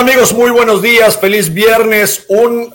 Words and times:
Amigos, 0.00 0.32
muy 0.32 0.50
buenos 0.50 0.80
días, 0.80 1.18
feliz 1.18 1.52
viernes, 1.52 2.24
un 2.28 2.74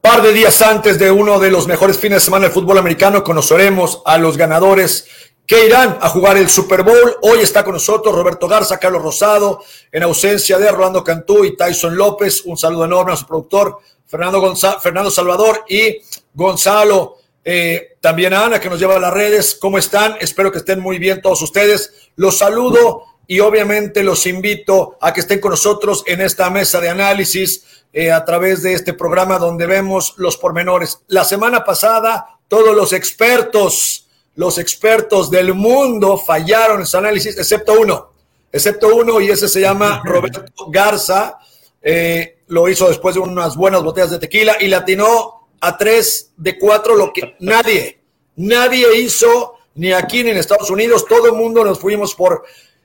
par 0.00 0.22
de 0.22 0.32
días 0.32 0.62
antes 0.62 0.96
de 0.96 1.10
uno 1.10 1.40
de 1.40 1.50
los 1.50 1.66
mejores 1.66 1.98
fines 1.98 2.18
de 2.18 2.24
semana 2.24 2.44
del 2.44 2.54
fútbol 2.54 2.78
americano, 2.78 3.24
conoceremos 3.24 4.00
a 4.04 4.16
los 4.16 4.36
ganadores 4.36 5.08
que 5.44 5.66
irán 5.66 5.98
a 6.00 6.08
jugar 6.08 6.36
el 6.36 6.48
Super 6.48 6.84
Bowl. 6.84 7.16
Hoy 7.22 7.40
está 7.40 7.64
con 7.64 7.72
nosotros 7.72 8.14
Roberto 8.14 8.46
Garza, 8.46 8.78
Carlos 8.78 9.02
Rosado, 9.02 9.60
en 9.90 10.04
ausencia 10.04 10.56
de 10.56 10.70
Rolando 10.70 11.02
Cantú 11.02 11.44
y 11.44 11.56
Tyson 11.56 11.96
López. 11.96 12.42
Un 12.44 12.56
saludo 12.56 12.84
enorme 12.84 13.12
a 13.12 13.16
su 13.16 13.26
productor, 13.26 13.78
Fernando, 14.06 14.54
Fernando 14.80 15.10
Salvador 15.10 15.64
y 15.68 15.96
Gonzalo. 16.32 17.16
Eh, 17.44 17.96
también 18.00 18.34
a 18.34 18.44
Ana, 18.44 18.60
que 18.60 18.70
nos 18.70 18.78
lleva 18.78 18.94
a 18.94 19.00
las 19.00 19.12
redes. 19.12 19.58
¿Cómo 19.60 19.78
están? 19.78 20.16
Espero 20.20 20.52
que 20.52 20.58
estén 20.58 20.78
muy 20.78 21.00
bien 21.00 21.22
todos 21.22 21.42
ustedes. 21.42 21.92
Los 22.14 22.38
saludo 22.38 23.09
y 23.30 23.38
obviamente 23.38 24.02
los 24.02 24.26
invito 24.26 24.98
a 25.00 25.12
que 25.12 25.20
estén 25.20 25.38
con 25.38 25.52
nosotros 25.52 26.02
en 26.08 26.20
esta 26.20 26.50
mesa 26.50 26.80
de 26.80 26.88
análisis 26.88 27.62
eh, 27.92 28.10
a 28.10 28.24
través 28.24 28.60
de 28.60 28.72
este 28.72 28.92
programa 28.92 29.38
donde 29.38 29.66
vemos 29.66 30.14
los 30.16 30.36
pormenores. 30.36 31.02
La 31.06 31.22
semana 31.22 31.64
pasada 31.64 32.40
todos 32.48 32.74
los 32.74 32.92
expertos, 32.92 34.08
los 34.34 34.58
expertos 34.58 35.30
del 35.30 35.54
mundo 35.54 36.18
fallaron 36.18 36.80
en 36.80 36.86
su 36.86 36.96
análisis, 36.96 37.38
excepto 37.38 37.74
uno, 37.78 38.10
excepto 38.50 38.96
uno 38.96 39.20
y 39.20 39.30
ese 39.30 39.48
se 39.48 39.60
llama 39.60 40.02
Roberto 40.04 40.42
Garza. 40.68 41.38
Eh, 41.80 42.38
lo 42.48 42.68
hizo 42.68 42.88
después 42.88 43.14
de 43.14 43.20
unas 43.20 43.54
buenas 43.54 43.84
botellas 43.84 44.10
de 44.10 44.18
tequila 44.18 44.56
y 44.58 44.66
latinó 44.66 45.46
a 45.60 45.78
tres 45.78 46.32
de 46.36 46.58
cuatro 46.58 46.96
lo 46.96 47.12
que 47.12 47.36
nadie, 47.38 48.00
nadie 48.34 48.98
hizo 48.98 49.54
ni 49.76 49.92
aquí 49.92 50.24
ni 50.24 50.30
en 50.30 50.38
Estados 50.38 50.68
Unidos. 50.68 51.06
Todo 51.06 51.26
el 51.26 51.34
mundo 51.34 51.64
nos 51.64 51.78
fuimos 51.78 52.16
por 52.16 52.42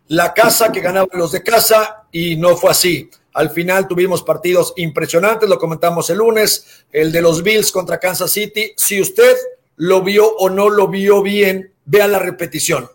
la 0.08 0.34
casa 0.34 0.72
que 0.72 0.82
ganaban 0.82 1.10
los 1.14 1.32
de 1.32 1.44
casa 1.44 2.04
y 2.12 2.36
no 2.36 2.56
fue 2.56 2.72
así. 2.72 3.10
Al 3.34 3.50
final 3.50 3.88
tuvimos 3.88 4.24
partidos 4.24 4.74
impresionantes, 4.78 5.50
lo 5.50 5.60
comentamos 5.60 6.10
el 6.10 6.20
lunes, 6.20 6.86
el 6.92 7.12
de 7.12 7.22
los 7.22 7.44
Bills 7.44 7.72
contra 7.72 8.00
Kansas 8.00 8.32
City. 8.32 8.74
Si 8.78 9.02
usted 9.02 9.36
lo 9.78 10.02
vio 10.02 10.36
o 10.38 10.50
no 10.50 10.70
lo 10.70 10.88
vio 10.88 11.22
bien, 11.22 11.74
vea 11.86 12.08
la 12.08 12.20
repetición. 12.20 12.90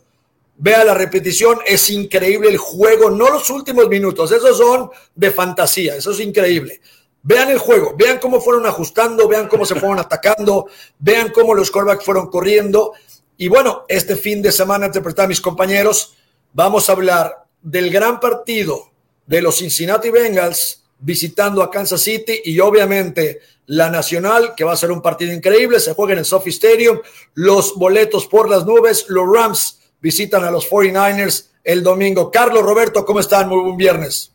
Vea 0.56 0.84
la 0.84 0.94
repetición, 0.94 1.58
es 1.66 1.88
increíble 1.88 2.50
el 2.50 2.58
juego, 2.58 3.10
no 3.10 3.30
los 3.30 3.48
últimos 3.48 3.88
minutos, 3.88 4.30
esos 4.30 4.58
son 4.58 4.90
de 5.14 5.30
fantasía, 5.30 5.96
eso 5.96 6.10
es 6.10 6.20
increíble. 6.20 6.82
Vean 7.22 7.48
el 7.48 7.58
juego, 7.58 7.94
vean 7.96 8.18
cómo 8.18 8.42
fueron 8.42 8.66
ajustando, 8.66 9.26
vean 9.26 9.48
cómo 9.48 9.64
se 9.64 9.74
fueron 9.74 9.98
atacando, 10.00 10.66
vean 10.98 11.30
cómo 11.30 11.54
los 11.54 11.70
quarterbacks 11.70 12.04
fueron 12.04 12.28
corriendo. 12.28 12.92
Y 13.38 13.48
bueno, 13.48 13.84
este 13.88 14.16
fin 14.16 14.42
de 14.42 14.52
semana, 14.52 14.86
interpretar 14.86 15.24
a 15.24 15.28
mis 15.28 15.40
compañeros, 15.40 16.14
vamos 16.52 16.88
a 16.88 16.92
hablar 16.92 17.44
del 17.62 17.90
gran 17.90 18.20
partido 18.20 18.90
de 19.26 19.42
los 19.42 19.58
Cincinnati 19.58 20.10
Bengals 20.10 20.84
visitando 20.98 21.62
a 21.62 21.70
Kansas 21.70 22.02
City 22.02 22.40
y 22.44 22.60
obviamente 22.60 23.40
la 23.66 23.88
Nacional, 23.88 24.54
que 24.56 24.64
va 24.64 24.72
a 24.72 24.76
ser 24.76 24.90
un 24.90 25.00
partido 25.00 25.32
increíble, 25.32 25.78
se 25.78 25.94
juega 25.94 26.14
en 26.14 26.18
el 26.20 26.24
Sophie 26.24 26.50
Stadium, 26.50 26.98
los 27.34 27.76
boletos 27.76 28.26
por 28.26 28.50
las 28.50 28.66
nubes, 28.66 29.06
los 29.08 29.26
Rams 29.32 29.92
visitan 30.00 30.44
a 30.44 30.50
los 30.50 30.68
49ers 30.68 31.50
el 31.62 31.82
domingo. 31.82 32.30
Carlos, 32.30 32.62
Roberto, 32.62 33.04
¿cómo 33.04 33.20
están? 33.20 33.48
Muy 33.48 33.62
buen 33.62 33.76
viernes. 33.76 34.34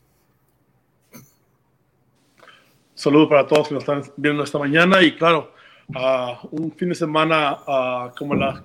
Saludos 2.93 3.27
para 3.27 3.45
todos 3.45 3.67
que 3.67 3.73
nos 3.73 3.83
están 3.83 4.03
viendo 4.15 4.43
esta 4.43 4.57
mañana 4.57 5.01
y 5.01 5.15
claro, 5.17 5.51
uh, 5.89 6.47
un 6.51 6.71
fin 6.71 6.89
de 6.89 6.95
semana 6.95 7.59
uh, 7.67 8.15
como 8.17 8.35
la, 8.35 8.63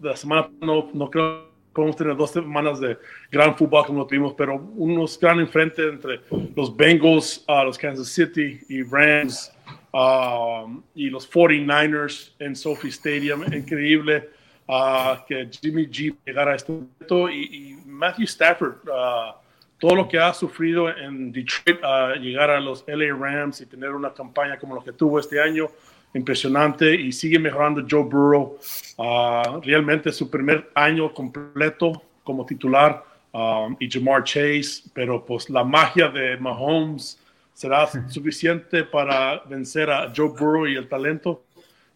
la 0.00 0.16
semana, 0.16 0.48
no 0.60 1.10
creo 1.10 1.51
podemos 1.72 1.96
tener 1.96 2.16
dos 2.16 2.30
semanas 2.30 2.80
de 2.80 2.98
gran 3.30 3.56
fútbol 3.56 3.86
como 3.86 4.00
lo 4.00 4.06
tuvimos, 4.06 4.34
pero 4.34 4.56
unos 4.56 5.18
gran 5.18 5.40
enfrente 5.40 5.88
entre 5.88 6.20
los 6.54 6.74
Bengals, 6.76 7.44
uh, 7.48 7.64
los 7.64 7.78
Kansas 7.78 8.08
City 8.08 8.60
y 8.68 8.82
Rams 8.82 9.52
um, 9.92 10.82
y 10.94 11.10
los 11.10 11.30
49ers 11.30 12.32
en 12.38 12.54
Sophie 12.54 12.90
Stadium. 12.90 13.42
Increíble 13.52 14.28
uh, 14.68 15.24
que 15.26 15.48
Jimmy 15.50 15.86
G 15.86 16.14
llegara 16.24 16.52
a 16.52 16.56
este 16.56 16.72
momento 16.72 17.30
y, 17.30 17.78
Matthew 17.86 18.24
Stafford, 18.24 18.88
uh, 18.88 19.34
todo 19.78 19.94
lo 19.94 20.08
que 20.08 20.18
ha 20.18 20.32
sufrido 20.32 20.88
en 20.88 21.32
Detroit, 21.32 21.80
llegar 22.20 22.50
a 22.50 22.60
los 22.60 22.84
LA 22.86 23.14
Rams 23.14 23.60
y 23.60 23.66
tener 23.66 23.90
una 23.90 24.12
campaña 24.12 24.58
como 24.58 24.74
lo 24.74 24.82
que 24.82 24.92
tuvo 24.92 25.18
este 25.18 25.40
año 25.40 25.68
impresionante 26.14 26.94
y 26.94 27.12
sigue 27.12 27.38
mejorando 27.38 27.84
Joe 27.88 28.04
Burrow. 28.04 28.58
Uh, 28.96 29.60
realmente 29.62 30.12
su 30.12 30.30
primer 30.30 30.70
año 30.74 31.12
completo 31.12 32.02
como 32.22 32.46
titular 32.46 33.04
um, 33.32 33.76
y 33.80 33.90
Jamar 33.90 34.24
Chase, 34.24 34.90
pero 34.94 35.24
pues 35.24 35.48
la 35.50 35.64
magia 35.64 36.08
de 36.08 36.36
Mahomes 36.36 37.18
será 37.54 37.86
suficiente 38.08 38.84
para 38.84 39.42
vencer 39.48 39.90
a 39.90 40.12
Joe 40.14 40.28
Burrow 40.28 40.66
y 40.66 40.76
el 40.76 40.88
talento. 40.88 41.44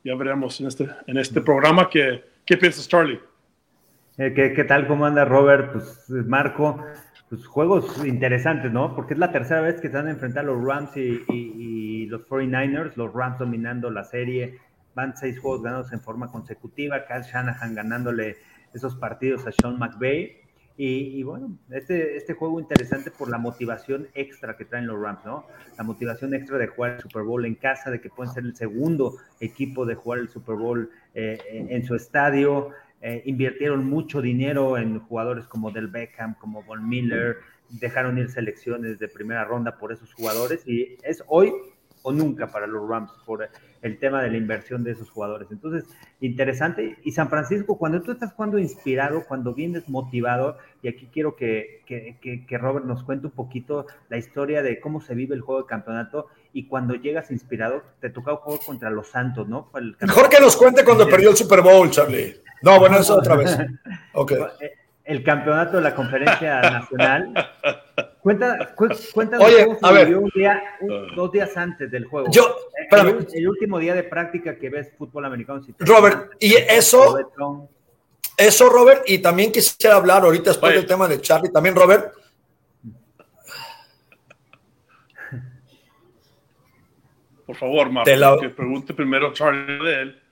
Ya 0.04 0.14
veremos 0.14 0.60
en 0.60 0.68
este, 0.68 0.88
en 1.06 1.18
este 1.18 1.40
programa. 1.40 1.88
¿Qué, 1.88 2.24
qué 2.44 2.56
piensas, 2.56 2.88
Charlie? 2.88 3.20
¿qué, 4.16 4.52
¿qué, 4.54 4.64
tal? 4.64 4.86
¿Cómo 4.86 5.04
anda 5.04 5.24
Robert? 5.24 5.72
Pues 5.72 6.08
Marco, 6.08 6.82
pues 7.28 7.46
juegos 7.46 8.04
interesantes, 8.04 8.72
¿no? 8.72 8.94
Porque 8.94 9.14
es 9.14 9.18
la 9.18 9.32
tercera 9.32 9.60
vez 9.60 9.80
que 9.80 9.88
se 9.88 9.96
van 9.96 10.06
a 10.06 10.10
enfrentar 10.10 10.44
los 10.44 10.62
Rams 10.62 10.96
y, 10.96 11.24
los 12.08 12.26
49ers, 12.26 12.96
los 12.96 13.12
Rams 13.12 13.38
dominando 13.38 13.90
la 13.90 14.04
serie, 14.04 14.58
van 14.94 15.16
seis 15.16 15.38
juegos 15.38 15.62
ganados 15.62 15.92
en 15.92 16.00
forma 16.00 16.30
consecutiva, 16.30 17.06
Kyle 17.06 17.22
Shanahan 17.22 17.74
ganándole 17.74 18.36
esos 18.72 18.94
partidos 18.96 19.46
a 19.46 19.52
Sean 19.52 19.78
McVay. 19.78 20.38
Y, 20.78 21.22
bueno, 21.22 21.56
este, 21.70 22.18
este 22.18 22.34
juego 22.34 22.60
interesante 22.60 23.10
por 23.10 23.30
la 23.30 23.38
motivación 23.38 24.08
extra 24.12 24.58
que 24.58 24.66
traen 24.66 24.86
los 24.86 25.00
Rams, 25.00 25.24
¿no? 25.24 25.46
La 25.78 25.84
motivación 25.84 26.34
extra 26.34 26.58
de 26.58 26.66
jugar 26.66 26.96
el 26.96 27.00
Super 27.00 27.22
Bowl 27.22 27.46
en 27.46 27.54
casa, 27.54 27.90
de 27.90 27.98
que 27.98 28.10
pueden 28.10 28.34
ser 28.34 28.44
el 28.44 28.54
segundo 28.54 29.16
equipo 29.40 29.86
de 29.86 29.94
jugar 29.94 30.18
el 30.18 30.28
Super 30.28 30.56
Bowl 30.56 30.90
eh, 31.14 31.38
en 31.70 31.82
su 31.86 31.94
estadio. 31.94 32.72
Eh, 33.00 33.22
invirtieron 33.24 33.86
mucho 33.88 34.20
dinero 34.20 34.76
en 34.76 34.98
jugadores 35.00 35.46
como 35.46 35.70
Del 35.70 35.88
Beckham, 35.88 36.34
como 36.34 36.62
Von 36.62 36.86
Miller, 36.86 37.38
dejaron 37.68 38.18
ir 38.18 38.30
selecciones 38.30 38.98
de 38.98 39.08
primera 39.08 39.44
ronda 39.44 39.78
por 39.78 39.92
esos 39.92 40.12
jugadores 40.14 40.66
y 40.66 40.96
es 41.02 41.22
hoy 41.26 41.52
o 42.06 42.12
nunca 42.12 42.46
para 42.46 42.68
los 42.68 42.88
Rams 42.88 43.10
por 43.24 43.48
el 43.82 43.98
tema 43.98 44.22
de 44.22 44.30
la 44.30 44.36
inversión 44.36 44.84
de 44.84 44.92
esos 44.92 45.10
jugadores. 45.10 45.48
Entonces, 45.50 45.84
interesante. 46.20 46.98
Y 47.02 47.10
San 47.10 47.28
Francisco, 47.28 47.78
cuando 47.78 48.00
tú 48.00 48.12
estás 48.12 48.32
jugando 48.32 48.60
inspirado, 48.60 49.24
cuando 49.26 49.52
vienes 49.52 49.88
motivado, 49.88 50.56
y 50.82 50.88
aquí 50.88 51.08
quiero 51.12 51.34
que, 51.34 51.82
que, 51.84 52.58
Robert 52.58 52.86
nos 52.86 53.02
cuente 53.02 53.26
un 53.26 53.32
poquito 53.32 53.86
la 54.08 54.18
historia 54.18 54.62
de 54.62 54.78
cómo 54.78 55.00
se 55.00 55.16
vive 55.16 55.34
el 55.34 55.40
juego 55.40 55.62
de 55.62 55.66
campeonato 55.66 56.28
y 56.52 56.68
cuando 56.68 56.94
llegas 56.94 57.32
inspirado, 57.32 57.82
te 58.00 58.08
toca 58.08 58.36
jugar 58.36 58.60
contra 58.64 58.88
los 58.88 59.08
Santos, 59.08 59.48
¿no? 59.48 59.72
Mejor 60.00 60.28
que 60.28 60.38
nos 60.40 60.56
cuente 60.56 60.84
cuando 60.84 61.08
perdió 61.08 61.30
el 61.30 61.36
Super 61.36 61.60
Bowl, 61.60 61.90
Charlie. 61.90 62.36
No, 62.62 62.78
bueno, 62.78 62.98
eso 62.98 63.16
otra 63.16 63.34
vez. 63.34 63.58
Okay. 64.12 64.38
Eh, 65.06 65.12
el 65.12 65.22
campeonato 65.22 65.76
de 65.78 65.82
la 65.82 65.94
conferencia 65.94 66.60
nacional. 66.70 67.32
Cuenta, 68.20 68.74
cuéntanos 68.74 69.46
Oye, 69.46 69.66
a 69.80 69.92
ver. 69.92 70.16
Un 70.16 70.30
día, 70.34 70.62
dos 71.14 71.30
días 71.32 71.56
antes 71.56 71.90
del 71.90 72.06
juego. 72.06 72.28
Yo, 72.30 72.56
el, 72.90 73.26
el, 73.32 73.48
último 73.48 73.78
día 73.78 73.94
de 73.94 74.02
práctica 74.02 74.58
que 74.58 74.68
ves 74.68 74.92
fútbol 74.98 75.24
americano. 75.24 75.62
Robert, 75.78 76.32
y 76.40 76.54
eso, 76.54 77.16
eso, 78.36 78.68
Robert, 78.68 79.02
y 79.06 79.18
también 79.18 79.52
quisiera 79.52 79.96
hablar 79.96 80.24
ahorita 80.24 80.50
después 80.50 80.74
del 80.74 80.86
tema 80.86 81.06
de 81.06 81.20
Charlie, 81.20 81.50
también, 81.50 81.76
Robert. 81.76 82.12
Por 87.46 87.54
favor, 87.54 87.90
Marco, 87.90 88.40
que 88.40 88.48
pregunte 88.48 88.92
primero 88.92 89.32
Charlie 89.32 89.84
de 89.84 90.02
él. 90.02 90.22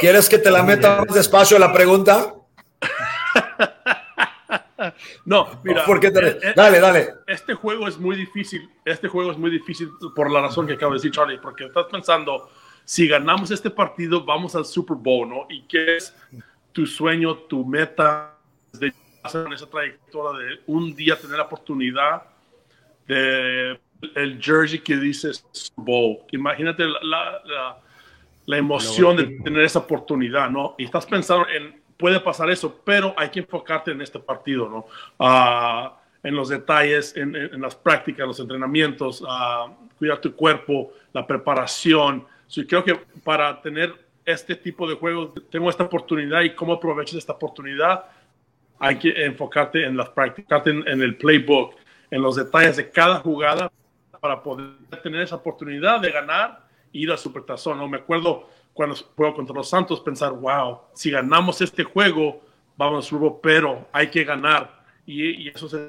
¿Quieres 0.00 0.28
que 0.30 0.38
te 0.38 0.50
la 0.50 0.62
meta 0.62 1.04
más 1.04 1.14
despacio 1.14 1.58
la 1.58 1.72
pregunta? 1.72 2.34
no, 5.24 5.60
mira. 5.64 5.84
Eh, 5.84 6.38
eh, 6.42 6.52
dale, 6.54 6.80
dale. 6.80 7.08
Este 7.26 7.54
juego 7.54 7.88
es 7.88 7.98
muy 7.98 8.16
difícil. 8.16 8.68
Este 8.84 9.08
juego 9.08 9.32
es 9.32 9.38
muy 9.38 9.50
difícil 9.50 9.90
por 10.14 10.30
la 10.30 10.40
razón 10.40 10.66
que 10.66 10.74
acaba 10.74 10.92
de 10.92 10.98
decir 10.98 11.10
Charlie, 11.10 11.38
porque 11.38 11.64
estás 11.64 11.86
pensando, 11.86 12.50
si 12.84 13.06
ganamos 13.08 13.50
este 13.50 13.70
partido, 13.70 14.24
vamos 14.24 14.54
al 14.54 14.64
Super 14.64 14.96
Bowl, 14.96 15.28
¿no? 15.28 15.46
¿Y 15.48 15.62
qué 15.62 15.96
es 15.96 16.14
tu 16.72 16.86
sueño, 16.86 17.34
tu 17.36 17.64
meta 17.64 18.36
de 18.72 18.92
hacer 19.22 19.52
esa 19.52 19.66
trayectoria 19.66 20.38
de 20.38 20.60
un 20.66 20.94
día 20.94 21.16
tener 21.16 21.38
la 21.38 21.44
oportunidad 21.44 22.22
de 23.06 23.78
el 24.14 24.40
jersey 24.40 24.78
que 24.80 24.96
dice 24.96 25.30
Super 25.52 25.84
Bowl? 25.84 26.18
Imagínate 26.32 26.84
la 26.84 27.80
la 28.48 28.56
emoción 28.56 29.14
de 29.14 29.24
tener 29.44 29.62
esa 29.62 29.80
oportunidad, 29.80 30.48
¿no? 30.48 30.74
Y 30.78 30.84
estás 30.84 31.04
pensando 31.04 31.46
en, 31.50 31.77
puede 31.98 32.20
pasar 32.20 32.48
eso, 32.50 32.80
pero 32.84 33.12
hay 33.16 33.28
que 33.28 33.40
enfocarte 33.40 33.90
en 33.90 34.00
este 34.00 34.18
partido, 34.20 34.68
¿no? 34.68 34.86
Ah, 35.18 35.98
en 36.22 36.34
los 36.34 36.48
detalles, 36.48 37.16
en, 37.16 37.60
las 37.60 37.74
prácticas, 37.74 38.26
los 38.26 38.40
entrenamientos, 38.40 39.20
uh, 39.22 39.72
cuidar 39.98 40.20
tu 40.20 40.34
cuerpo, 40.34 40.92
la 41.12 41.26
preparación. 41.26 42.26
So, 42.46 42.62
creo 42.66 42.84
que 42.84 42.94
para 43.22 43.60
tener 43.62 43.94
este 44.24 44.56
tipo 44.56 44.88
de 44.88 44.96
juegos, 44.96 45.30
tengo 45.50 45.70
esta 45.70 45.84
oportunidad 45.84 46.42
y 46.42 46.54
cómo 46.54 46.74
aprovechas 46.74 47.16
esta 47.16 47.34
oportunidad, 47.34 48.04
hay 48.78 48.96
que 48.96 49.24
enfocarte 49.24 49.84
en 49.84 49.96
las 49.96 50.08
prácticas, 50.10 50.66
en, 50.66 50.86
en 50.86 51.02
el 51.02 51.16
playbook, 51.16 51.74
en 52.10 52.22
los 52.22 52.36
detalles 52.36 52.76
de 52.76 52.90
cada 52.90 53.16
jugada 53.20 53.70
para 54.20 54.42
poder 54.42 54.74
tener 55.02 55.22
esa 55.22 55.36
oportunidad 55.36 56.00
de 56.00 56.10
ganar 56.10 56.62
e 56.92 56.98
ir 56.98 57.10
al 57.10 57.18
Supertazón. 57.18 57.78
¿no? 57.78 57.88
Me 57.88 57.98
acuerdo 57.98 58.48
cuando 58.78 58.94
juego 59.16 59.34
contra 59.34 59.56
los 59.56 59.68
Santos 59.68 59.98
pensar, 60.00 60.32
wow, 60.32 60.82
si 60.94 61.10
ganamos 61.10 61.60
este 61.60 61.82
juego, 61.82 62.40
vamos 62.76 62.98
al 62.98 63.02
Super 63.02 63.32
pero 63.42 63.88
hay 63.90 64.06
que 64.06 64.22
ganar. 64.22 64.84
Y, 65.04 65.48
eso 65.48 65.68
se, 65.68 65.88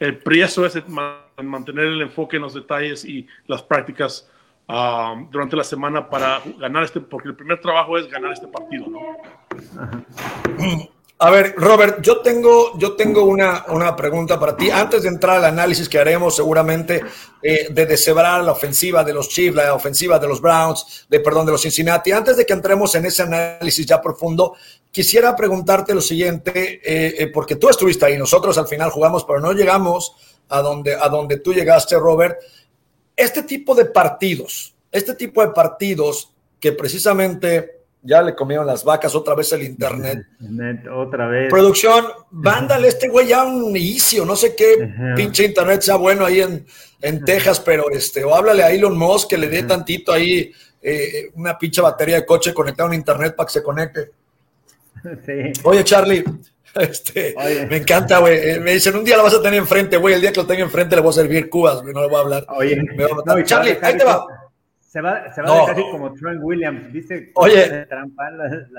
el 0.00 0.18
precio 0.20 0.64
es 0.64 0.82
mantener 0.88 1.84
el 1.84 2.00
enfoque 2.00 2.36
en 2.36 2.42
los 2.44 2.54
detalles 2.54 3.04
y 3.04 3.26
las 3.48 3.62
prácticas 3.62 4.26
um, 4.66 5.30
durante 5.30 5.56
la 5.56 5.64
semana 5.64 6.08
para 6.08 6.40
ganar 6.58 6.84
este, 6.84 7.02
porque 7.02 7.28
el 7.28 7.36
primer 7.36 7.60
trabajo 7.60 7.98
es 7.98 8.08
ganar 8.08 8.32
este 8.32 8.48
partido, 8.48 8.86
¿no? 8.88 9.00
A 11.24 11.30
ver, 11.30 11.54
Robert, 11.56 12.02
yo 12.02 12.20
tengo, 12.20 12.76
yo 12.76 12.96
tengo 12.96 13.22
una, 13.22 13.66
una, 13.68 13.94
pregunta 13.94 14.40
para 14.40 14.56
ti. 14.56 14.70
Antes 14.70 15.04
de 15.04 15.08
entrar 15.08 15.36
al 15.36 15.44
análisis 15.44 15.88
que 15.88 16.00
haremos 16.00 16.34
seguramente 16.34 17.00
eh, 17.40 17.68
de 17.70 17.86
deshebrar 17.86 18.42
la 18.42 18.50
ofensiva 18.50 19.04
de 19.04 19.14
los 19.14 19.28
Chiefs, 19.28 19.54
la 19.54 19.72
ofensiva 19.72 20.18
de 20.18 20.26
los 20.26 20.40
Browns, 20.40 21.06
de 21.08 21.20
perdón, 21.20 21.46
de 21.46 21.52
los 21.52 21.62
Cincinnati, 21.62 22.10
antes 22.10 22.36
de 22.36 22.44
que 22.44 22.52
entremos 22.52 22.96
en 22.96 23.06
ese 23.06 23.22
análisis 23.22 23.86
ya 23.86 24.02
profundo, 24.02 24.56
quisiera 24.90 25.36
preguntarte 25.36 25.94
lo 25.94 26.00
siguiente, 26.00 26.80
eh, 26.82 27.14
eh, 27.16 27.26
porque 27.28 27.54
tú 27.54 27.68
estuviste 27.68 28.04
ahí, 28.04 28.18
nosotros 28.18 28.58
al 28.58 28.66
final 28.66 28.90
jugamos, 28.90 29.24
pero 29.24 29.38
no 29.38 29.52
llegamos 29.52 30.16
a 30.48 30.60
donde, 30.60 30.96
a 30.96 31.08
donde 31.08 31.36
tú 31.36 31.54
llegaste, 31.54 31.96
Robert. 32.00 32.36
Este 33.14 33.44
tipo 33.44 33.76
de 33.76 33.84
partidos, 33.84 34.74
este 34.90 35.14
tipo 35.14 35.40
de 35.40 35.52
partidos 35.52 36.32
que 36.58 36.72
precisamente 36.72 37.81
ya 38.02 38.20
le 38.22 38.34
comieron 38.34 38.66
las 38.66 38.84
vacas 38.84 39.14
otra 39.14 39.34
vez 39.34 39.52
el 39.52 39.62
internet. 39.62 40.26
otra 40.92 41.26
vez. 41.28 41.48
Producción, 41.48 42.06
vándale 42.30 42.88
este 42.88 43.08
güey 43.08 43.28
ya 43.28 43.44
un 43.44 43.76
inicio, 43.76 44.24
no 44.24 44.36
sé 44.36 44.54
qué 44.56 44.88
pinche 45.16 45.44
internet 45.44 45.82
sea 45.82 45.96
bueno 45.96 46.24
ahí 46.24 46.40
en, 46.40 46.66
en 47.00 47.24
Texas, 47.24 47.60
pero 47.60 47.90
este, 47.90 48.24
o 48.24 48.34
háblale 48.34 48.62
a 48.62 48.70
Elon 48.70 48.96
Musk 48.96 49.30
que 49.30 49.38
le 49.38 49.48
dé 49.48 49.62
tantito 49.62 50.12
ahí 50.12 50.52
eh, 50.82 51.30
una 51.34 51.56
pinche 51.56 51.80
batería 51.80 52.16
de 52.16 52.26
coche 52.26 52.52
conectada 52.52 52.88
a 52.88 52.90
un 52.90 52.94
internet 52.94 53.36
para 53.36 53.46
que 53.46 53.52
se 53.52 53.62
conecte. 53.62 54.10
Oye, 55.64 55.84
Charlie, 55.84 56.24
este, 56.74 57.34
me 57.68 57.76
encanta, 57.76 58.18
güey. 58.18 58.36
Eh, 58.36 58.60
me 58.60 58.72
dicen, 58.72 58.96
un 58.96 59.04
día 59.04 59.16
lo 59.16 59.22
vas 59.22 59.34
a 59.34 59.42
tener 59.42 59.60
enfrente, 59.60 59.96
güey. 59.96 60.14
El 60.14 60.20
día 60.20 60.32
que 60.32 60.40
lo 60.40 60.46
tenga 60.46 60.62
enfrente 60.62 60.96
le 60.96 61.02
voy 61.02 61.10
a 61.10 61.14
servir 61.14 61.48
cubas, 61.48 61.82
güey. 61.82 61.94
No 61.94 62.02
le 62.02 62.08
voy 62.08 62.16
a 62.16 62.20
hablar. 62.20 62.46
Oye, 62.48 62.82
Charlie, 63.44 63.78
ahí 63.80 63.96
te 63.96 64.04
va. 64.04 64.26
Se 64.92 65.00
va, 65.00 65.32
se 65.34 65.40
va 65.40 65.48
no. 65.48 65.64
casi 65.64 65.80
como 65.90 66.12
Trent 66.12 66.40
Williams, 66.42 66.92
¿viste? 66.92 67.32
Oye, 67.36 67.86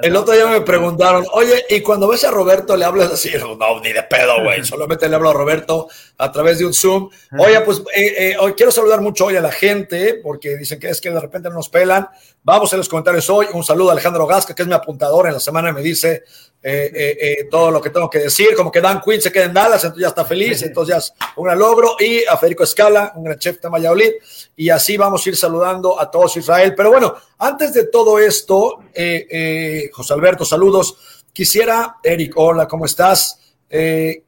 el 0.03 0.15
otro 0.15 0.35
día 0.35 0.45
me 0.45 0.61
preguntaron, 0.61 1.25
oye, 1.31 1.65
y 1.67 1.81
cuando 1.81 2.07
ves 2.07 2.23
a 2.23 2.29
Roberto 2.29 2.77
le 2.77 2.85
hablas 2.85 3.13
así, 3.13 3.31
no, 3.35 3.79
ni 3.79 3.91
de 3.91 4.03
pedo, 4.03 4.43
güey, 4.43 4.63
solamente 4.63 5.09
le 5.09 5.15
hablo 5.15 5.31
a 5.31 5.33
Roberto 5.33 5.87
a 6.19 6.31
través 6.31 6.59
de 6.59 6.67
un 6.67 6.73
Zoom. 6.75 7.09
Oye, 7.39 7.59
pues 7.61 7.79
eh, 7.95 8.13
eh, 8.15 8.35
hoy 8.39 8.53
quiero 8.53 8.71
saludar 8.71 9.01
mucho 9.01 9.25
hoy 9.25 9.37
a 9.37 9.41
la 9.41 9.51
gente, 9.51 10.19
porque 10.21 10.55
dicen 10.55 10.79
que 10.79 10.89
es 10.89 11.01
que 11.01 11.09
de 11.09 11.19
repente 11.19 11.49
nos 11.49 11.67
pelan. 11.67 12.07
Vamos 12.43 12.71
en 12.73 12.77
los 12.77 12.89
comentarios 12.89 13.27
hoy. 13.31 13.47
Un 13.51 13.63
saludo 13.63 13.89
a 13.89 13.93
Alejandro 13.93 14.27
Gasca, 14.27 14.53
que 14.53 14.61
es 14.61 14.67
mi 14.67 14.75
apuntador 14.75 15.25
en 15.25 15.33
la 15.33 15.39
semana, 15.39 15.73
me 15.73 15.81
dice 15.81 16.25
eh, 16.61 17.47
todo 17.49 17.71
lo 17.71 17.81
que 17.81 17.89
tengo 17.89 18.09
que 18.09 18.19
decir, 18.19 18.55
como 18.55 18.71
que 18.71 18.79
Dan 18.79 19.01
Quinn 19.01 19.19
se 19.19 19.31
queda 19.31 19.45
en 19.45 19.53
Dallas, 19.53 19.83
entonces 19.83 20.01
ya 20.01 20.09
está 20.09 20.23
feliz, 20.23 20.61
entonces 20.61 20.93
ya 20.93 20.99
es 20.99 21.13
un 21.37 21.57
logro. 21.57 21.95
Y 21.99 22.23
a 22.25 22.37
Federico 22.37 22.63
Escala, 22.63 23.13
un 23.15 23.23
gran 23.23 23.39
chef 23.39 23.59
de 23.59 23.69
Valladolid, 23.69 24.11
y 24.55 24.69
así 24.69 24.95
vamos 24.95 25.25
a 25.25 25.29
ir 25.29 25.35
saludando 25.35 25.99
a 25.99 26.02
todos 26.09 26.37
Israel. 26.37 26.73
Pero 26.75 26.91
bueno, 26.91 27.15
antes 27.37 27.73
de 27.73 27.85
todo 27.87 28.19
esto, 28.19 28.79
eh, 28.93 29.27
eh, 29.29 29.89
José 29.93 30.13
Alberto, 30.13 30.45
saludos. 30.45 31.23
Quisiera, 31.31 31.97
Eric, 32.03 32.33
hola, 32.35 32.67
¿cómo 32.67 32.85
estás? 32.85 33.55
Eh, 33.69 34.23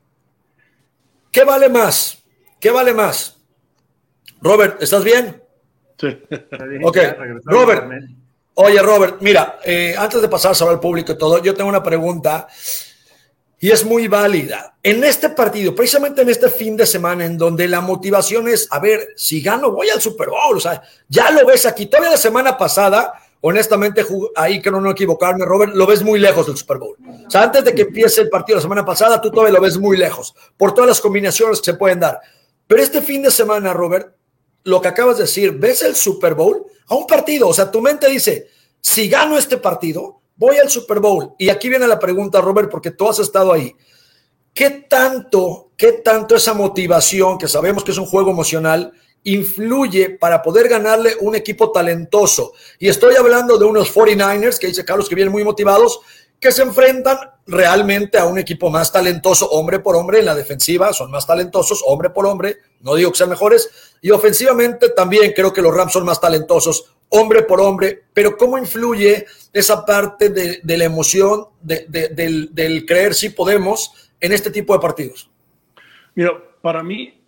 ¿Qué 1.32 1.44
vale 1.44 1.70
más? 1.70 2.24
¿Qué 2.60 2.72
vale 2.72 2.94
más? 2.94 3.38
Robert, 4.42 4.82
¿estás 4.82 5.04
bien? 5.04 5.42
Sí. 6.00 6.08
Ok, 6.84 6.98
Robert. 7.46 7.86
Oye, 8.56 8.82
Robert, 8.82 9.18
mira, 9.20 9.60
antes 9.98 10.22
de 10.22 10.30
pasar 10.30 10.54
a 10.54 10.56
hablar 10.56 10.76
al 10.76 10.80
público 10.80 11.12
y 11.12 11.18
todo, 11.18 11.42
yo 11.44 11.54
tengo 11.54 11.70
una 11.70 11.84
pregunta 11.84 12.48
y 13.60 13.72
es 13.72 13.86
muy 13.86 14.08
válida. 14.08 14.78
En 14.84 15.04
este 15.04 15.30
partido, 15.30 15.74
precisamente 15.74 16.22
en 16.22 16.30
este 16.30 16.50
fin 16.50 16.76
de 16.76 16.86
semana, 16.86 17.26
en 17.26 17.38
donde 17.38 17.68
la 17.68 17.82
motivación 17.82 18.48
es, 18.48 18.68
a 18.72 18.80
ver, 18.80 19.14
si 19.16 19.42
gano, 19.42 19.72
voy 19.72 19.90
al 19.90 20.02
Super 20.02 20.30
Bowl. 20.30 20.58
O 20.58 20.60
sea, 20.60 20.82
ya 21.08 21.32
lo 21.32 21.46
ves 21.46 21.66
aquí. 21.66 21.86
Todavía 21.88 22.12
la 22.12 22.18
semana 22.18 22.58
pasada, 22.58 23.14
honestamente, 23.42 24.06
ahí 24.36 24.62
que 24.62 24.70
no 24.70 24.90
equivocarme, 24.92 25.46
Robert, 25.46 25.74
lo 25.74 25.88
ves 25.88 26.04
muy 26.04 26.20
lejos 26.20 26.48
del 26.48 26.58
Super 26.58 26.78
Bowl. 26.78 26.98
O 27.28 27.30
sea, 27.30 27.44
antes 27.44 27.64
de 27.64 27.74
que 27.74 27.84
empiece 27.84 28.22
el 28.22 28.30
partido 28.30 28.58
la 28.58 28.62
semana 28.62 28.86
pasada, 28.86 29.22
tú 29.22 29.32
todavía 29.32 29.54
lo 29.54 29.62
ves 29.62 29.78
muy 29.78 29.98
lejos, 29.98 30.36
por 30.58 30.74
todas 30.74 30.88
las 30.88 31.02
combinaciones 31.02 31.60
que 31.60 31.72
se 31.72 31.78
pueden 31.78 32.00
dar. 32.00 32.20
Pero 32.68 32.82
este 32.82 33.02
fin 33.02 33.24
de 33.24 33.32
semana, 33.32 33.74
Robert, 33.74 34.16
lo 34.64 34.82
que 34.82 34.88
acabas 34.88 35.18
de 35.18 35.24
decir, 35.24 35.52
ves 35.54 35.82
el 35.82 35.96
Super 35.96 36.34
Bowl 36.34 36.66
a 36.88 36.96
un 36.96 37.08
partido. 37.08 37.48
O 37.48 37.54
sea, 37.54 37.72
tu 37.72 37.82
mente 37.82 38.10
dice, 38.10 38.48
si 38.82 39.08
gano 39.08 39.38
este 39.38 39.58
partido, 39.58 40.22
voy 40.36 40.58
al 40.58 40.70
Super 40.70 41.00
Bowl. 41.00 41.34
Y 41.38 41.50
aquí 41.50 41.70
viene 41.70 41.88
la 41.88 42.00
pregunta, 42.00 42.42
Robert, 42.42 42.70
porque 42.70 42.92
tú 42.92 43.08
has 43.08 43.20
estado 43.20 43.52
ahí. 43.52 43.76
¿Qué 44.54 44.70
tanto, 44.90 45.72
qué 45.76 45.94
tanto 45.94 46.36
esa 46.36 46.54
motivación, 46.54 47.38
que 47.38 47.48
sabemos 47.48 47.84
que 47.84 47.92
es 47.92 47.98
un 47.98 48.06
juego 48.06 48.32
emocional, 48.32 48.94
influye 49.24 50.12
para 50.12 50.42
poder 50.42 50.70
ganarle 50.70 51.16
un 51.20 51.36
equipo 51.36 51.72
talentoso? 51.72 52.54
Y 52.80 52.88
estoy 52.88 53.16
hablando 53.16 53.58
de 53.58 53.66
unos 53.66 53.94
49ers, 53.94 54.58
que 54.58 54.68
dice 54.68 54.86
Carlos, 54.86 55.10
que 55.10 55.16
vienen 55.16 55.34
muy 55.34 55.44
motivados, 55.44 56.00
que 56.40 56.52
se 56.52 56.62
enfrentan 56.62 57.18
realmente 57.48 58.18
a 58.18 58.26
un 58.26 58.38
equipo 58.38 58.70
más 58.70 58.92
talentoso, 58.92 59.50
hombre 59.50 59.80
por 59.80 59.96
hombre, 59.96 60.20
en 60.20 60.26
la 60.26 60.36
defensiva 60.36 60.94
son 60.94 61.12
más 61.12 61.26
talentosos, 61.28 61.84
hombre 61.86 62.10
por 62.10 62.26
hombre, 62.26 62.58
no 62.82 62.96
digo 62.96 63.12
que 63.12 63.18
sean 63.18 63.30
mejores, 63.30 63.70
y 64.02 64.12
ofensivamente 64.12 64.90
también 64.90 65.34
creo 65.36 65.54
que 65.54 65.62
los 65.62 65.74
Rams 65.74 65.94
son 65.94 66.06
más 66.06 66.20
talentosos, 66.20 66.95
hombre 67.10 67.44
por 67.44 67.62
hombre, 67.62 68.04
pero 68.14 68.36
¿cómo 68.38 68.58
influye 68.58 69.26
esa 69.54 69.86
parte 69.86 70.30
de, 70.30 70.78
la 70.78 70.84
emoción, 70.84 71.46
del, 71.62 72.86
creer 72.88 73.14
si 73.14 73.30
podemos 73.30 74.12
en 74.20 74.34
este 74.34 74.52
tipo 74.52 74.74
de 74.74 74.80
partidos? 74.80 75.30
Mira, 76.14 76.32
para 76.62 76.84
mí, 76.84 77.22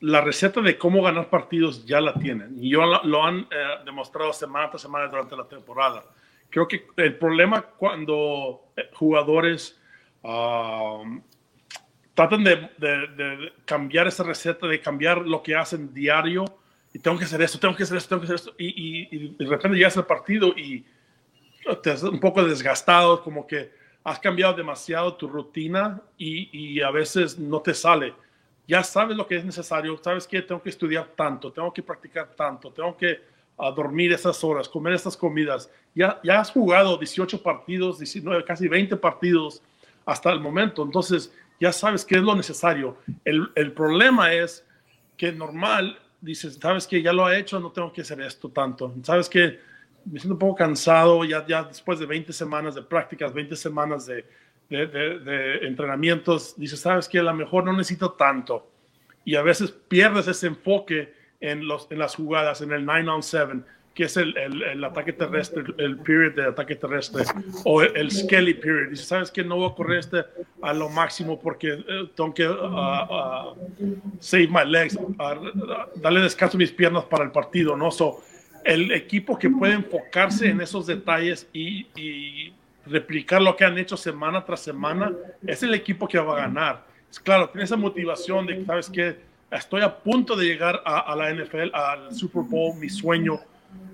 la 0.00 0.20
receta 0.20 0.60
de 0.60 0.76
cómo 0.76 1.02
ganar 1.02 1.30
partidos 1.30 1.84
ya 1.86 2.00
la 2.00 2.14
tienen, 2.14 2.56
y 2.62 2.70
yo 2.70 2.84
lo, 2.84 3.24
han 3.24 3.40
eh, 3.40 3.46
demostrado 3.84 4.32
semana 4.32 4.70
tras 4.70 4.82
semana 4.82 5.08
durante 5.08 5.36
la 5.36 5.48
temporada 5.48 6.04
Creo 6.50 6.68
que 6.68 6.86
el 6.96 7.16
problema 7.16 7.62
cuando 7.62 8.72
eh, 8.76 8.88
jugadores 8.94 9.78
um, 10.22 11.20
tratan 12.14 12.44
de, 12.44 13.52
cambiar 13.64 14.06
esa 14.06 14.22
receta, 14.22 14.66
de 14.66 14.80
cambiar 14.80 15.18
lo 15.18 15.42
que 15.42 15.54
hacen 15.54 15.92
diario, 15.92 16.44
y 16.96 16.98
tengo 16.98 17.18
que 17.18 17.26
hacer 17.26 17.42
esto, 17.42 17.58
tengo 17.58 17.76
que 17.76 17.82
hacer 17.82 17.98
esto, 17.98 18.08
tengo 18.08 18.22
que 18.22 18.32
hacer 18.32 18.36
esto, 18.36 18.54
y, 18.56 19.28
de 19.28 19.44
repente 19.44 19.76
llegas 19.76 19.98
al 19.98 20.06
partido 20.06 20.48
y 20.56 20.82
te 21.82 21.90
has 21.90 22.02
un 22.02 22.18
poco 22.18 22.42
desgastado, 22.42 23.22
como 23.22 23.46
que 23.46 23.70
has 24.02 24.18
cambiado 24.18 24.54
demasiado 24.54 25.14
tu 25.14 25.28
rutina 25.28 26.00
y, 26.16 26.48
y, 26.58 26.80
a 26.80 26.90
veces 26.90 27.38
no 27.38 27.60
te 27.60 27.74
sale. 27.74 28.14
Ya 28.66 28.82
sabes 28.82 29.14
lo 29.14 29.26
que 29.26 29.36
es 29.36 29.44
necesario, 29.44 30.00
sabes 30.02 30.26
que 30.26 30.40
tengo 30.40 30.62
que 30.62 30.70
estudiar 30.70 31.08
tanto, 31.14 31.52
tengo 31.52 31.70
que 31.70 31.82
practicar 31.82 32.34
tanto, 32.34 32.72
tengo 32.72 32.96
que 32.96 33.20
a 33.58 33.70
dormir 33.72 34.14
esas 34.14 34.42
horas, 34.42 34.66
comer 34.66 34.94
estas 34.94 35.18
comidas. 35.18 35.70
Ya, 35.94 36.18
ya 36.24 36.40
has 36.40 36.50
jugado 36.50 36.96
18 36.96 37.42
partidos, 37.42 37.98
19, 37.98 38.42
casi 38.42 38.68
20 38.68 38.96
partidos 38.96 39.60
hasta 40.06 40.32
el 40.32 40.40
momento, 40.40 40.82
entonces 40.82 41.30
ya 41.60 41.72
sabes 41.72 42.06
qué 42.06 42.14
es 42.14 42.22
lo 42.22 42.34
necesario. 42.34 42.96
El, 43.22 43.52
el 43.54 43.72
problema 43.72 44.32
es 44.32 44.64
que 45.18 45.30
normal 45.30 45.98
dices, 46.20 46.58
sabes 46.60 46.86
que 46.86 47.02
ya 47.02 47.12
lo 47.12 47.24
ha 47.26 47.36
hecho, 47.36 47.60
no 47.60 47.70
tengo 47.72 47.92
que 47.92 48.02
hacer 48.02 48.20
esto 48.20 48.48
tanto. 48.48 48.94
Sabes 49.02 49.28
que 49.28 49.58
me 50.04 50.20
siento 50.20 50.34
un 50.34 50.38
poco 50.38 50.56
cansado 50.56 51.24
ya, 51.24 51.46
ya 51.46 51.64
después 51.64 51.98
de 51.98 52.06
20 52.06 52.32
semanas 52.32 52.74
de 52.74 52.82
prácticas, 52.82 53.32
20 53.32 53.56
semanas 53.56 54.06
de, 54.06 54.24
de, 54.68 54.86
de, 54.86 55.18
de 55.20 55.66
entrenamientos, 55.66 56.54
dices, 56.56 56.80
sabes 56.80 57.08
que 57.08 57.18
a 57.18 57.22
lo 57.22 57.34
mejor 57.34 57.64
no 57.64 57.72
necesito 57.72 58.12
tanto. 58.12 58.70
Y 59.24 59.34
a 59.34 59.42
veces 59.42 59.72
pierdes 59.72 60.28
ese 60.28 60.46
enfoque 60.46 61.12
en, 61.40 61.66
los, 61.66 61.86
en 61.90 61.98
las 61.98 62.14
jugadas, 62.14 62.60
en 62.60 62.72
el 62.72 62.84
9 62.84 63.08
on 63.08 63.22
7, 63.22 63.60
que 63.96 64.04
es 64.04 64.16
el, 64.18 64.36
el, 64.36 64.84
ataque 64.84 65.14
terrestre, 65.14 65.64
el 65.78 65.96
period 65.96 66.34
de 66.34 66.44
ataque 66.44 66.76
terrestre, 66.76 67.24
o 67.64 67.80
el, 67.80 68.10
skelly 68.10 68.52
period. 68.52 68.90
Dice, 68.90 69.04
¿sabes 69.04 69.30
qué? 69.30 69.42
No 69.42 69.56
voy 69.56 69.70
a 69.70 69.74
correr 69.74 70.00
este 70.00 70.22
a 70.60 70.74
lo 70.74 70.90
máximo 70.90 71.40
porque 71.40 71.72
eh, 71.72 72.10
tengo 72.14 72.34
que 72.34 72.46
uh, 72.46 72.52
uh, 72.52 73.56
save 74.20 74.48
my 74.48 74.70
legs, 74.70 74.98
darle 75.96 76.20
descanso 76.20 76.58
a 76.58 76.60
mis 76.60 76.70
piernas 76.70 77.04
para 77.04 77.24
el 77.24 77.30
partido, 77.30 77.74
¿no? 77.74 77.90
So, 77.90 78.22
el 78.64 78.92
equipo 78.92 79.38
que 79.38 79.48
puede 79.48 79.72
enfocarse 79.72 80.50
en 80.50 80.60
esos 80.60 80.86
detalles 80.86 81.48
y, 81.54 81.86
y 81.96 82.52
replicar 82.84 83.40
lo 83.40 83.56
que 83.56 83.64
han 83.64 83.78
hecho 83.78 83.96
semana 83.96 84.44
tras 84.44 84.60
semana, 84.60 85.10
es 85.46 85.62
el 85.62 85.72
equipo 85.72 86.06
que 86.06 86.18
va 86.18 86.34
a 86.34 86.40
ganar. 86.42 86.84
Es 87.10 87.18
claro, 87.18 87.48
tiene 87.48 87.64
esa 87.64 87.76
motivación 87.76 88.46
de 88.46 88.58
que, 88.58 88.64
¿sabes 88.66 88.90
qué? 88.90 89.16
estoy 89.50 89.82
a 89.82 89.96
punto 89.96 90.36
de 90.36 90.44
llegar 90.44 90.82
a, 90.84 91.14
la 91.14 91.32
NFL, 91.32 91.74
al 91.74 92.14
Super 92.14 92.42
Bowl, 92.42 92.76
mi 92.76 92.88
sueño. 92.88 93.40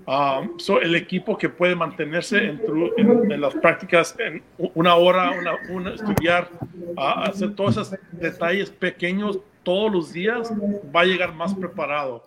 Um, 0.05 0.57
el 0.81 0.95
equipo 0.95 1.37
que 1.37 1.47
puede 1.47 1.75
mantenerse 1.75 2.43
en, 2.43 2.61
en, 2.97 3.39
las 3.39 3.53
prácticas 3.55 4.13
en 4.19 4.43
una 4.73 4.95
hora, 4.95 5.31
una, 5.69 5.93
estudiar, 5.93 6.49
hacer 6.97 7.55
todos 7.55 7.77
esos 7.77 7.95
detalles 8.11 8.69
pequeños 8.69 9.39
todos 9.63 9.89
los 9.89 10.11
días, 10.11 10.51
va 10.93 11.01
a 11.01 11.05
llegar 11.05 11.33
más 11.33 11.55
preparado. 11.55 12.21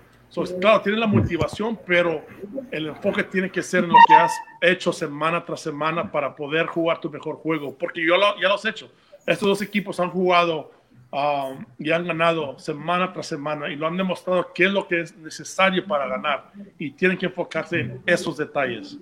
claro, 0.59 0.81
tiene 0.81 0.99
la 0.99 1.07
motivación, 1.07 1.79
pero 1.87 2.25
el 2.71 2.87
enfoque 2.87 3.23
tiene 3.25 3.51
que 3.51 3.63
ser 3.63 3.85
en 3.85 3.91
lo 3.91 3.97
que 4.09 4.15
has 4.15 4.33
hecho 4.63 4.91
semana 4.91 5.45
tras 5.45 5.61
semana 5.61 6.11
para 6.11 6.35
poder 6.35 6.65
jugar 6.67 6.99
tu 6.99 7.11
mejor 7.11 7.37
juego, 7.37 7.77
porque 7.77 8.01
yo 8.01 8.15
ya 8.41 8.49
lo 8.49 8.55
has 8.55 8.65
hecho. 8.65 8.91
Estos 9.27 9.49
dos 9.49 9.61
equipos 9.61 10.01
han 10.01 10.09
jugado 10.09 10.71
Um, 11.13 11.65
y 11.79 11.93
han 11.93 12.05
ganado 12.05 12.59
semana 12.59 13.13
tras 13.13 13.29
semana 13.29 13.71
y 13.71 13.77
lo 13.77 13.87
han 13.87 13.97
demostrado 13.97 14.53
qué 14.53 14.65
es 14.65 14.73
lo 14.73 14.89
que 14.89 15.03
es 15.03 15.17
necesario 15.17 15.87
para 15.87 16.09
ganar 16.09 16.51
y 16.79 16.91
tienen 16.91 17.17
que 17.17 17.27
enfocarse 17.27 17.79
en 17.79 18.03
esos 18.05 18.37
detalles. 18.37 18.99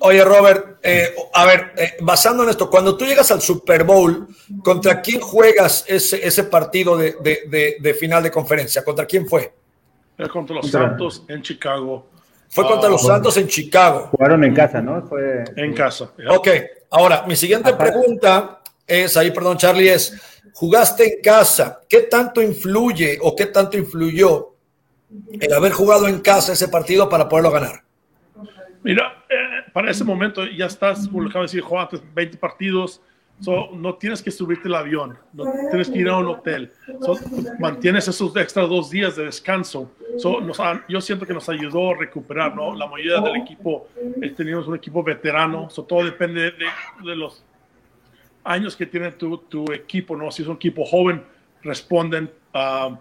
Oye, 0.00 0.24
Robert, 0.24 0.78
eh, 0.82 1.12
a 1.34 1.44
ver, 1.44 1.72
eh, 1.76 1.96
basando 2.00 2.44
en 2.44 2.50
esto, 2.50 2.70
cuando 2.70 2.96
tú 2.96 3.04
llegas 3.04 3.30
al 3.32 3.40
Super 3.40 3.82
Bowl, 3.82 4.28
¿contra 4.62 5.02
quién 5.02 5.20
juegas 5.20 5.84
ese, 5.88 6.24
ese 6.26 6.44
partido 6.44 6.96
de, 6.96 7.16
de, 7.20 7.76
de, 7.78 7.94
final 7.94 8.22
de 8.22 8.30
conferencia? 8.30 8.84
¿Contra 8.84 9.04
quién 9.04 9.26
fue? 9.26 9.52
contra 10.32 10.54
los 10.54 10.70
Santos 10.70 11.24
en 11.26 11.42
Chicago. 11.42 12.06
Fue 12.48 12.64
contra 12.64 12.88
los 12.88 13.02
ah, 13.04 13.14
Santos 13.14 13.36
en 13.36 13.48
Chicago. 13.48 14.08
Jugaron 14.12 14.44
en 14.44 14.54
casa, 14.54 14.80
¿no? 14.80 15.02
Fue, 15.02 15.42
en 15.56 15.74
casa. 15.74 16.12
Ok, 16.30 16.48
ahora, 16.90 17.24
mi 17.26 17.34
siguiente 17.34 17.74
pregunta 17.74 18.60
es, 18.86 19.16
ahí, 19.16 19.30
perdón, 19.32 19.56
Charlie, 19.56 19.88
es 19.88 20.31
jugaste 20.54 21.14
en 21.14 21.22
casa, 21.22 21.80
¿qué 21.88 22.02
tanto 22.02 22.42
influye 22.42 23.18
o 23.20 23.34
qué 23.34 23.46
tanto 23.46 23.76
influyó 23.76 24.54
el 25.40 25.52
haber 25.52 25.72
jugado 25.72 26.08
en 26.08 26.20
casa 26.20 26.52
ese 26.52 26.68
partido 26.68 27.08
para 27.08 27.28
poderlo 27.28 27.50
ganar? 27.50 27.82
Mira, 28.82 29.24
eh, 29.28 29.70
para 29.72 29.90
ese 29.90 30.04
momento 30.04 30.44
ya 30.46 30.66
estás, 30.66 31.06
como 31.06 31.22
lo 31.22 31.28
acabo 31.28 31.42
de 31.42 31.48
decir, 31.48 31.60
jugaste 31.62 31.98
20 32.14 32.38
partidos, 32.38 33.00
no 33.72 33.94
tienes 33.96 34.22
que 34.22 34.30
subirte 34.30 34.68
el 34.68 34.74
avión, 34.74 35.18
no 35.32 35.44
tienes 35.70 35.90
que 35.90 35.98
ir 35.98 36.08
a 36.08 36.16
un 36.16 36.28
hotel, 36.28 36.70
mantienes 37.58 38.06
esos 38.06 38.36
extra 38.36 38.62
dos 38.62 38.90
días 38.90 39.16
de 39.16 39.24
descanso. 39.24 39.90
yo 40.88 41.00
siento 41.00 41.26
que 41.26 41.34
nos 41.34 41.48
ayudó 41.48 41.90
a 41.90 41.96
recuperar, 41.96 42.54
¿no? 42.54 42.74
La 42.74 42.86
mayoría 42.86 43.20
del 43.20 43.36
equipo, 43.36 43.88
eh, 44.20 44.30
teníamos 44.30 44.68
un 44.68 44.76
equipo 44.76 45.02
veterano, 45.02 45.68
todo 45.88 46.04
depende 46.04 46.52
de 46.52 47.16
los 47.16 47.42
años 48.44 48.76
que 48.76 48.86
tiene 48.86 49.12
tu, 49.12 49.38
tu 49.38 49.72
equipo, 49.72 50.16
¿no? 50.16 50.30
Si 50.30 50.42
es 50.42 50.48
un 50.48 50.56
equipo 50.56 50.84
joven, 50.84 51.22
responden, 51.62 52.30
uh, 52.54 52.96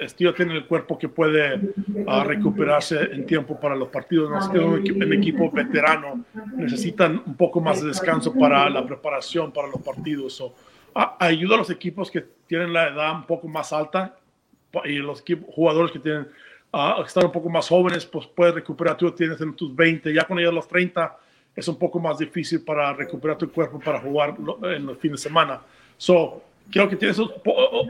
Estilo 0.00 0.34
tiene 0.34 0.54
el 0.54 0.66
cuerpo 0.66 0.98
que 0.98 1.08
puede 1.08 1.60
ah, 2.06 2.24
recuperarse 2.24 3.00
en 3.12 3.26
tiempo 3.26 3.58
para 3.60 3.76
los 3.76 3.88
partidos. 3.88 4.30
¿no? 4.30 4.40
Si 4.40 4.58
un, 4.58 4.80
equipo, 4.80 5.04
un 5.04 5.12
equipo 5.12 5.50
veterano, 5.50 6.24
necesitan 6.56 7.22
un 7.26 7.34
poco 7.36 7.60
más 7.60 7.82
de 7.82 7.88
descanso 7.88 8.32
para 8.32 8.68
la 8.70 8.84
preparación 8.86 9.52
para 9.52 9.68
los 9.68 9.82
partidos. 9.82 10.34
So, 10.34 10.54
ayuda 11.18 11.56
a 11.56 11.58
los 11.58 11.70
equipos 11.70 12.10
que 12.10 12.24
tienen 12.46 12.72
la 12.72 12.88
edad 12.88 13.14
un 13.14 13.26
poco 13.26 13.48
más 13.48 13.72
alta 13.72 14.16
y 14.84 14.96
los 14.96 15.24
jugadores 15.54 15.92
que 15.92 15.98
tienen 15.98 16.28
uh, 16.72 17.02
están 17.02 17.26
un 17.26 17.32
poco 17.32 17.48
más 17.48 17.68
jóvenes, 17.68 18.06
pues 18.06 18.26
puedes 18.26 18.54
recuperar. 18.54 18.96
Tú 18.96 19.10
tienes 19.12 19.40
en 19.40 19.54
tus 19.54 19.74
20, 19.74 20.12
ya 20.12 20.24
cuando 20.24 20.40
llegas 20.40 20.52
a 20.52 20.56
los 20.56 20.68
30, 20.68 21.18
es 21.56 21.66
un 21.68 21.78
poco 21.78 21.98
más 21.98 22.18
difícil 22.18 22.62
para 22.62 22.92
recuperar 22.92 23.38
tu 23.38 23.50
cuerpo 23.50 23.80
para 23.80 23.98
jugar 23.98 24.34
en 24.62 24.86
los 24.86 24.98
fines 24.98 25.22
de 25.22 25.28
semana. 25.28 25.62
So, 25.96 26.42
creo 26.70 26.86
que 26.86 26.96
tienes 26.96 27.18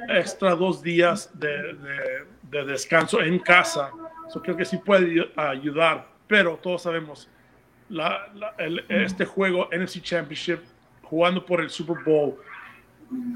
extra 0.09 0.55
dos 0.55 0.81
días 0.81 1.29
de, 1.35 1.77
de, 2.45 2.65
descanso 2.65 3.21
en 3.21 3.41
casa. 3.41 3.91
So, 4.29 4.41
creo 4.41 4.57
que 4.57 4.65
sí 4.65 4.77
puede 4.79 5.29
ayudar, 5.35 6.07
pero 6.29 6.57
todos 6.57 6.83
sabemos, 6.83 7.29
la, 7.89 8.29
este 8.89 9.25
juego 9.25 9.69
NFC 9.73 10.01
Championship, 10.01 10.61
jugando 11.03 11.45
por 11.45 11.61
el 11.61 11.69
Super 11.69 11.97
Bowl, 12.05 12.37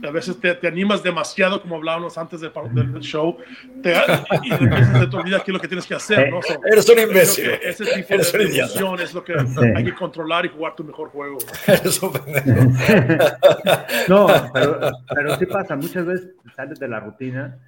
a 0.07 0.11
veces 0.11 0.39
te, 0.41 0.55
te, 0.55 0.67
animas 0.67 1.03
demasiado, 1.03 1.63
como 1.63 1.77
hablábamos 1.77 2.19
antes 2.19 2.41
del, 2.41 2.53
del 2.73 3.01
show, 3.01 3.37
te, 3.83 3.95
y, 4.43 4.53
y 4.53 5.09
te 5.09 5.17
olvida 5.17 5.43
qué 5.45 5.51
es 5.51 5.55
lo 5.55 5.61
que 5.61 5.69
tienes 5.69 5.87
que 5.87 5.95
hacer. 5.95 6.31
¿no? 6.31 6.41
Eres 6.71 6.89
un 6.89 6.99
imbécil. 6.99 7.51
Ese 7.63 7.85
tipo 7.85 8.15
Eres 8.15 8.33
de 8.33 8.59
emoción 8.59 9.01
es 9.01 9.15
lo 9.15 9.23
que 9.23 9.35
hay 9.75 9.85
que 9.85 9.95
controlar 9.95 10.47
y 10.47 10.49
jugar 10.49 10.75
tu 10.75 10.83
mejor 10.85 11.11
juego. 11.11 11.39
no, 14.09 14.27
pero, 14.53 14.81
pero 15.15 15.39
sí 15.39 15.47
pasa, 15.47 15.77
muchas 15.77 16.05
veces 16.07 16.31
sales 16.57 16.81
de 16.81 16.89
la 16.89 17.01
rutina 17.01 17.59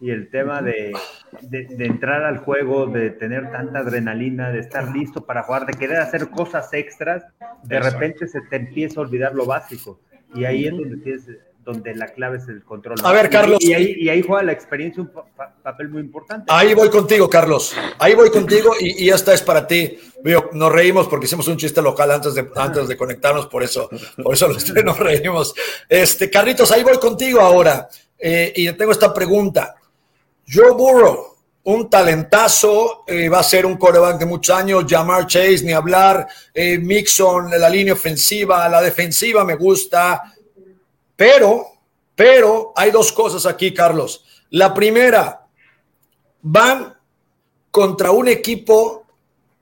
y 0.00 0.10
el 0.10 0.30
tema 0.30 0.62
de, 0.62 0.92
de, 1.42 1.66
de, 1.66 1.86
entrar 1.86 2.24
al 2.24 2.38
juego, 2.38 2.86
de 2.86 3.10
tener 3.10 3.52
tanta 3.52 3.80
adrenalina, 3.80 4.50
de 4.50 4.60
estar 4.60 4.88
listo 4.96 5.26
para 5.26 5.42
jugar, 5.42 5.66
de 5.66 5.74
querer 5.74 5.98
hacer 5.98 6.30
cosas 6.30 6.72
extras, 6.72 7.22
de 7.64 7.80
repente 7.80 8.26
se 8.26 8.40
te 8.40 8.56
empieza 8.56 9.00
a 9.00 9.02
olvidar 9.02 9.34
lo 9.34 9.44
básico. 9.44 10.00
Y 10.34 10.44
ahí 10.44 10.66
es 10.66 10.72
donde 10.72 10.96
tienes 10.98 11.28
donde 11.64 11.94
la 11.94 12.08
clave 12.08 12.38
es 12.38 12.48
el 12.48 12.64
control. 12.64 12.96
A 13.02 13.12
ver, 13.12 13.28
Carlos. 13.28 13.58
Y, 13.60 13.74
ahí, 13.74 14.22
juega 14.22 14.42
la 14.42 14.52
experiencia 14.52 15.02
un 15.02 15.10
papel 15.62 15.88
muy 15.88 16.00
importante. 16.00 16.46
Ahí 16.48 16.74
voy 16.74 16.88
contigo, 16.88 17.28
Carlos. 17.28 17.74
Ahí 17.98 18.14
voy 18.14 18.30
contigo 18.30 18.72
y, 18.80 19.04
y 19.04 19.10
esta 19.10 19.34
es 19.34 19.42
para 19.42 19.66
ti. 19.66 19.98
nos 20.52 20.72
reímos 20.72 21.06
porque 21.08 21.26
hicimos 21.26 21.46
un 21.48 21.56
chiste 21.56 21.82
local 21.82 22.10
antes 22.10 22.34
de, 22.34 22.48
antes 22.56 22.88
de 22.88 22.96
conectarnos, 22.96 23.46
por 23.46 23.62
eso, 23.62 23.88
por 24.22 24.34
eso 24.34 24.48
los 24.48 24.64
tres 24.64 24.84
nos 24.84 24.98
reímos. 24.98 25.54
Este, 25.88 26.30
Carlitos, 26.30 26.70
ahí 26.72 26.82
voy 26.82 26.98
contigo 26.98 27.40
ahora. 27.40 27.88
Eh, 28.18 28.52
y 28.56 28.72
tengo 28.72 28.92
esta 28.92 29.12
pregunta. 29.12 29.74
Joe 30.52 30.72
Burrow, 30.72 31.36
un 31.64 31.88
talentazo, 31.88 33.04
eh, 33.06 33.28
va 33.28 33.40
a 33.40 33.44
ser 33.44 33.66
un 33.66 33.76
coreback 33.76 34.18
de 34.18 34.26
muchos 34.26 34.56
años, 34.56 34.84
Jamar 34.88 35.26
Chase, 35.26 35.62
ni 35.64 35.72
hablar, 35.72 36.26
eh, 36.52 36.78
Mixon, 36.78 37.50
la 37.50 37.68
línea 37.68 37.92
ofensiva, 37.92 38.68
la 38.68 38.82
defensiva 38.82 39.44
me 39.44 39.54
gusta, 39.54 40.34
pero, 41.20 41.66
pero 42.14 42.72
hay 42.74 42.90
dos 42.90 43.12
cosas 43.12 43.44
aquí, 43.44 43.74
Carlos. 43.74 44.24
La 44.48 44.72
primera, 44.72 45.46
van 46.40 46.96
contra 47.70 48.10
un 48.10 48.26
equipo 48.26 49.04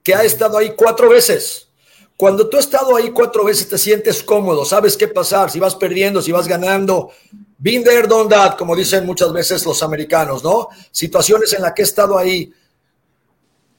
que 0.05 0.15
ha 0.15 0.23
estado 0.23 0.57
ahí 0.57 0.75
cuatro 0.77 1.09
veces. 1.09 1.69
Cuando 2.17 2.49
tú 2.49 2.59
has 2.59 2.67
estado 2.67 2.95
ahí 2.95 3.11
cuatro 3.11 3.43
veces 3.43 3.69
te 3.69 3.77
sientes 3.77 4.23
cómodo, 4.23 4.65
sabes 4.65 4.97
qué 4.97 5.09
pasar, 5.09 5.50
si 5.50 5.59
vas 5.59 5.75
perdiendo, 5.75 6.23
si 6.23 6.31
vas 6.31 6.47
ganando. 6.47 7.11
Been 7.59 7.83
there, 7.83 8.07
done 8.07 8.31
that, 8.31 8.57
como 8.57 8.77
dicen 8.77 9.05
muchas 9.05 9.33
veces 9.33 9.67
los 9.67 9.83
americanos, 9.83 10.45
¿no? 10.45 10.69
Situaciones 10.93 11.53
en 11.55 11.62
las 11.62 11.73
que 11.73 11.83
he 11.83 11.85
estado 11.85 12.17
ahí. 12.17 12.53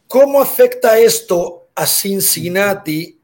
¿Cómo 0.06 0.42
afecta 0.42 1.00
esto 1.00 1.70
a 1.74 1.88
Cincinnati, 1.88 3.18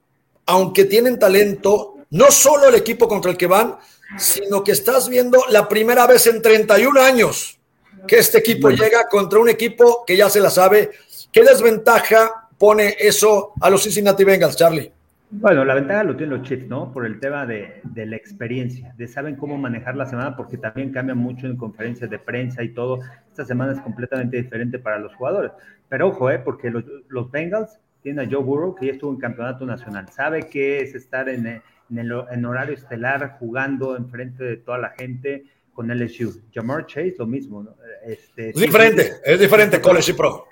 aunque 0.46 0.86
tienen 0.86 1.20
talento, 1.20 1.96
no 2.12 2.32
solo 2.32 2.70
el 2.70 2.76
equipo 2.76 3.06
contra 3.06 3.32
el 3.32 3.38
que 3.38 3.48
van, 3.48 3.78
sino 4.18 4.64
que 4.64 4.72
estás 4.72 5.10
viendo 5.10 5.44
la 5.50 5.68
primera 5.68 6.08
vez 6.08 6.28
en 6.28 6.42
31 6.42 7.02
años 7.02 7.60
que 8.08 8.18
este 8.18 8.38
equipo 8.38 8.70
llega 8.70 9.08
contra 9.10 9.40
un 9.40 9.50
equipo 9.50 10.04
que 10.06 10.16
ya 10.16 10.30
se 10.30 10.40
la 10.40 10.50
sabe. 10.50 10.92
¿Qué 11.32 11.44
desventaja 11.44 12.50
pone 12.58 12.96
eso 13.00 13.54
a 13.60 13.70
los 13.70 13.84
Cincinnati 13.84 14.24
Bengals, 14.24 14.56
Charlie? 14.56 14.92
Bueno, 15.32 15.66
la 15.66 15.74
ventaja 15.74 16.04
lo 16.04 16.16
tienen 16.16 16.38
los 16.38 16.48
Chiefs, 16.48 16.68
¿no? 16.68 16.94
Por 16.94 17.06
el 17.06 17.20
tema 17.20 17.46
de, 17.46 17.82
de, 17.84 18.06
la 18.06 18.16
experiencia, 18.16 18.94
de 18.96 19.08
saben 19.08 19.36
cómo 19.36 19.58
manejar 19.58 19.96
la 19.96 20.06
semana, 20.06 20.36
porque 20.38 20.58
también 20.58 20.92
cambia 20.92 21.16
mucho 21.16 21.48
en 21.48 21.58
conferencias 21.58 22.10
de 22.10 22.20
prensa 22.20 22.64
y 22.64 22.70
todo. 22.70 23.00
Esta 23.32 23.44
semana 23.44 23.74
es 23.74 23.82
completamente 23.82 24.38
diferente 24.38 24.80
para 24.80 25.00
los 25.00 25.14
jugadores. 25.16 25.52
Pero 25.90 26.10
ojo, 26.10 26.30
¿eh? 26.30 26.40
Porque 26.40 26.70
los, 26.70 26.84
los 27.10 27.30
Bengals 27.32 27.80
tienen 28.02 28.26
a 28.26 28.32
Joe 28.32 28.44
Burrow, 28.44 28.76
que 28.76 28.86
ya 28.86 28.92
estuvo 28.94 29.12
en 29.12 29.18
campeonato 29.18 29.66
nacional, 29.66 30.08
sabe 30.10 30.48
qué 30.48 30.82
es 30.82 30.94
estar 30.94 31.28
en, 31.28 31.62
en, 31.90 32.46
horario 32.46 32.74
estelar, 32.74 33.38
jugando 33.40 33.96
enfrente 33.96 34.44
de 34.44 34.58
toda 34.58 34.78
la 34.78 34.90
gente 34.92 35.46
con 35.74 35.88
LSU. 35.88 36.42
Jamar 36.54 36.86
Chase, 36.86 37.16
lo 37.20 37.28
mismo. 37.28 37.68
Este, 38.06 38.50
es 38.50 38.56
diferente, 38.56 39.14
es 39.24 39.40
diferente 39.40 39.82
College 39.82 40.12
y 40.12 40.14
Pro. 40.14 40.46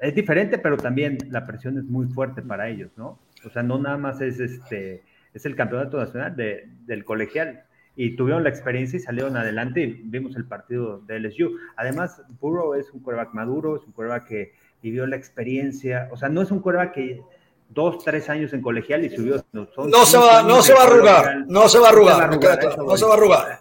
Es 0.00 0.14
diferente, 0.14 0.58
pero 0.58 0.76
también 0.76 1.18
la 1.30 1.46
presión 1.46 1.78
es 1.78 1.84
muy 1.84 2.06
fuerte 2.06 2.42
para 2.42 2.68
ellos, 2.68 2.90
¿no? 2.96 3.18
O 3.44 3.50
sea, 3.50 3.62
no 3.62 3.78
nada 3.78 3.96
más 3.96 4.20
es 4.20 4.38
este, 4.40 5.02
es 5.32 5.46
el 5.46 5.56
campeonato 5.56 5.98
nacional 5.98 6.36
de, 6.36 6.68
del 6.86 7.04
colegial. 7.04 7.64
Y 7.98 8.14
tuvieron 8.14 8.42
la 8.42 8.50
experiencia 8.50 8.98
y 8.98 9.00
salieron 9.00 9.36
adelante 9.38 9.82
y 9.82 10.02
vimos 10.04 10.36
el 10.36 10.44
partido 10.44 11.00
de 11.00 11.18
LSU. 11.18 11.56
Además, 11.76 12.22
Burrow 12.40 12.74
es 12.74 12.90
un 12.90 13.00
quarterback 13.00 13.32
maduro, 13.32 13.76
es 13.76 13.86
un 13.86 13.92
quarterback 13.92 14.26
que 14.26 14.52
vivió 14.82 15.06
la 15.06 15.16
experiencia. 15.16 16.08
O 16.12 16.16
sea, 16.18 16.28
no 16.28 16.42
es 16.42 16.50
un 16.50 16.60
quarterback 16.60 16.92
que 16.92 17.22
dos, 17.68 18.02
tres 18.04 18.28
años 18.28 18.52
en 18.52 18.62
colegial 18.62 19.04
y 19.04 19.14
subió. 19.14 19.44
No, 19.52 20.06
se, 20.06 20.18
va, 20.18 20.42
no 20.42 20.62
se 20.62 20.72
va 20.72 20.82
a 20.82 20.86
arrugar, 20.86 21.44
no 21.46 21.68
se 21.68 21.78
va 21.78 21.88
a 21.88 21.90
arrugar, 21.90 22.30
no 22.78 22.96
se 22.96 23.04
va 23.04 23.10
a 23.12 23.16
arrugar. 23.16 23.60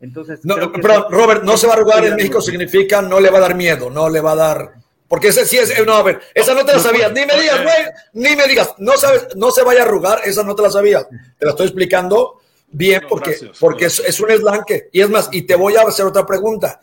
Entonces, 0.00 0.40
pero 0.82 1.08
Robert, 1.10 1.42
no 1.42 1.56
se 1.56 1.66
va 1.66 1.74
a 1.74 1.76
arrugar 1.76 2.04
en 2.04 2.16
México 2.16 2.40
significa 2.40 3.02
no 3.02 3.20
le 3.20 3.30
va 3.30 3.38
a 3.38 3.42
dar 3.42 3.54
miedo, 3.54 3.90
no 3.90 4.08
le 4.08 4.20
va 4.20 4.32
a 4.32 4.36
dar. 4.36 4.72
Porque 5.06 5.28
ese 5.28 5.44
sí 5.44 5.58
es, 5.58 5.84
no, 5.84 5.94
a 5.94 6.02
ver, 6.04 6.20
esa 6.34 6.54
no 6.54 6.64
te 6.64 6.72
la 6.72 6.78
sabías, 6.78 7.12
ni 7.12 7.26
me 7.26 7.34
digas, 7.38 7.62
güey, 7.64 7.76
ni 8.12 8.36
me 8.36 8.46
digas, 8.46 8.74
no 8.78 8.96
sabes, 8.96 9.28
no 9.34 9.50
se 9.50 9.64
vaya 9.64 9.82
a 9.82 9.84
arrugar, 9.84 10.20
esa 10.24 10.44
no 10.44 10.54
te 10.54 10.62
la 10.62 10.70
sabías. 10.70 11.06
Te 11.36 11.46
la 11.46 11.50
estoy 11.50 11.66
explicando 11.66 12.40
bien 12.70 13.02
porque, 13.08 13.34
porque 13.58 13.86
es, 13.86 13.98
es, 14.00 14.20
un 14.20 14.30
eslanque. 14.30 14.88
Y 14.92 15.00
es 15.00 15.10
más, 15.10 15.28
y 15.32 15.42
te 15.42 15.56
voy 15.56 15.74
a 15.76 15.82
hacer 15.82 16.06
otra 16.06 16.24
pregunta. 16.24 16.80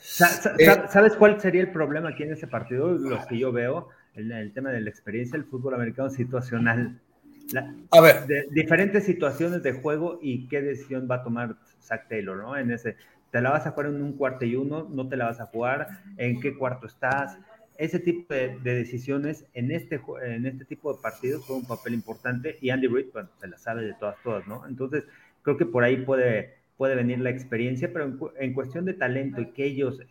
Eh, 0.60 0.84
¿Sabes 0.92 1.14
cuál 1.16 1.40
sería 1.40 1.62
el 1.62 1.72
problema 1.72 2.10
aquí 2.10 2.24
en 2.24 2.34
ese 2.34 2.48
partido? 2.48 2.90
Los 2.90 3.26
que 3.28 3.40
yo 3.40 3.52
veo, 3.52 3.90
el, 4.18 4.52
tema 4.54 4.72
de 4.72 4.82
la 4.82 4.90
experiencia 4.90 5.38
del 5.38 5.48
fútbol 5.48 5.76
americano 5.76 6.10
situacional. 6.10 7.00
a 7.92 8.02
ver. 8.02 8.28
De, 8.28 8.48
diferentes 8.52 9.06
situaciones 9.06 9.64
de 9.64 9.74
juego 9.74 10.20
y 10.22 10.48
qué 10.48 10.62
decisión 10.62 11.08
va 11.10 11.16
a 11.16 11.24
tomar 11.24 11.56
Zach 11.82 12.08
Taylor, 12.10 12.38
¿no? 12.38 12.58
En 12.58 12.72
ese, 12.72 12.98
¿Te 13.32 13.42
la 13.42 13.52
vas 13.52 13.68
a 13.68 13.72
jugar 13.72 13.88
en 13.88 14.02
un 14.02 14.14
cuarto 14.14 14.46
y 14.46 14.56
uno? 14.56 14.88
¿No 14.90 15.08
te 15.08 15.18
la 15.18 15.26
vas 15.26 15.40
a 15.40 15.48
jugar? 15.48 15.90
¿En 16.18 16.40
qué 16.40 16.58
cuarto 16.58 16.88
estás? 16.88 17.38
Ese 17.78 18.00
tipo 18.00 18.34
de, 18.34 18.58
decisiones 18.64 19.46
en 19.54 19.72
este, 19.72 20.02
en 20.26 20.46
este 20.46 20.66
tipo 20.66 20.94
de 20.94 21.02
partidos 21.02 21.46
fue 21.46 21.58
un 21.58 21.66
papel 21.66 21.94
importante 21.94 22.58
y 22.62 22.70
Andy 22.70 22.88
Reid 22.88 23.08
bueno, 23.14 23.30
se 23.40 23.48
la 23.48 23.58
sabe 23.58 23.84
de 23.84 23.94
todas, 23.94 24.16
todas, 24.24 24.48
¿no? 24.48 24.66
Entonces, 24.68 25.04
creo 25.44 25.58
que 25.58 25.66
por 25.66 25.84
ahí 25.84 25.98
puede, 25.98 26.56
puede 26.78 26.96
venir 26.96 27.20
la 27.20 27.30
experiencia, 27.30 27.92
pero 27.92 28.34
en, 28.40 28.54
cuestión 28.54 28.86
de 28.86 28.94
talento 28.94 29.42
y 29.42 29.52
que 29.52 29.66
ellos 29.66 30.02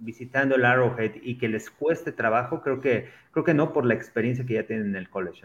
visitando 0.00 0.56
el 0.56 0.64
Arrowhead 0.64 1.12
y 1.22 1.38
que 1.38 1.48
les 1.48 1.70
cueste 1.70 2.12
trabajo, 2.12 2.60
creo 2.62 2.80
que, 2.80 3.08
creo 3.32 3.44
que 3.44 3.54
no 3.54 3.72
por 3.72 3.84
la 3.84 3.94
experiencia 3.94 4.44
que 4.44 4.54
ya 4.54 4.66
tienen 4.66 4.86
en 4.86 4.96
el 4.96 5.08
college. 5.08 5.42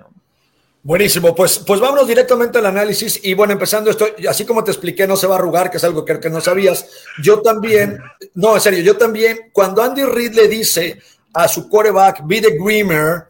Buenísimo, 0.82 1.34
pues, 1.34 1.60
pues 1.60 1.80
vámonos 1.80 2.08
directamente 2.08 2.60
al 2.60 2.68
análisis 2.68 3.20
y 3.24 3.34
bueno, 3.34 3.54
empezando 3.54 3.90
esto, 3.90 4.06
así 4.30 4.46
como 4.46 4.64
te 4.64 4.72
expliqué, 4.72 5.08
no 5.08 5.16
se 5.16 5.26
va 5.26 5.36
a 5.36 5.40
arrugar, 5.40 5.72
que 5.72 5.78
es 5.78 5.84
algo 5.84 6.06
que, 6.06 6.20
que 6.20 6.30
no 6.30 6.40
sabías, 6.42 6.88
yo 7.24 7.42
también, 7.42 7.98
no, 8.36 8.54
en 8.54 8.62
serio, 8.62 8.84
yo 8.84 8.96
también, 8.96 9.50
cuando 9.52 9.82
Andy 9.82 10.04
Reid 10.04 10.34
le 10.34 10.48
dice 10.48 11.00
a 11.34 11.48
su 11.48 11.68
quarterback, 11.70 12.22
be 12.26 12.40
the 12.40 12.58
Grimmer, 12.60 13.24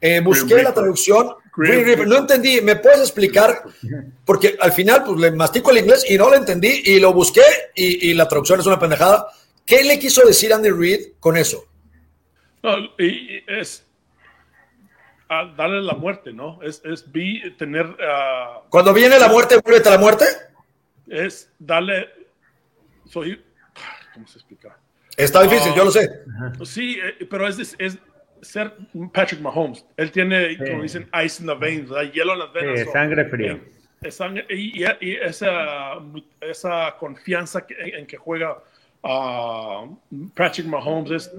eh, 0.00 0.20
busqué 0.20 0.62
la 0.62 0.72
traducción, 0.72 1.34
no 2.06 2.16
entendí, 2.16 2.60
¿me 2.60 2.76
puedes 2.76 3.00
explicar? 3.00 3.64
Porque 4.24 4.56
al 4.60 4.72
final, 4.72 5.02
pues 5.04 5.18
le 5.18 5.32
mastico 5.32 5.72
el 5.72 5.78
inglés 5.78 6.04
y 6.08 6.16
no 6.16 6.30
lo 6.30 6.36
entendí 6.36 6.82
y 6.84 7.00
lo 7.00 7.12
busqué 7.12 7.42
y, 7.74 8.10
y 8.10 8.14
la 8.14 8.28
traducción 8.28 8.60
es 8.60 8.66
una 8.66 8.78
pendejada. 8.78 9.26
¿Qué 9.70 9.84
le 9.84 10.00
quiso 10.00 10.26
decir 10.26 10.52
Andy 10.52 10.70
Reid 10.70 11.12
con 11.20 11.36
eso? 11.36 11.64
No, 12.60 12.76
y 12.98 13.40
es 13.46 13.86
darle 15.56 15.80
la 15.80 15.94
muerte, 15.94 16.32
¿no? 16.32 16.60
Es, 16.60 16.82
es 16.84 17.06
tener... 17.56 17.86
Uh, 17.86 18.68
Cuando 18.68 18.92
viene 18.92 19.16
la 19.16 19.28
muerte, 19.28 19.60
vuelve 19.64 19.88
a 19.88 19.92
la 19.92 19.98
muerte. 19.98 20.24
Es 21.06 21.52
darle... 21.56 22.08
Soy, 23.04 23.40
¿Cómo 24.12 24.26
se 24.26 24.38
explica? 24.38 24.76
Está 25.16 25.44
difícil, 25.44 25.72
yo 25.76 25.84
lo 25.84 25.92
sé. 25.92 26.24
Sí, 26.64 26.98
eh, 27.00 27.24
pero 27.30 27.46
es, 27.46 27.76
es, 27.78 27.96
ser 28.42 28.74
Patrick 29.12 29.40
Mahomes. 29.40 29.86
Él 29.96 30.10
tiene, 30.10 30.58
como 30.58 30.82
dicen, 30.82 31.08
ice 31.24 31.42
in 31.42 31.48
the 31.48 31.54
veins, 31.54 31.90
hielo 32.12 32.32
en 32.32 32.38
las 32.40 32.52
venas. 32.52 32.80
Sí, 32.80 32.86
sangre 32.92 33.24
fría. 33.26 33.60
y, 34.48 34.82
y, 34.82 35.14
esa, 35.14 35.94
esa 36.40 36.96
confianza 36.98 37.64
en 37.68 38.04
que 38.08 38.16
juega 38.16 38.60
uh, 39.02 39.96
Patrick 40.34 40.66
Mahomes 40.66 41.10
es, 41.10 41.32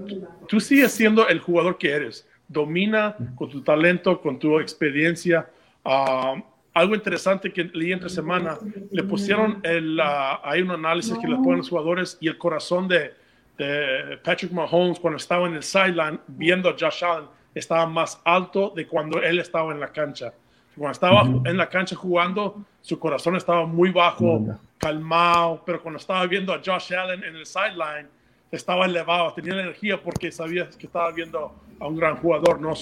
tú 0.48 0.60
sigues 0.60 0.92
siendo 0.92 1.26
el 1.28 1.40
jugador 1.40 1.78
que 1.78 1.90
eres 1.90 2.26
domina 2.52 3.16
con 3.34 3.48
tu 3.48 3.62
talento, 3.62 4.20
con 4.20 4.38
tu 4.38 4.60
experiencia. 4.60 5.48
Ah, 5.84 6.34
algo 6.74 6.94
interesante 6.94 7.52
que 7.52 7.64
leí 7.64 7.92
entre 7.92 8.08
semana, 8.08 8.58
le 8.90 9.02
pusieron 9.02 9.60
el, 9.62 9.98
uh, 9.98 10.38
hay 10.42 10.62
un 10.62 10.70
análisis 10.70 11.16
que 11.18 11.26
le 11.26 11.36
ponen 11.36 11.58
los 11.58 11.68
jugadores 11.68 12.16
y 12.20 12.28
el 12.28 12.38
corazón 12.38 12.88
de, 12.88 13.12
de, 13.58 14.18
Patrick 14.24 14.52
Mahomes 14.52 14.98
cuando 14.98 15.18
estaba 15.18 15.46
en 15.46 15.54
el 15.54 15.62
sideline 15.62 16.18
viendo 16.28 16.70
a 16.70 16.72
Josh 16.78 17.04
Allen 17.04 17.28
estaba 17.54 17.86
más 17.86 18.20
alto 18.24 18.72
de 18.74 18.86
cuando 18.86 19.20
él 19.22 19.38
estaba 19.38 19.72
en 19.72 19.80
la 19.80 19.88
cancha. 19.88 20.32
Cuando 20.74 20.92
estaba 20.92 21.22
en 21.44 21.56
la 21.58 21.68
cancha 21.68 21.94
jugando, 21.94 22.64
su 22.82 22.98
corazón 22.98 23.36
estaba 23.36 23.64
muy 23.64 23.90
bajo, 23.90 24.58
calmado, 24.76 25.62
pero 25.64 25.80
cuando 25.80 25.98
estaba 25.98 26.26
viendo 26.26 26.52
a 26.52 26.60
Josh 26.62 26.92
Allen 26.92 27.22
en 27.22 27.36
el 27.36 27.46
sideline, 27.46 28.08
estaba 28.50 28.84
elevado, 28.84 29.32
tenía 29.32 29.54
energía 29.54 30.02
porque 30.02 30.30
sabía 30.30 30.68
que 30.68 30.86
estaba 30.86 31.10
viendo 31.12 31.54
a 31.78 31.86
un 31.86 31.96
gran 31.96 32.16
jugador, 32.16 32.60
¿no? 32.60 32.74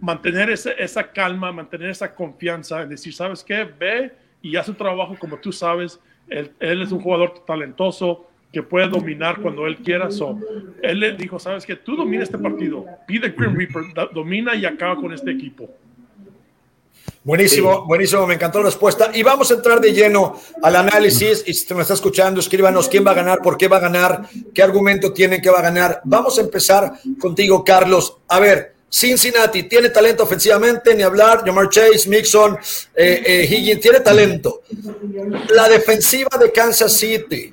mantener 0.00 0.50
esa 0.50 1.12
calma, 1.12 1.50
mantener 1.50 1.90
esa 1.90 2.14
confianza, 2.14 2.82
en 2.82 2.90
decir, 2.90 3.12
¿sabes 3.12 3.42
qué? 3.42 3.64
Ve 3.64 4.12
y 4.40 4.56
haz 4.56 4.66
su 4.66 4.74
trabajo 4.74 5.16
como 5.18 5.38
tú 5.38 5.52
sabes. 5.52 5.98
Él, 6.28 6.52
es 6.60 6.92
un 6.92 7.00
jugador 7.00 7.44
talentoso 7.46 8.28
que 8.52 8.62
puede 8.62 8.88
dominar 8.88 9.40
cuando 9.40 9.66
él 9.66 9.76
quiera. 9.78 10.10
So, 10.10 10.38
él 10.82 11.00
le 11.00 11.12
dijo, 11.12 11.38
¿sabes 11.38 11.66
qué? 11.66 11.76
Tú 11.76 11.96
domina 11.96 12.22
este 12.22 12.38
partido. 12.38 12.84
Pide 13.06 13.30
Grim 13.30 13.54
Reaper, 13.54 13.82
domina 14.12 14.54
y 14.54 14.64
acaba 14.64 14.96
con 14.96 15.12
este 15.12 15.30
equipo. 15.30 15.68
Buenísimo, 17.26 17.84
buenísimo, 17.84 18.24
me 18.24 18.34
encantó 18.34 18.60
la 18.60 18.66
respuesta. 18.66 19.10
Y 19.12 19.24
vamos 19.24 19.50
a 19.50 19.54
entrar 19.54 19.80
de 19.80 19.92
lleno 19.92 20.40
al 20.62 20.76
análisis. 20.76 21.42
Y 21.44 21.54
si 21.54 21.74
me 21.74 21.82
está 21.82 21.94
escuchando, 21.94 22.38
escríbanos 22.38 22.88
quién 22.88 23.04
va 23.04 23.10
a 23.10 23.14
ganar, 23.14 23.40
por 23.42 23.56
qué 23.56 23.66
va 23.66 23.78
a 23.78 23.80
ganar, 23.80 24.28
qué 24.54 24.62
argumento 24.62 25.12
tiene 25.12 25.42
que 25.42 25.50
va 25.50 25.58
a 25.58 25.62
ganar. 25.62 26.00
Vamos 26.04 26.38
a 26.38 26.42
empezar 26.42 26.92
contigo, 27.18 27.64
Carlos. 27.64 28.18
A 28.28 28.38
ver, 28.38 28.76
Cincinnati 28.88 29.64
tiene 29.64 29.88
talento 29.88 30.22
ofensivamente, 30.22 30.94
ni 30.94 31.02
hablar. 31.02 31.42
Jamar 31.44 31.68
Chase, 31.68 32.08
Mixon, 32.08 32.56
eh, 32.94 33.22
eh, 33.26 33.48
Higgins, 33.50 33.80
tiene 33.80 33.98
talento. 33.98 34.62
La 35.50 35.68
defensiva 35.68 36.30
de 36.38 36.52
Kansas 36.52 36.92
City 36.92 37.52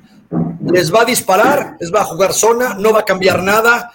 les 0.71 0.93
va 0.93 1.01
a 1.01 1.05
disparar, 1.05 1.77
les 1.79 1.91
va 1.91 2.01
a 2.01 2.05
jugar 2.05 2.31
zona, 2.31 2.75
no 2.75 2.93
va 2.93 2.99
a 2.99 3.05
cambiar 3.05 3.41
nada. 3.41 3.91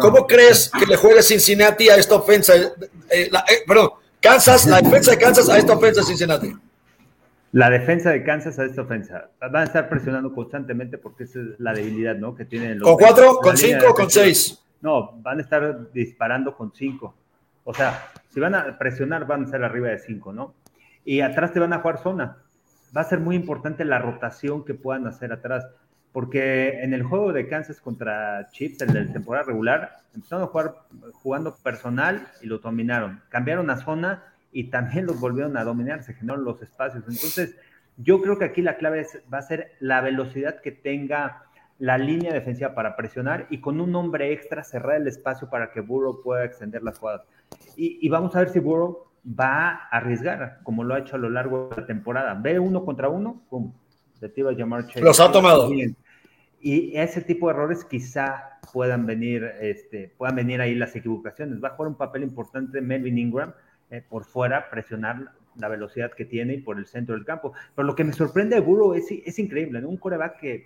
¿Cómo 0.00 0.26
crees 0.26 0.68
que 0.68 0.84
le 0.84 0.96
juegue 0.96 1.22
Cincinnati 1.22 1.88
a 1.90 1.96
esta 1.96 2.16
ofensa? 2.16 2.54
Eh, 3.08 3.30
perdón 3.68 4.01
Kansas, 4.22 4.66
la 4.66 4.80
defensa 4.80 5.10
de 5.10 5.18
Kansas 5.18 5.48
a 5.48 5.58
esta 5.58 5.74
ofensa 5.74 6.02
Cincinnati. 6.04 6.54
La 7.50 7.68
defensa 7.68 8.10
de 8.10 8.22
Kansas 8.22 8.56
a 8.58 8.64
esta 8.64 8.82
ofensa. 8.82 9.30
Van 9.40 9.56
a 9.56 9.64
estar 9.64 9.88
presionando 9.88 10.32
constantemente 10.32 10.96
porque 10.96 11.24
esa 11.24 11.40
es 11.40 11.46
la 11.58 11.74
debilidad, 11.74 12.14
¿no? 12.14 12.34
Que 12.34 12.44
tienen 12.44 12.78
los. 12.78 12.88
¿Con 12.88 12.98
cuatro, 12.98 13.36
con 13.38 13.56
cinco 13.56 13.92
con 13.92 14.08
seis? 14.08 14.64
No, 14.80 15.12
van 15.20 15.38
a 15.38 15.42
estar 15.42 15.92
disparando 15.92 16.56
con 16.56 16.72
cinco. 16.72 17.14
O 17.64 17.74
sea, 17.74 18.10
si 18.30 18.38
van 18.38 18.54
a 18.54 18.78
presionar, 18.78 19.26
van 19.26 19.44
a 19.44 19.48
ser 19.48 19.64
arriba 19.64 19.88
de 19.88 19.98
cinco, 19.98 20.32
¿no? 20.32 20.54
Y 21.04 21.20
atrás 21.20 21.52
te 21.52 21.58
van 21.58 21.72
a 21.72 21.80
jugar 21.80 21.98
zona. 21.98 22.38
Va 22.96 23.00
a 23.00 23.04
ser 23.04 23.18
muy 23.18 23.34
importante 23.34 23.84
la 23.84 23.98
rotación 23.98 24.64
que 24.64 24.74
puedan 24.74 25.08
hacer 25.08 25.32
atrás 25.32 25.66
porque 26.12 26.82
en 26.82 26.92
el 26.92 27.02
juego 27.02 27.32
de 27.32 27.48
Kansas 27.48 27.80
contra 27.80 28.48
Chiefs, 28.50 28.82
en 28.82 28.94
la 28.94 29.12
temporada 29.12 29.46
regular, 29.46 30.02
empezaron 30.14 30.44
a 30.44 30.48
jugar 30.48 30.74
jugando 31.14 31.56
personal 31.56 32.28
y 32.42 32.46
lo 32.46 32.58
dominaron. 32.58 33.20
Cambiaron 33.30 33.70
a 33.70 33.78
zona 33.78 34.22
y 34.52 34.64
también 34.64 35.06
los 35.06 35.18
volvieron 35.18 35.56
a 35.56 35.64
dominar, 35.64 36.02
se 36.02 36.14
generaron 36.14 36.44
los 36.44 36.60
espacios. 36.62 37.04
Entonces, 37.08 37.56
yo 37.96 38.20
creo 38.20 38.38
que 38.38 38.44
aquí 38.44 38.62
la 38.62 38.76
clave 38.76 39.06
va 39.32 39.38
a 39.38 39.42
ser 39.42 39.72
la 39.80 40.00
velocidad 40.00 40.60
que 40.60 40.72
tenga 40.72 41.44
la 41.78 41.98
línea 41.98 42.32
defensiva 42.32 42.74
para 42.74 42.94
presionar 42.94 43.46
y 43.50 43.60
con 43.60 43.80
un 43.80 43.94
hombre 43.96 44.32
extra 44.32 44.62
cerrar 44.62 44.96
el 45.00 45.08
espacio 45.08 45.48
para 45.48 45.72
que 45.72 45.80
Burrow 45.80 46.22
pueda 46.22 46.44
extender 46.44 46.82
las 46.82 46.98
jugadas. 46.98 47.22
Y, 47.76 48.08
vamos 48.08 48.36
a 48.36 48.40
ver 48.40 48.50
si 48.50 48.60
Burrow 48.60 49.06
va 49.26 49.70
a 49.70 49.88
arriesgar, 49.88 50.60
como 50.62 50.84
lo 50.84 50.94
ha 50.94 51.00
hecho 51.00 51.16
a 51.16 51.18
lo 51.18 51.30
largo 51.30 51.70
de 51.70 51.80
la 51.80 51.86
temporada. 51.86 52.34
Ve 52.34 52.58
uno 52.58 52.84
contra 52.84 53.08
uno, 53.08 53.42
pum, 53.48 53.72
Los 55.00 55.18
ha 55.20 55.32
tomado. 55.32 55.70
Y 56.62 56.96
ese 56.96 57.20
tipo 57.20 57.48
de 57.48 57.54
errores 57.54 57.84
quizá 57.84 58.60
puedan 58.72 59.04
venir, 59.04 59.44
este, 59.60 60.12
puedan 60.16 60.36
venir 60.36 60.60
ahí 60.60 60.76
las 60.76 60.94
equivocaciones. 60.94 61.62
Va 61.62 61.68
a 61.68 61.70
jugar 61.72 61.88
un 61.88 61.96
papel 61.96 62.22
importante 62.22 62.80
Melvin 62.80 63.18
Ingram 63.18 63.52
eh, 63.90 64.00
por 64.08 64.24
fuera, 64.24 64.70
presionar 64.70 65.32
la 65.56 65.68
velocidad 65.68 66.12
que 66.12 66.24
tiene 66.24 66.54
y 66.54 66.60
por 66.60 66.78
el 66.78 66.86
centro 66.86 67.16
del 67.16 67.24
campo. 67.24 67.52
Pero 67.74 67.84
lo 67.84 67.96
que 67.96 68.04
me 68.04 68.12
sorprende 68.12 68.54
de 68.54 68.60
Burrow 68.60 68.94
es, 68.94 69.06
es 69.10 69.38
increíble, 69.40 69.84
Un 69.84 69.96
coreback 69.96 70.38
que 70.38 70.64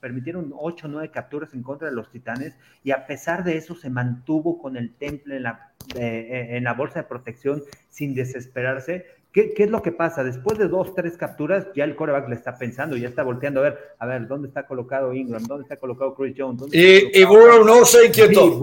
permitieron 0.00 0.52
8 0.54 0.86
o 0.86 0.90
9 0.90 1.10
capturas 1.10 1.54
en 1.54 1.62
contra 1.62 1.88
de 1.88 1.94
los 1.94 2.10
Titanes 2.10 2.56
y 2.82 2.90
a 2.90 3.06
pesar 3.06 3.44
de 3.44 3.56
eso 3.56 3.74
se 3.74 3.90
mantuvo 3.90 4.58
con 4.58 4.76
el 4.76 4.92
temple 4.92 5.36
en 5.36 5.44
la, 5.44 5.72
eh, 5.94 6.48
en 6.50 6.64
la 6.64 6.74
bolsa 6.74 7.02
de 7.02 7.08
protección 7.08 7.62
sin 7.88 8.14
desesperarse 8.14 9.06
¿Qué, 9.36 9.52
es 9.54 9.70
lo 9.70 9.82
que 9.82 9.92
pasa? 9.92 10.24
Después 10.24 10.56
de 10.56 10.66
dos, 10.66 10.94
tres 10.94 11.18
capturas, 11.18 11.66
ya 11.74 11.84
el 11.84 11.94
coreback 11.94 12.26
le 12.30 12.36
está 12.36 12.56
pensando, 12.56 12.96
ya 12.96 13.08
está 13.08 13.22
volteando 13.22 13.60
a 13.60 13.64
ver, 13.64 13.78
a 13.98 14.06
ver, 14.06 14.26
¿dónde 14.26 14.48
está 14.48 14.66
colocado 14.66 15.12
Ingram? 15.12 15.42
¿Dónde 15.42 15.64
está 15.64 15.76
colocado 15.76 16.14
Chris 16.14 16.34
Jones? 16.34 16.62
y, 16.72 17.22
Burrow 17.22 17.62
no 17.62 17.84
se 17.84 18.06
inquietó. 18.06 18.58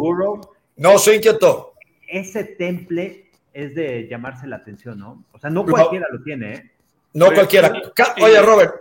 no 0.77 0.97
se 0.97 1.17
inquietó. 1.17 1.73
Ese 2.07 2.43
temple 2.43 3.29
es 3.53 3.75
de 3.75 4.07
llamarse 4.07 4.47
la 4.47 4.55
atención, 4.55 4.97
¿no? 4.97 5.23
O 5.31 5.37
sea, 5.37 5.51
no 5.51 5.63
cualquiera 5.63 6.07
lo 6.11 6.23
tiene, 6.23 6.53
¿eh? 6.55 6.71
No 7.13 7.31
cualquiera. 7.31 7.71
Oye, 8.19 8.41
Robert. 8.41 8.73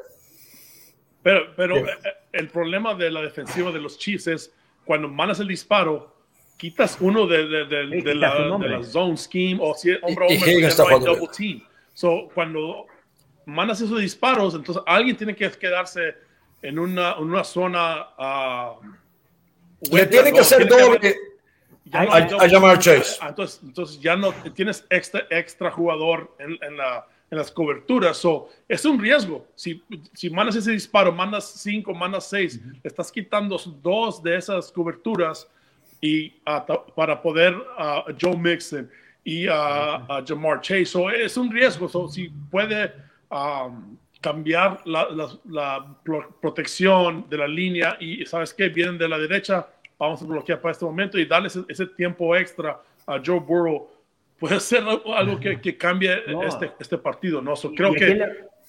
Pero, 1.23 1.43
pero 1.55 1.77
eh, 1.77 1.85
el 2.33 2.49
problema 2.49 2.95
de 2.95 3.11
la 3.11 3.21
defensiva 3.21 3.71
de 3.71 3.81
los 3.81 3.99
Chiefs 3.99 4.29
es 4.29 4.55
cuando 4.87 5.09
mandas 5.09 5.41
el 5.41 5.49
disparo, 5.49 6.17
quitas 6.57 6.97
uno 7.01 7.27
de, 7.27 7.47
de, 7.47 7.67
de, 7.67 8.15
la, 8.15 8.83
zone 8.83 9.19
scheme 9.19 9.59
o 9.61 9.75
si 9.75 9.91
hombre 10.01 10.27
hombre, 10.31 11.05
double 11.05 11.29
team. 11.37 11.63
So, 11.95 12.29
cuando 12.35 12.87
mandas 13.47 13.81
esos 13.81 14.01
disparos, 14.01 14.55
entonces 14.55 14.83
alguien 14.87 15.17
tiene 15.17 15.35
que 15.35 15.51
quedarse 15.51 16.15
en 16.63 16.79
una, 16.79 17.17
una 17.17 17.45
zona. 17.45 18.09
Uh, 18.19 19.95
Le 19.95 20.07
tiene 20.07 20.33
que 20.33 20.41
hacer 20.41 20.69
doble. 20.69 21.17
a, 21.93 22.47
llamar 22.47 22.79
Chase. 22.79 23.19
Ah, 23.21 23.29
entonces, 23.31 23.61
entonces, 23.63 24.01
ya 24.01 24.17
no 24.17 24.33
tienes 24.55 24.85
extra, 24.89 25.27
extra 25.29 25.71
jugador 25.71 26.35
en, 26.39 26.57
en, 26.63 26.77
la, 26.77 27.07
en 27.31 27.39
las 27.39 27.51
coberturas. 27.51 28.17
So, 28.17 28.49
es 28.69 28.85
un 28.85 28.99
riesgo. 28.99 29.47
Si, 29.55 29.83
si 30.15 30.31
mandas 30.31 30.57
ese 30.57 30.71
disparo, 30.71 31.13
mandas 31.13 31.53
cinco, 31.59 31.93
mandas 31.93 32.29
seis, 32.29 32.61
estás 32.83 33.11
quitando 33.11 33.61
dos 33.83 34.23
de 34.23 34.37
esas 34.37 34.71
coberturas 34.71 35.49
y 36.01 36.29
uh, 36.47 36.93
para 36.95 37.21
poder 37.21 37.55
uh, 37.55 38.13
Joe 38.21 38.37
Mixon 38.37 38.91
y 39.25 39.47
a, 39.49 40.23
Jamar 40.27 40.61
Chase. 40.61 40.87
So, 40.87 41.11
es 41.11 41.37
un 41.37 41.51
riesgo. 41.51 41.89
So, 41.89 42.09
si 42.09 42.29
puede 42.51 42.93
um, 43.31 43.97
cambiar 44.21 44.81
la, 44.85 45.09
la, 45.49 45.87
protección 46.41 47.27
de 47.29 47.39
la 47.39 47.49
línea 47.49 47.97
y 48.01 48.25
sabes 48.27 48.55
que 48.55 48.69
vienen 48.69 48.99
de 48.99 49.09
la 49.09 49.19
derecha, 49.19 49.69
vamos 49.99 50.23
a 50.23 50.27
bloquear 50.27 50.61
para 50.61 50.73
este 50.73 50.85
momento 50.85 51.19
y 51.19 51.27
darle 51.27 51.49
ese, 51.69 51.87
tiempo 51.87 52.35
extra 52.35 52.81
a 53.07 53.21
Joe 53.25 53.41
Burrow 53.41 53.89
puede 54.39 54.59
ser 54.59 54.83
algo 54.83 55.39
que, 55.39 55.61
que 55.61 55.77
cambie 55.77 56.21
este, 56.45 56.73
este 56.81 56.99
partido, 56.99 57.41
¿no? 57.41 57.55
creo 57.55 57.95
que, 57.95 58.11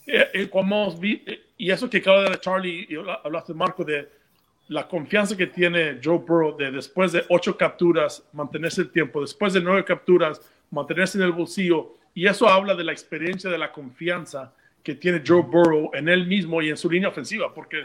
eh, 0.05 0.29
eh, 0.33 0.49
como 0.49 0.91
vi, 0.91 1.23
eh, 1.25 1.41
y 1.57 1.71
eso 1.71 1.89
que 1.89 1.97
acaba 1.97 2.29
de 2.29 2.39
Charlie, 2.39 2.85
y 2.87 2.95
hablaste, 2.95 3.55
Marco, 3.55 3.83
de 3.83 4.07
la 4.67 4.87
confianza 4.87 5.35
que 5.35 5.47
tiene 5.47 5.99
Joe 6.03 6.19
Burrow 6.19 6.57
de 6.57 6.71
después 6.71 7.11
de 7.11 7.23
ocho 7.29 7.57
capturas, 7.57 8.23
mantenerse 8.33 8.81
el 8.81 8.91
tiempo, 8.91 9.21
después 9.21 9.53
de 9.53 9.61
nueve 9.61 9.83
capturas, 9.83 10.41
mantenerse 10.71 11.17
en 11.17 11.25
el 11.25 11.31
bolsillo, 11.31 11.93
y 12.13 12.27
eso 12.27 12.47
habla 12.47 12.75
de 12.75 12.83
la 12.83 12.91
experiencia, 12.91 13.49
de 13.49 13.57
la 13.57 13.71
confianza 13.71 14.53
que 14.83 14.95
tiene 14.95 15.23
Joe 15.25 15.41
Burrow 15.41 15.91
en 15.93 16.09
él 16.09 16.27
mismo 16.27 16.61
y 16.61 16.69
en 16.69 16.77
su 16.77 16.89
línea 16.89 17.09
ofensiva, 17.09 17.53
porque 17.53 17.83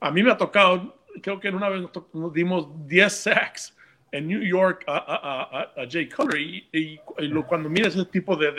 a 0.00 0.10
mí 0.10 0.22
me 0.22 0.30
ha 0.30 0.36
tocado, 0.36 0.96
creo 1.22 1.38
que 1.40 1.48
en 1.48 1.54
una 1.54 1.68
vez 1.68 1.82
nos 2.12 2.32
dimos 2.32 2.68
10 2.86 3.12
sacks 3.12 3.76
en 4.12 4.26
New 4.26 4.42
York 4.42 4.84
a, 4.86 5.68
a, 5.76 5.86
Jay 5.88 6.08
Cutler 6.08 6.40
y, 6.40 6.98
cuando 7.48 7.68
mira 7.68 7.88
ese 7.88 8.04
tipo 8.06 8.36
de 8.36 8.52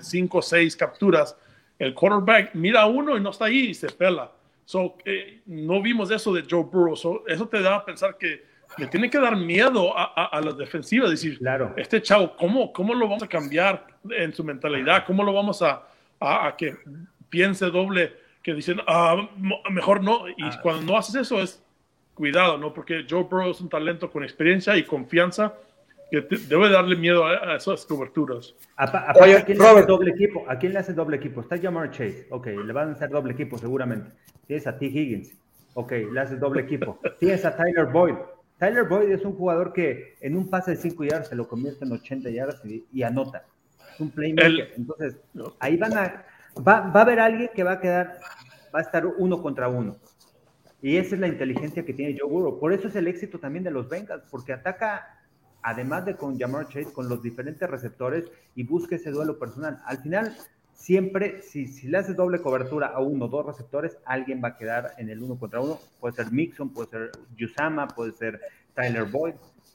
5 0.00 0.38
o 0.38 0.42
6 0.42 0.76
capturas, 0.76 1.36
el 1.78 1.94
quarterback 1.94 2.54
mira 2.54 2.82
a 2.82 2.86
uno 2.86 3.16
y 3.16 3.20
no 3.20 3.30
está 3.30 3.46
ahí 3.46 3.68
y 3.68 3.74
se 3.74 3.88
pela. 3.88 4.30
So, 4.70 4.96
eh, 5.04 5.40
no 5.46 5.82
vimos 5.82 6.12
eso 6.12 6.32
de 6.32 6.44
Joe 6.48 6.62
Burrow. 6.62 6.94
eso 7.26 7.48
te 7.48 7.60
da 7.60 7.74
a 7.74 7.84
pensar 7.84 8.16
que 8.16 8.44
le 8.78 8.86
tiene 8.86 9.10
que 9.10 9.18
dar 9.18 9.34
miedo 9.34 9.98
a, 9.98 10.26
a, 10.26 10.40
las 10.40 10.56
defensivas. 10.56 11.10
Decir, 11.10 11.38
claro. 11.38 11.74
este 11.76 12.00
chavo, 12.00 12.36
¿cómo, 12.36 12.72
¿cómo 12.72 12.94
lo 12.94 13.08
vamos 13.08 13.24
a 13.24 13.26
cambiar 13.26 13.84
en 14.10 14.32
su 14.32 14.44
mentalidad? 14.44 15.04
¿Cómo 15.08 15.24
lo 15.24 15.32
vamos 15.32 15.60
a, 15.60 15.88
a, 16.20 16.54
que 16.56 16.76
piense 17.28 17.66
doble, 17.66 18.12
que 18.44 18.54
dicen, 18.54 18.80
ah, 18.86 19.28
mejor 19.72 20.04
no. 20.04 20.28
Y 20.28 20.44
ah. 20.44 20.60
cuando 20.62 20.82
no 20.82 20.96
haces 20.96 21.16
eso 21.16 21.40
es 21.40 21.60
cuidado, 22.14 22.56
¿no? 22.56 22.72
Porque 22.72 23.04
Joe 23.10 23.24
Burrow 23.24 23.50
es 23.50 23.60
un 23.60 23.68
talento 23.68 24.08
con 24.08 24.22
experiencia 24.22 24.76
y 24.76 24.84
confianza 24.84 25.52
que 26.10 26.22
debe 26.48 26.70
darle 26.70 26.96
miedo 26.96 27.24
a, 27.24 27.56
esas 27.56 27.86
coberturas. 27.86 28.54
¿A, 28.76 29.12
quién 29.44 29.58
le 29.58 29.66
hace 29.66 29.86
doble 29.86 30.10
equipo? 30.10 30.44
¿A 30.48 30.58
quién 30.58 30.72
le 30.72 30.78
hace 30.78 30.92
doble 30.92 31.16
equipo? 31.16 31.40
Está 31.40 31.58
Jamar 31.58 31.90
Chase. 31.90 32.26
Ok, 32.30 32.46
le 32.48 32.72
van 32.72 32.90
a 32.90 32.92
hacer 32.92 33.10
doble 33.10 33.32
equipo 33.32 33.58
seguramente. 33.58 34.10
Tienes 34.46 34.66
a 34.66 34.78
T. 34.78 34.86
Higgins. 34.86 35.36
Ok, 35.74 35.92
le 36.12 36.20
haces 36.20 36.40
doble 36.40 36.62
equipo. 36.62 36.98
Tienes 37.18 37.44
a 37.44 37.56
Tyler 37.56 37.86
Boyd. 37.86 38.14
Tyler 38.58 38.84
Boyd 38.84 39.10
es 39.10 39.24
un 39.24 39.34
jugador 39.34 39.72
que 39.72 40.16
en 40.20 40.36
un 40.36 40.50
pase 40.50 40.72
de 40.72 40.76
5 40.76 41.04
yardas 41.04 41.28
se 41.28 41.36
lo 41.36 41.48
convierte 41.48 41.84
en 41.84 41.92
80 41.92 42.30
yardas 42.30 42.60
y, 42.64 43.02
anota. 43.02 43.44
Es 43.94 44.00
un 44.00 44.10
playmaker. 44.10 44.72
Entonces, 44.76 45.16
ahí 45.58 45.76
van 45.76 45.96
a 45.96 46.24
va, 46.56 46.80
va 46.80 47.00
a 47.00 47.02
haber 47.02 47.20
alguien 47.20 47.50
que 47.54 47.62
va 47.62 47.72
a 47.72 47.80
quedar, 47.80 48.18
va 48.74 48.80
a 48.80 48.82
estar 48.82 49.06
uno 49.06 49.40
contra 49.42 49.68
uno. 49.68 49.96
Y 50.82 50.96
esa 50.96 51.14
es 51.14 51.20
la 51.20 51.28
inteligencia 51.28 51.84
que 51.84 51.92
tiene 51.92 52.16
Joe 52.18 52.28
Burrow. 52.28 52.58
Por 52.58 52.72
eso 52.72 52.88
es 52.88 52.96
el 52.96 53.06
éxito 53.06 53.38
también 53.38 53.64
de 53.64 53.70
los 53.70 53.88
Bengals, 53.88 54.24
porque 54.30 54.52
ataca, 54.52 55.19
además 55.62 56.04
de 56.04 56.16
con 56.16 56.38
Jamar 56.38 56.68
Chase, 56.68 56.92
con 56.92 57.08
los 57.08 57.22
diferentes 57.22 57.68
receptores 57.68 58.24
y 58.54 58.64
busca 58.64 58.96
ese 58.96 59.10
duelo 59.10 59.38
personal. 59.38 59.80
Al 59.86 59.98
final, 59.98 60.36
siempre, 60.74 61.42
si, 61.42 61.66
si 61.66 61.88
le 61.88 61.98
haces 61.98 62.16
doble 62.16 62.40
cobertura 62.40 62.88
a 62.88 63.00
uno 63.00 63.26
o 63.26 63.28
dos 63.28 63.46
receptores, 63.46 63.98
alguien 64.04 64.40
va 64.42 64.48
a 64.48 64.56
quedar 64.56 64.94
en 64.98 65.10
el 65.10 65.22
uno 65.22 65.38
contra 65.38 65.60
uno. 65.60 65.78
Puede 66.00 66.14
ser 66.14 66.32
Mixon, 66.32 66.70
puede 66.70 66.88
ser 66.88 67.10
Yusama, 67.36 67.88
puede 67.88 68.12
ser 68.12 68.40
Tyler 68.74 69.04
Boyd, 69.04 69.34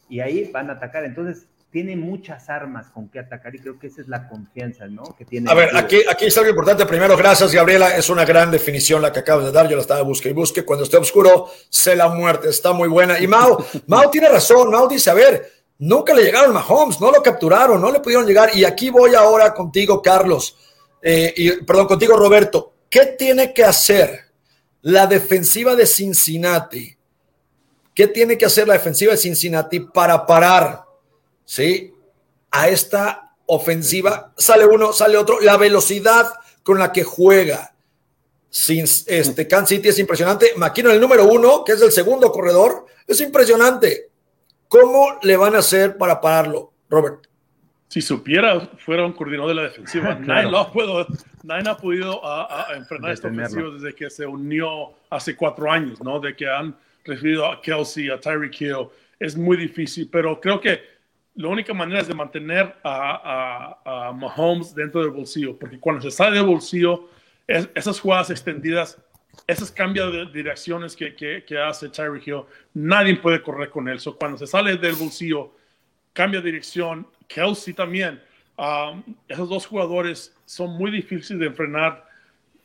y 0.09 0.19
ahí 0.19 0.49
van 0.51 0.69
a 0.69 0.73
atacar. 0.73 1.03
Entonces, 1.03 1.47
tiene 1.75 1.97
muchas 1.97 2.49
armas 2.49 2.89
con 2.89 3.09
que 3.09 3.19
atacar 3.19 3.53
y 3.53 3.59
creo 3.59 3.77
que 3.77 3.87
esa 3.87 3.99
es 3.99 4.07
la 4.07 4.29
confianza, 4.29 4.87
¿no? 4.87 5.03
Que 5.17 5.25
tiene. 5.25 5.51
A 5.51 5.53
ver, 5.53 5.75
aquí, 5.75 5.97
aquí 6.09 6.23
es 6.27 6.37
algo 6.37 6.49
importante. 6.49 6.85
Primero, 6.85 7.17
gracias, 7.17 7.53
Gabriela. 7.53 7.97
Es 7.97 8.09
una 8.09 8.23
gran 8.23 8.49
definición 8.49 9.01
la 9.01 9.11
que 9.11 9.19
acabas 9.19 9.43
de 9.43 9.51
dar. 9.51 9.67
Yo 9.67 9.75
la 9.75 9.81
estaba 9.81 10.01
busque 10.03 10.29
y 10.29 10.31
busque. 10.31 10.63
Cuando 10.63 10.85
esté 10.85 10.95
oscuro, 10.95 11.47
sé 11.69 11.97
la 11.97 12.07
muerte. 12.07 12.47
Está 12.47 12.71
muy 12.71 12.87
buena. 12.87 13.19
Y 13.19 13.27
Mao, 13.27 13.65
Mao 13.87 14.09
tiene 14.09 14.29
razón. 14.29 14.71
Mao 14.71 14.87
dice, 14.87 15.09
a 15.09 15.15
ver, 15.15 15.51
nunca 15.79 16.13
le 16.13 16.23
llegaron 16.23 16.51
a 16.51 16.53
Mahomes, 16.59 16.99
no 16.99 17.11
lo 17.11 17.21
capturaron, 17.21 17.81
no 17.81 17.91
le 17.91 17.99
pudieron 17.99 18.25
llegar. 18.25 18.55
Y 18.55 18.63
aquí 18.63 18.89
voy 18.89 19.15
ahora 19.15 19.53
contigo, 19.53 20.01
Carlos. 20.01 20.57
Eh, 21.01 21.59
perdón, 21.65 21.87
contigo, 21.87 22.17
Roberto. 22.17 22.73
¿Qué 22.89 23.15
tiene 23.17 23.53
que 23.53 23.63
hacer 23.63 24.25
la 24.81 25.07
defensiva 25.07 25.75
de 25.75 25.85
Cincinnati? 25.85 26.95
¿Qué 27.93 28.07
tiene 28.07 28.37
que 28.37 28.45
hacer 28.45 28.67
la 28.67 28.73
defensiva 28.73 29.11
de 29.11 29.17
Cincinnati 29.17 29.79
para 29.79 30.25
parar 30.25 30.85
¿sí? 31.45 31.93
A 32.51 32.67
esta 32.69 33.35
ofensiva 33.45 34.33
sale 34.37 34.65
uno, 34.65 34.91
sale 34.91 35.17
otro, 35.17 35.39
la 35.39 35.57
velocidad 35.57 36.33
con 36.63 36.79
la 36.79 36.91
que 36.91 37.03
juega. 37.03 37.73
Sin, 38.49 38.85
este, 38.85 39.47
City 39.65 39.89
es 39.89 39.99
impresionante. 39.99 40.53
Maquino, 40.55 40.89
el 40.89 41.01
número 41.01 41.25
uno, 41.25 41.63
que 41.63 41.73
es 41.73 41.81
el 41.81 41.91
segundo 41.91 42.31
corredor, 42.31 42.85
es 43.05 43.19
impresionante. 43.21 44.09
¿Cómo 44.67 45.19
le 45.21 45.37
van 45.37 45.55
a 45.55 45.59
hacer 45.59 45.97
para 45.97 46.19
pararlo, 46.19 46.73
Robert? 46.89 47.27
Si 47.87 48.01
supiera, 48.01 48.59
fuera 48.77 49.05
un 49.05 49.13
coordinador 49.13 49.49
de 49.49 49.55
la 49.55 49.63
defensiva. 49.63 50.15
nadie, 50.19 50.49
ha 51.69 51.77
podido 51.77 52.21
enfrentar 52.75 53.11
esta 53.11 53.27
ofensiva 53.27 53.69
desde 53.69 53.93
que 53.95 54.09
se 54.09 54.25
unió 54.25 54.93
hace 55.09 55.35
cuatro 55.35 55.71
años, 55.71 56.01
¿no? 56.03 56.19
De 56.19 56.35
que 56.35 56.49
han 56.49 56.75
recibido 57.05 57.45
a 57.45 57.61
Kelsey, 57.61 58.09
a 58.09 58.19
Tyreek 58.19 58.59
Hill. 58.59 58.87
Es 59.19 59.37
muy 59.37 59.55
difícil, 59.55 60.09
pero 60.11 60.39
creo 60.41 60.59
que 60.59 60.81
la 61.35 61.49
única 61.49 61.73
manera 61.73 62.01
es 62.01 62.07
de 62.07 62.13
mantener 62.13 62.75
a, 62.83 63.77
a, 63.85 64.11
Mahomes 64.13 64.73
dentro 64.73 65.01
del 65.01 65.11
bolsillo, 65.11 65.57
porque 65.57 65.79
cuando 65.79 66.01
se 66.01 66.11
sale 66.11 66.37
del 66.37 66.45
bolsillo, 66.45 67.09
esas 67.47 67.99
jugadas 67.99 68.29
extendidas, 68.29 68.97
esos 69.47 69.71
cambios 69.71 70.11
de 70.11 70.25
direcciones 70.27 70.95
que, 70.95 71.15
que, 71.15 71.57
hace 71.59 71.89
Tyreek 71.89 72.27
Hill, 72.27 72.43
nadie 72.73 73.15
puede 73.15 73.41
correr 73.41 73.69
con 73.69 73.87
él. 73.87 73.99
cuando 74.17 74.37
se 74.37 74.47
sale 74.47 74.77
del 74.77 74.95
bolsillo, 74.95 75.51
cambia 76.13 76.41
de 76.41 76.51
dirección, 76.51 77.07
Kelsey 77.27 77.73
también. 77.73 78.21
Um, 78.57 79.03
esos 79.27 79.49
dos 79.49 79.65
jugadores 79.65 80.33
son 80.45 80.71
muy 80.77 80.91
difíciles 80.91 81.39
de 81.39 81.47
enfrenar. 81.47 82.05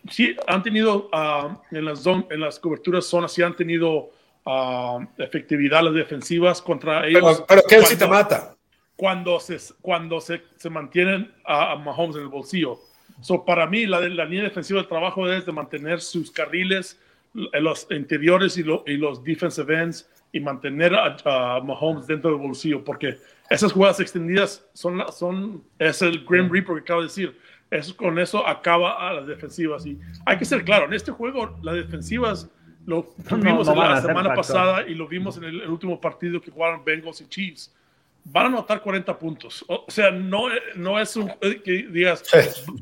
Sí, 0.08 0.36
han 0.46 0.62
tenido 0.62 1.10
um, 1.10 1.58
en, 1.70 1.84
las 1.84 2.06
en 2.06 2.40
las 2.40 2.58
coberturas 2.58 3.06
zonas, 3.06 3.32
sí 3.32 3.42
han 3.42 3.56
tenido 3.56 4.10
um, 4.46 5.06
efectividad 5.18 5.82
las 5.82 5.94
defensivas 5.94 6.62
contra 6.62 7.06
ellos. 7.06 7.44
Pero, 7.46 7.46
pero 7.46 7.62
Kelsey 7.68 7.98
te 7.98 8.06
mata 8.06 8.56
cuando 9.00 9.40
se, 9.40 9.56
cuando 9.80 10.20
se, 10.20 10.42
se 10.56 10.68
mantienen 10.68 11.32
a, 11.46 11.74
Mahomes 11.76 12.16
en 12.16 12.22
el 12.22 12.28
bolsillo. 12.28 12.78
So, 13.20 13.44
para 13.44 13.66
mí, 13.66 13.86
la, 13.86 14.00
la 14.00 14.24
línea 14.24 14.44
defensiva 14.44 14.80
del 14.80 14.88
trabajo 14.88 15.30
es 15.30 15.46
de 15.46 15.52
mantener 15.52 16.00
sus 16.00 16.30
carriles, 16.30 16.98
los 17.32 17.86
interiores 17.90 18.56
y, 18.58 18.64
y 18.86 18.96
los 18.96 19.22
defensive 19.22 19.82
ends, 19.82 20.08
y 20.32 20.40
mantener 20.40 20.94
a, 20.94 21.60
Mahomes 21.60 22.06
dentro 22.06 22.30
del 22.30 22.38
bolsillo, 22.38 22.84
porque 22.84 23.18
esas 23.48 23.72
jugadas 23.72 24.00
extendidas 24.00 24.64
son, 24.72 25.02
son 25.12 25.64
es 25.78 26.02
el 26.02 26.24
Grim 26.24 26.50
Reaper 26.50 26.76
que 26.76 26.82
acabo 26.82 27.00
de 27.00 27.08
decir. 27.08 27.36
Eso, 27.70 27.96
con 27.96 28.18
eso 28.18 28.44
acaba 28.46 29.08
a 29.08 29.12
las 29.12 29.26
defensivas. 29.28 29.86
Y 29.86 29.96
hay 30.26 30.38
que 30.38 30.44
ser 30.44 30.64
claro, 30.64 30.86
en 30.86 30.92
este 30.92 31.12
juego 31.12 31.56
las 31.62 31.76
defensivas 31.76 32.50
lo 32.84 33.14
vimos 33.30 33.68
la 33.68 34.00
semana 34.00 34.34
pasada 34.34 34.88
y 34.88 34.94
lo 34.94 35.06
vimos 35.06 35.36
en 35.36 35.44
el, 35.44 35.60
el, 35.60 35.70
último 35.70 36.00
partido 36.00 36.40
que 36.40 36.50
jugaron 36.50 36.84
Bengals 36.84 37.20
y 37.20 37.28
Chiefs 37.28 37.72
van 38.24 38.44
a 38.44 38.48
anotar 38.48 38.82
40 38.82 39.18
puntos. 39.18 39.64
O 39.68 39.84
sea, 39.88 40.10
no, 40.10 40.46
no 40.76 40.98
es 41.00 41.16
un 41.16 41.28
que 41.40 41.88
digas, 41.90 42.24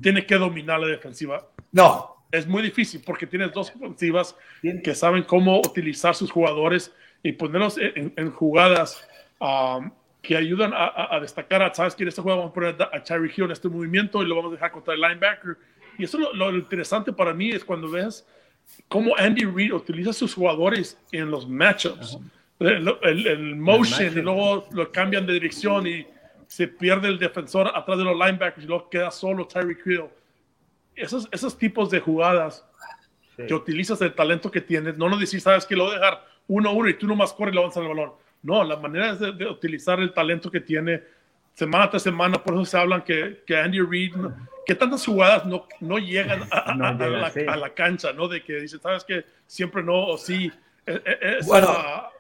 tiene 0.03 0.24
que 0.27 0.37
dominar 0.37 0.81
la 0.81 0.87
defensiva. 0.87 1.46
No. 1.72 2.16
Es 2.31 2.46
muy 2.46 2.62
difícil 2.62 3.03
porque 3.05 3.27
tienes 3.27 3.53
dos 3.53 3.72
ofensivas 3.74 4.37
que 4.85 4.94
saben 4.94 5.22
cómo 5.22 5.61
utilizar 5.61 6.14
sus 6.14 6.31
jugadores 6.31 6.92
y 7.22 7.33
ponerlos 7.33 7.79
en, 7.79 8.31
jugadas 8.33 9.03
um, 9.40 9.90
que 10.20 10.37
ayudan 10.37 10.72
a, 10.74 11.18
destacar 11.22 11.62
a, 11.62 11.72
¿sabes 11.72 11.94
que 11.94 12.03
En 12.03 12.11
este 12.11 12.20
juego 12.20 12.37
vamos 12.37 12.51
a 12.51 12.55
poner 12.55 12.77
a 12.92 13.03
Cherry 13.03 13.33
Hill 13.35 13.44
en 13.44 13.53
este 13.53 13.70
movimiento 13.70 14.22
y 14.22 14.27
lo 14.27 14.37
vamos 14.37 14.53
a 14.53 14.55
dejar 14.57 14.72
contra 14.72 14.92
el 14.92 15.01
linebacker. 15.01 15.57
Y 15.96 16.05
eso 16.05 16.18
lo, 16.18 16.35
lo 16.35 16.55
interesante 16.55 17.14
para 17.14 17.33
mí 17.33 17.51
es 17.51 17.64
cuando 17.64 17.90
ves 17.90 18.27
cómo 18.88 19.16
Andy 19.16 19.46
Reid 19.46 19.72
utiliza 19.72 20.12
sus 20.12 20.35
jugadores 20.35 21.01
en 21.12 21.31
los 21.31 21.48
matchups 21.48 22.18
el, 22.61 23.57
motion 23.57 24.18
y 24.18 24.21
luego 24.23 24.68
lo 24.73 24.90
cambian 24.90 25.27
de 25.27 25.33
dirección 25.35 25.87
y 25.87 26.07
se 26.47 26.66
pierde 26.66 27.09
el 27.09 27.18
defensor 27.18 27.71
atrás 27.75 27.99
de 27.99 28.05
los 28.05 28.14
linebackers 28.14 28.64
y 28.64 28.66
luego 28.66 28.88
queda 28.88 29.11
solo 29.11 29.47
Tyreek 29.47 29.87
Hill. 29.87 30.05
Esos, 30.94 31.29
esos 31.31 31.57
tipos 31.57 31.90
de 31.90 32.01
jugadas 32.01 32.64
que 33.37 33.55
utilizas 33.55 34.01
el 34.01 34.14
talento 34.14 34.51
que 34.51 34.61
tienes, 34.61 34.97
no 34.97 35.09
nos 35.09 35.21
decís, 35.21 35.42
sabes 35.42 35.64
que 35.64 35.77
lo 35.77 35.85
voy 35.85 35.92
a 35.94 35.99
dejar 35.99 36.27
uno 36.49 36.71
a 36.71 36.73
uno 36.73 36.88
y 36.88 36.94
tú 36.94 37.07
nomás 37.07 37.33
corres 37.33 37.53
y 37.53 37.55
lo 37.55 37.61
avanzas 37.61 37.83
el 37.83 37.88
balón. 37.88 38.12
No, 38.42 38.64
la 38.64 38.77
manera 38.77 39.11
es 39.11 39.21
de, 39.21 39.47
utilizar 39.47 40.01
el 40.01 40.12
talento 40.12 40.51
que 40.51 40.61
tiene 40.61 41.03
semana 41.55 41.88
tras 41.90 42.03
semana, 42.03 42.42
por 42.42 42.55
eso 42.55 42.64
se 42.64 42.79
hablan 42.79 43.03
que, 43.03 43.42
que 43.47 43.57
Andy 43.57 43.81
Reid, 43.81 44.14
que 44.66 44.75
tantas 44.75 45.05
jugadas 45.05 45.44
no, 45.44 45.66
no 45.81 45.99
llegan 45.99 46.42
a, 46.51 46.75
la, 46.75 47.33
a, 47.53 47.57
la, 47.57 47.75
cancha, 47.75 48.12
¿no? 48.12 48.29
De 48.29 48.42
que 48.42 48.61
dice, 48.61 48.79
sabes 48.79 49.05
que 49.05 49.25
siempre 49.47 49.83
no 49.83 50.07
o 50.07 50.18
sí 50.18 50.53
esa, 51.38 51.46
bueno, 51.46 51.77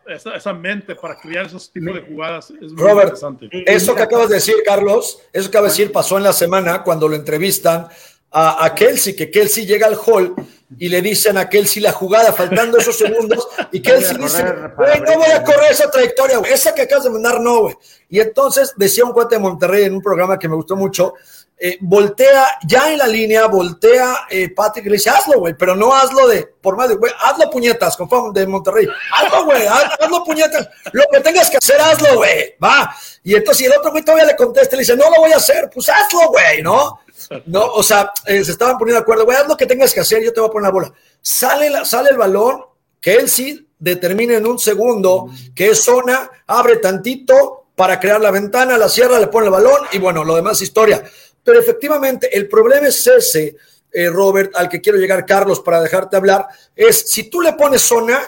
esa, 0.06 0.52
mente 0.52 0.94
para 0.94 1.16
crear 1.18 1.46
esos 1.46 1.70
tipos 1.70 1.94
de 1.94 2.02
jugadas 2.02 2.50
es 2.50 2.72
muy 2.72 2.90
interesante. 2.90 3.48
Eso 3.66 3.94
que 3.94 4.02
acabas 4.02 4.28
de 4.28 4.36
decir, 4.36 4.56
Carlos, 4.64 5.20
eso 5.32 5.50
que 5.50 5.58
acabas 5.58 5.76
de 5.76 5.82
decir 5.82 5.92
pasó 5.92 6.16
en 6.16 6.24
la 6.24 6.32
semana 6.32 6.82
cuando 6.82 7.08
lo 7.08 7.16
entrevistan 7.16 7.88
a, 8.30 8.64
a 8.64 8.74
Kelsey, 8.74 9.14
que 9.14 9.30
Kelsey 9.30 9.66
llega 9.66 9.86
al 9.86 9.96
hall 9.96 10.34
y 10.76 10.88
le 10.88 11.00
dicen 11.00 11.38
a 11.38 11.48
Kelsey 11.48 11.82
la 11.82 11.92
jugada, 11.92 12.32
faltando 12.32 12.76
esos 12.78 12.96
segundos, 12.96 13.48
y 13.72 13.80
Kelsey 13.82 14.18
dice, 14.18 14.44
güey, 14.76 15.00
no 15.00 15.16
voy 15.16 15.30
a 15.30 15.42
correr 15.42 15.72
esa 15.72 15.90
trayectoria, 15.90 16.38
güey, 16.38 16.52
esa 16.52 16.74
que 16.74 16.82
acabas 16.82 17.04
de 17.04 17.10
mandar, 17.10 17.40
no, 17.40 17.62
güey. 17.62 17.74
Y 18.10 18.20
entonces 18.20 18.74
decía 18.76 19.04
un 19.04 19.12
cuate 19.12 19.36
de 19.36 19.40
Monterrey 19.40 19.84
en 19.84 19.94
un 19.94 20.02
programa 20.02 20.38
que 20.38 20.48
me 20.48 20.56
gustó 20.56 20.76
mucho, 20.76 21.14
eh, 21.60 21.76
voltea, 21.80 22.46
ya 22.66 22.92
en 22.92 22.98
la 22.98 23.06
línea, 23.08 23.46
voltea 23.46 24.26
eh, 24.30 24.48
Patrick 24.54 24.86
y 24.86 24.90
le 24.90 24.94
dice, 24.94 25.10
hazlo, 25.10 25.40
güey, 25.40 25.54
pero 25.58 25.74
no 25.74 25.92
hazlo 25.92 26.28
de, 26.28 26.46
por 26.60 26.76
más 26.76 26.88
de, 26.88 26.94
güey, 26.94 27.12
hazlo 27.20 27.50
puñetas, 27.50 27.96
conforme 27.96 28.38
de 28.38 28.46
Monterrey, 28.46 28.86
hazlo, 29.12 29.44
güey, 29.44 29.66
hazlo 29.66 30.22
puñetas, 30.22 30.68
lo 30.92 31.02
que 31.10 31.20
tengas 31.20 31.50
que 31.50 31.56
hacer, 31.56 31.80
hazlo, 31.80 32.14
güey, 32.16 32.54
va. 32.62 32.94
Y 33.24 33.34
entonces 33.34 33.66
el 33.66 33.76
otro 33.76 33.90
güey 33.90 34.04
todavía 34.04 34.26
le 34.26 34.36
contesta, 34.36 34.76
le 34.76 34.82
dice, 34.82 34.96
no 34.96 35.10
lo 35.10 35.16
voy 35.20 35.32
a 35.32 35.36
hacer, 35.36 35.68
pues 35.74 35.88
hazlo, 35.88 36.28
güey, 36.28 36.62
¿no? 36.62 37.00
No, 37.46 37.66
o 37.66 37.82
sea, 37.82 38.12
eh, 38.26 38.44
se 38.44 38.52
estaban 38.52 38.78
poniendo 38.78 39.00
de 39.00 39.02
acuerdo, 39.02 39.24
güey, 39.24 39.36
haz 39.36 39.48
lo 39.48 39.56
que 39.56 39.66
tengas 39.66 39.92
que 39.92 40.00
hacer, 40.00 40.22
yo 40.22 40.32
te 40.32 40.40
voy 40.40 40.48
a 40.48 40.52
poner 40.52 40.68
la 40.68 40.72
bola. 40.72 40.92
Sale, 41.20 41.70
la, 41.70 41.84
sale 41.84 42.10
el 42.10 42.16
balón, 42.16 42.62
Kelsey 43.00 43.68
determina 43.78 44.34
en 44.34 44.46
un 44.46 44.60
segundo 44.60 45.30
que 45.56 45.70
es 45.70 45.82
zona, 45.82 46.30
abre 46.46 46.76
tantito 46.76 47.68
para 47.78 48.00
crear 48.00 48.20
la 48.20 48.32
ventana, 48.32 48.76
la 48.76 48.88
cierra, 48.88 49.20
le 49.20 49.28
pone 49.28 49.46
el 49.46 49.52
balón 49.52 49.86
y 49.92 49.98
bueno, 49.98 50.24
lo 50.24 50.34
demás 50.34 50.60
historia. 50.60 51.02
Pero 51.48 51.60
efectivamente, 51.60 52.28
el 52.36 52.46
problema 52.46 52.88
es 52.88 53.06
ese, 53.06 53.56
eh, 53.90 54.10
Robert, 54.10 54.52
al 54.54 54.68
que 54.68 54.82
quiero 54.82 54.98
llegar, 54.98 55.24
Carlos, 55.24 55.60
para 55.60 55.80
dejarte 55.80 56.14
hablar, 56.14 56.46
es 56.76 57.10
si 57.10 57.30
tú 57.30 57.40
le 57.40 57.54
pones 57.54 57.80
zona, 57.80 58.18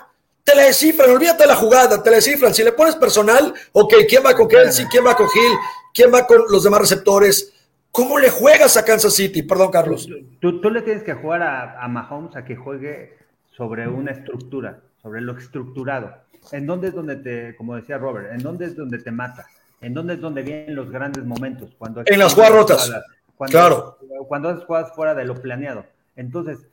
te 0.42 0.54
la 0.54 0.62
descifran, 0.62 1.10
olvídate 1.10 1.46
la 1.46 1.54
jugada, 1.54 2.02
te 2.02 2.08
la 2.08 2.16
descifran. 2.16 2.54
Si 2.54 2.64
le 2.64 2.72
pones 2.72 2.96
personal, 2.96 3.52
ok, 3.72 3.92
¿quién 4.08 4.24
va 4.24 4.34
con 4.34 4.48
Kelsey? 4.48 4.86
¿Quién 4.86 5.04
va 5.04 5.14
con 5.14 5.26
Hill? 5.26 5.52
¿Quién 5.92 6.10
va 6.10 6.26
con 6.26 6.44
los 6.48 6.64
demás 6.64 6.80
receptores? 6.80 7.52
¿Cómo 7.90 8.18
le 8.18 8.30
juegas 8.30 8.78
a 8.78 8.86
Kansas 8.86 9.12
City? 9.12 9.42
Perdón, 9.42 9.70
Carlos. 9.70 10.08
Tú, 10.40 10.62
tú 10.62 10.70
le 10.70 10.80
tienes 10.80 11.02
que 11.02 11.12
jugar 11.12 11.42
a, 11.42 11.78
a, 11.78 11.88
Mahomes 11.88 12.36
a 12.36 12.46
que 12.46 12.56
juegue 12.56 13.18
sobre 13.54 13.86
una 13.86 14.12
estructura, 14.12 14.80
sobre 15.02 15.20
lo 15.20 15.36
estructurado. 15.36 16.10
¿En 16.52 16.64
dónde 16.64 16.88
es 16.88 16.94
donde 16.94 17.16
te, 17.16 17.54
como 17.54 17.76
decía 17.76 17.98
Robert, 17.98 18.32
en 18.32 18.38
dónde 18.38 18.64
es 18.64 18.74
donde 18.76 18.98
te 18.98 19.10
mata? 19.10 19.46
¿En 19.80 19.94
dónde 19.94 20.14
es 20.14 20.20
donde 20.20 20.42
vienen 20.42 20.74
los 20.74 20.90
grandes 20.90 21.24
momentos? 21.24 21.74
Cuando 21.78 22.02
en 22.04 22.18
las 22.18 22.34
jugadas 22.34 22.54
rotas. 22.54 22.92
Cuando, 23.36 23.52
claro. 23.52 23.98
Cuando 24.28 24.48
haces 24.50 24.64
jugadas 24.64 24.92
fuera 24.94 25.14
de 25.14 25.24
lo 25.24 25.40
planeado. 25.40 25.86
Entonces, 26.16 26.66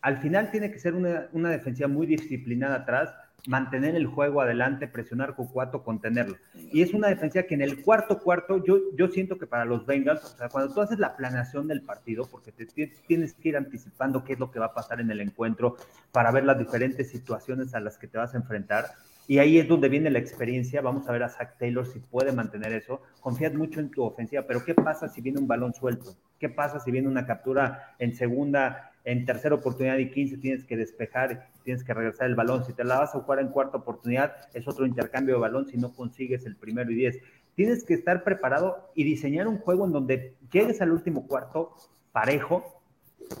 al 0.00 0.18
final 0.18 0.50
tiene 0.50 0.70
que 0.70 0.78
ser 0.78 0.94
una, 0.94 1.28
una 1.32 1.50
defensiva 1.50 1.88
muy 1.88 2.06
disciplinada 2.06 2.76
atrás 2.76 3.10
mantener 3.46 3.94
el 3.94 4.06
juego 4.06 4.40
adelante, 4.40 4.88
presionar 4.88 5.34
con 5.34 5.46
cuatro, 5.46 5.82
contenerlo. 5.82 6.36
Y 6.54 6.82
es 6.82 6.92
una 6.92 7.08
defensa 7.08 7.44
que 7.44 7.54
en 7.54 7.62
el 7.62 7.82
cuarto 7.82 8.18
cuarto, 8.18 8.62
yo, 8.64 8.78
yo 8.96 9.08
siento 9.08 9.38
que 9.38 9.46
para 9.46 9.64
los 9.64 9.86
Bengals, 9.86 10.24
o 10.24 10.36
sea, 10.36 10.48
cuando 10.48 10.74
tú 10.74 10.80
haces 10.80 10.98
la 10.98 11.16
planeación 11.16 11.68
del 11.68 11.82
partido, 11.82 12.26
porque 12.26 12.52
te, 12.52 12.66
tienes 13.06 13.34
que 13.34 13.48
ir 13.50 13.56
anticipando 13.56 14.24
qué 14.24 14.34
es 14.34 14.38
lo 14.38 14.50
que 14.50 14.58
va 14.58 14.66
a 14.66 14.74
pasar 14.74 15.00
en 15.00 15.10
el 15.10 15.20
encuentro 15.20 15.76
para 16.12 16.30
ver 16.32 16.44
las 16.44 16.58
diferentes 16.58 17.10
situaciones 17.10 17.74
a 17.74 17.80
las 17.80 17.98
que 17.98 18.08
te 18.08 18.18
vas 18.18 18.34
a 18.34 18.38
enfrentar, 18.38 18.86
y 19.28 19.38
ahí 19.38 19.58
es 19.58 19.66
donde 19.66 19.88
viene 19.88 20.10
la 20.10 20.18
experiencia. 20.18 20.80
Vamos 20.80 21.08
a 21.08 21.12
ver 21.12 21.24
a 21.24 21.28
Zach 21.28 21.58
Taylor 21.58 21.86
si 21.86 21.98
puede 21.98 22.32
mantener 22.32 22.72
eso. 22.72 23.02
Confías 23.20 23.54
mucho 23.54 23.80
en 23.80 23.90
tu 23.90 24.04
ofensiva, 24.04 24.44
pero 24.46 24.64
¿qué 24.64 24.74
pasa 24.74 25.08
si 25.08 25.20
viene 25.20 25.40
un 25.40 25.48
balón 25.48 25.74
suelto? 25.74 26.16
¿Qué 26.38 26.48
pasa 26.48 26.78
si 26.78 26.90
viene 26.90 27.08
una 27.08 27.26
captura 27.26 27.94
en 27.98 28.14
segunda, 28.14 28.92
en 29.04 29.24
tercera 29.24 29.56
oportunidad 29.56 29.98
y 29.98 30.10
15? 30.10 30.38
Tienes 30.38 30.64
que 30.64 30.76
despejar, 30.76 31.48
tienes 31.64 31.82
que 31.82 31.92
regresar 31.92 32.28
el 32.28 32.36
balón. 32.36 32.64
Si 32.64 32.72
te 32.72 32.84
la 32.84 33.00
vas 33.00 33.14
a 33.14 33.20
jugar 33.20 33.40
en 33.40 33.48
cuarta 33.48 33.78
oportunidad, 33.78 34.36
es 34.54 34.68
otro 34.68 34.86
intercambio 34.86 35.34
de 35.34 35.40
balón 35.40 35.66
si 35.66 35.76
no 35.76 35.92
consigues 35.92 36.46
el 36.46 36.56
primero 36.56 36.90
y 36.92 36.94
diez. 36.94 37.18
Tienes 37.56 37.84
que 37.84 37.94
estar 37.94 38.22
preparado 38.22 38.90
y 38.94 39.02
diseñar 39.02 39.48
un 39.48 39.58
juego 39.58 39.86
en 39.86 39.92
donde 39.92 40.34
llegues 40.52 40.80
al 40.82 40.92
último 40.92 41.26
cuarto 41.26 41.74
parejo. 42.12 42.80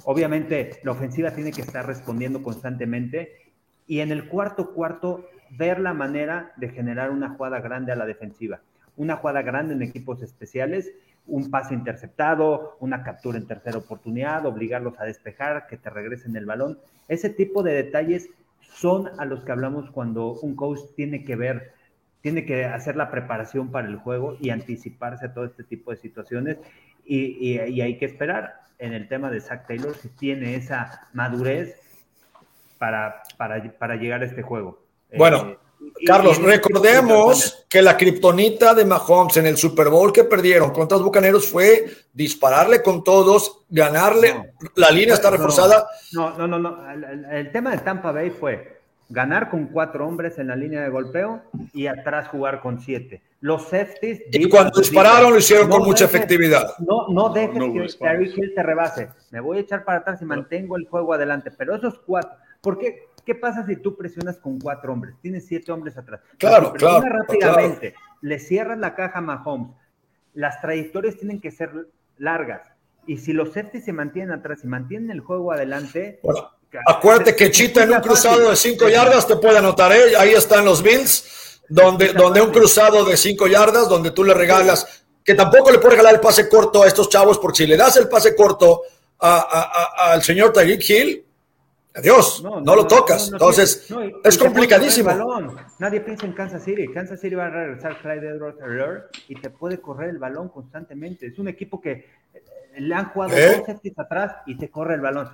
Obviamente, 0.04 0.80
la 0.82 0.92
ofensiva 0.92 1.30
tiene 1.30 1.52
que 1.52 1.60
estar 1.60 1.86
respondiendo 1.86 2.42
constantemente. 2.42 3.52
Y 3.86 4.00
en 4.00 4.10
el 4.10 4.28
cuarto 4.28 4.74
cuarto 4.74 5.26
ver 5.50 5.80
la 5.80 5.94
manera 5.94 6.52
de 6.56 6.68
generar 6.68 7.10
una 7.10 7.30
jugada 7.30 7.60
grande 7.60 7.92
a 7.92 7.96
la 7.96 8.06
defensiva. 8.06 8.60
Una 8.96 9.16
jugada 9.16 9.42
grande 9.42 9.74
en 9.74 9.82
equipos 9.82 10.22
especiales, 10.22 10.92
un 11.26 11.50
pase 11.50 11.74
interceptado, 11.74 12.76
una 12.80 13.02
captura 13.02 13.38
en 13.38 13.46
tercera 13.46 13.78
oportunidad, 13.78 14.46
obligarlos 14.46 14.98
a 14.98 15.04
despejar, 15.04 15.66
que 15.66 15.76
te 15.76 15.90
regresen 15.90 16.36
el 16.36 16.46
balón. 16.46 16.78
Ese 17.08 17.30
tipo 17.30 17.62
de 17.62 17.74
detalles 17.74 18.28
son 18.60 19.08
a 19.18 19.24
los 19.24 19.44
que 19.44 19.52
hablamos 19.52 19.90
cuando 19.90 20.32
un 20.34 20.54
coach 20.54 20.80
tiene 20.94 21.24
que 21.24 21.36
ver, 21.36 21.72
tiene 22.20 22.44
que 22.44 22.64
hacer 22.64 22.96
la 22.96 23.10
preparación 23.10 23.70
para 23.70 23.88
el 23.88 23.96
juego 23.96 24.36
y 24.40 24.50
anticiparse 24.50 25.26
a 25.26 25.34
todo 25.34 25.44
este 25.44 25.64
tipo 25.64 25.90
de 25.90 25.96
situaciones. 25.98 26.58
Y, 27.04 27.58
hay 27.58 27.98
que 27.98 28.06
esperar 28.06 28.54
en 28.78 28.92
el 28.92 29.08
tema 29.08 29.30
de 29.30 29.40
Zach 29.40 29.66
Taylor 29.66 29.94
si 29.94 30.08
tiene 30.08 30.56
esa 30.56 31.08
madurez 31.12 31.80
para 32.78 33.96
llegar 33.96 34.22
a 34.22 34.26
este 34.26 34.42
juego. 34.42 34.85
Bueno, 35.14 35.50
eh, 35.50 36.04
Carlos, 36.06 36.40
recordemos 36.40 37.66
que 37.68 37.82
la 37.82 37.96
kriptonita 37.96 38.74
de 38.74 38.84
Mahomes 38.84 39.36
en 39.36 39.46
el 39.46 39.56
Super 39.56 39.88
Bowl 39.88 40.12
que 40.12 40.24
perdieron 40.24 40.70
contra 40.70 40.96
los 40.96 41.04
Bucaneros 41.04 41.48
fue 41.48 41.86
dispararle 42.12 42.82
con 42.82 43.04
todos, 43.04 43.64
ganarle, 43.68 44.54
la 44.74 44.90
línea 44.90 45.14
está 45.14 45.30
reforzada. 45.30 45.86
No, 46.12 46.36
no, 46.36 46.46
no, 46.46 46.58
no. 46.58 46.90
El, 46.90 47.24
el, 47.24 47.52
tema 47.52 47.70
de 47.70 47.78
Tampa 47.78 48.12
Bay 48.12 48.30
fue 48.30 48.76
ganar 49.08 49.50
con 49.50 49.66
cuatro 49.66 50.06
hombres 50.06 50.38
en 50.38 50.48
la 50.48 50.56
línea 50.56 50.82
de 50.82 50.88
golpeo 50.88 51.42
y 51.72 51.86
atrás 51.86 52.28
jugar 52.28 52.60
con 52.60 52.80
siete. 52.80 53.22
Los 53.40 53.68
safeties. 53.68 54.22
Y 54.32 54.48
cuando 54.48 54.80
dispararon 54.80 55.32
lo 55.32 55.38
hicieron 55.38 55.68
no 55.68 55.76
con 55.76 55.86
mucha 55.86 56.06
efectividad. 56.06 56.74
No, 56.78 57.06
no 57.08 57.28
dejes 57.28 57.54
no, 57.54 57.72
que 57.72 57.86
Terry 57.98 58.32
Hill 58.34 58.52
te 58.54 58.62
rebase. 58.62 59.08
Me 59.30 59.40
voy 59.40 59.58
a 59.58 59.60
echar 59.60 59.84
para 59.84 59.98
atrás 59.98 60.20
y 60.22 60.24
mantengo 60.24 60.76
el 60.76 60.86
juego 60.88 61.12
adelante. 61.12 61.50
Pero 61.56 61.76
esos 61.76 61.98
cuatro, 62.04 62.32
porque 62.60 63.08
¿Qué 63.26 63.34
pasa 63.34 63.66
si 63.66 63.74
tú 63.74 63.96
presionas 63.96 64.38
con 64.38 64.60
cuatro 64.60 64.92
hombres? 64.92 65.16
Tienes 65.20 65.46
siete 65.48 65.72
hombres 65.72 65.98
atrás. 65.98 66.20
Claro, 66.38 66.72
claro. 66.72 67.04
rápidamente, 67.08 67.92
le 68.22 68.38
cierras 68.38 68.78
la 68.78 68.94
caja 68.94 69.18
a 69.18 69.20
Mahomes. 69.20 69.76
Las 70.32 70.60
trayectorias 70.60 71.16
tienen 71.16 71.40
que 71.40 71.50
ser 71.50 71.72
largas. 72.18 72.62
Y 73.04 73.16
si 73.18 73.32
los 73.32 73.52
safety 73.52 73.80
se 73.80 73.92
mantienen 73.92 74.30
atrás 74.30 74.60
y 74.62 74.68
mantienen 74.68 75.10
el 75.10 75.20
juego 75.20 75.50
adelante. 75.50 76.20
Bueno, 76.22 76.52
acuérdate 76.86 77.34
que 77.34 77.50
Chita 77.50 77.82
en 77.82 77.94
un 77.94 78.00
cruzado 78.00 78.48
de 78.48 78.54
cinco 78.54 78.88
yardas 78.88 79.26
te 79.26 79.34
puede 79.36 79.58
anotar. 79.58 79.90
¿eh? 79.90 80.16
Ahí 80.16 80.30
están 80.30 80.64
los 80.64 80.80
Bills, 80.80 81.62
donde, 81.68 82.12
donde 82.12 82.40
un 82.40 82.52
cruzado 82.52 83.04
de 83.04 83.16
cinco 83.16 83.48
yardas, 83.48 83.88
donde 83.88 84.12
tú 84.12 84.22
le 84.22 84.34
regalas, 84.34 85.04
que 85.24 85.34
tampoco 85.34 85.72
le 85.72 85.78
puedes 85.78 85.94
regalar 85.94 86.14
el 86.14 86.20
pase 86.20 86.48
corto 86.48 86.84
a 86.84 86.86
estos 86.86 87.08
chavos, 87.08 87.38
porque 87.38 87.58
si 87.58 87.66
le 87.66 87.76
das 87.76 87.96
el 87.96 88.08
pase 88.08 88.36
corto 88.36 88.82
al 89.18 90.22
señor 90.22 90.52
Tyreek 90.52 90.88
Hill, 90.88 91.25
Adiós, 91.96 92.42
no, 92.42 92.60
no, 92.60 92.76
lo 92.76 92.86
tocas. 92.86 93.30
Entonces, 93.32 93.88
es 94.22 94.38
complicadísimo. 94.38 95.10
Nadie 95.78 96.00
piensa 96.02 96.26
en 96.26 96.32
Kansas 96.32 96.62
City. 96.62 96.88
Kansas 96.92 97.18
City 97.18 97.34
va 97.34 97.46
a 97.46 97.50
regresar 97.50 97.98
Clyde 98.02 98.28
Edwards 98.28 98.58
y 99.28 99.34
te 99.34 99.48
puede 99.48 99.80
correr 99.80 100.10
el 100.10 100.18
balón 100.18 100.50
constantemente. 100.50 101.26
Es 101.26 101.38
un 101.38 101.48
equipo 101.48 101.80
que 101.80 101.92
eh, 102.34 102.80
le 102.80 102.94
han 102.94 103.06
jugado 103.06 103.34
¿Eh? 103.34 103.64
dos 103.66 103.80
sets 103.82 103.98
atrás 103.98 104.36
y 104.44 104.58
te 104.58 104.68
corre 104.70 104.94
el 104.94 105.00
balón. 105.00 105.30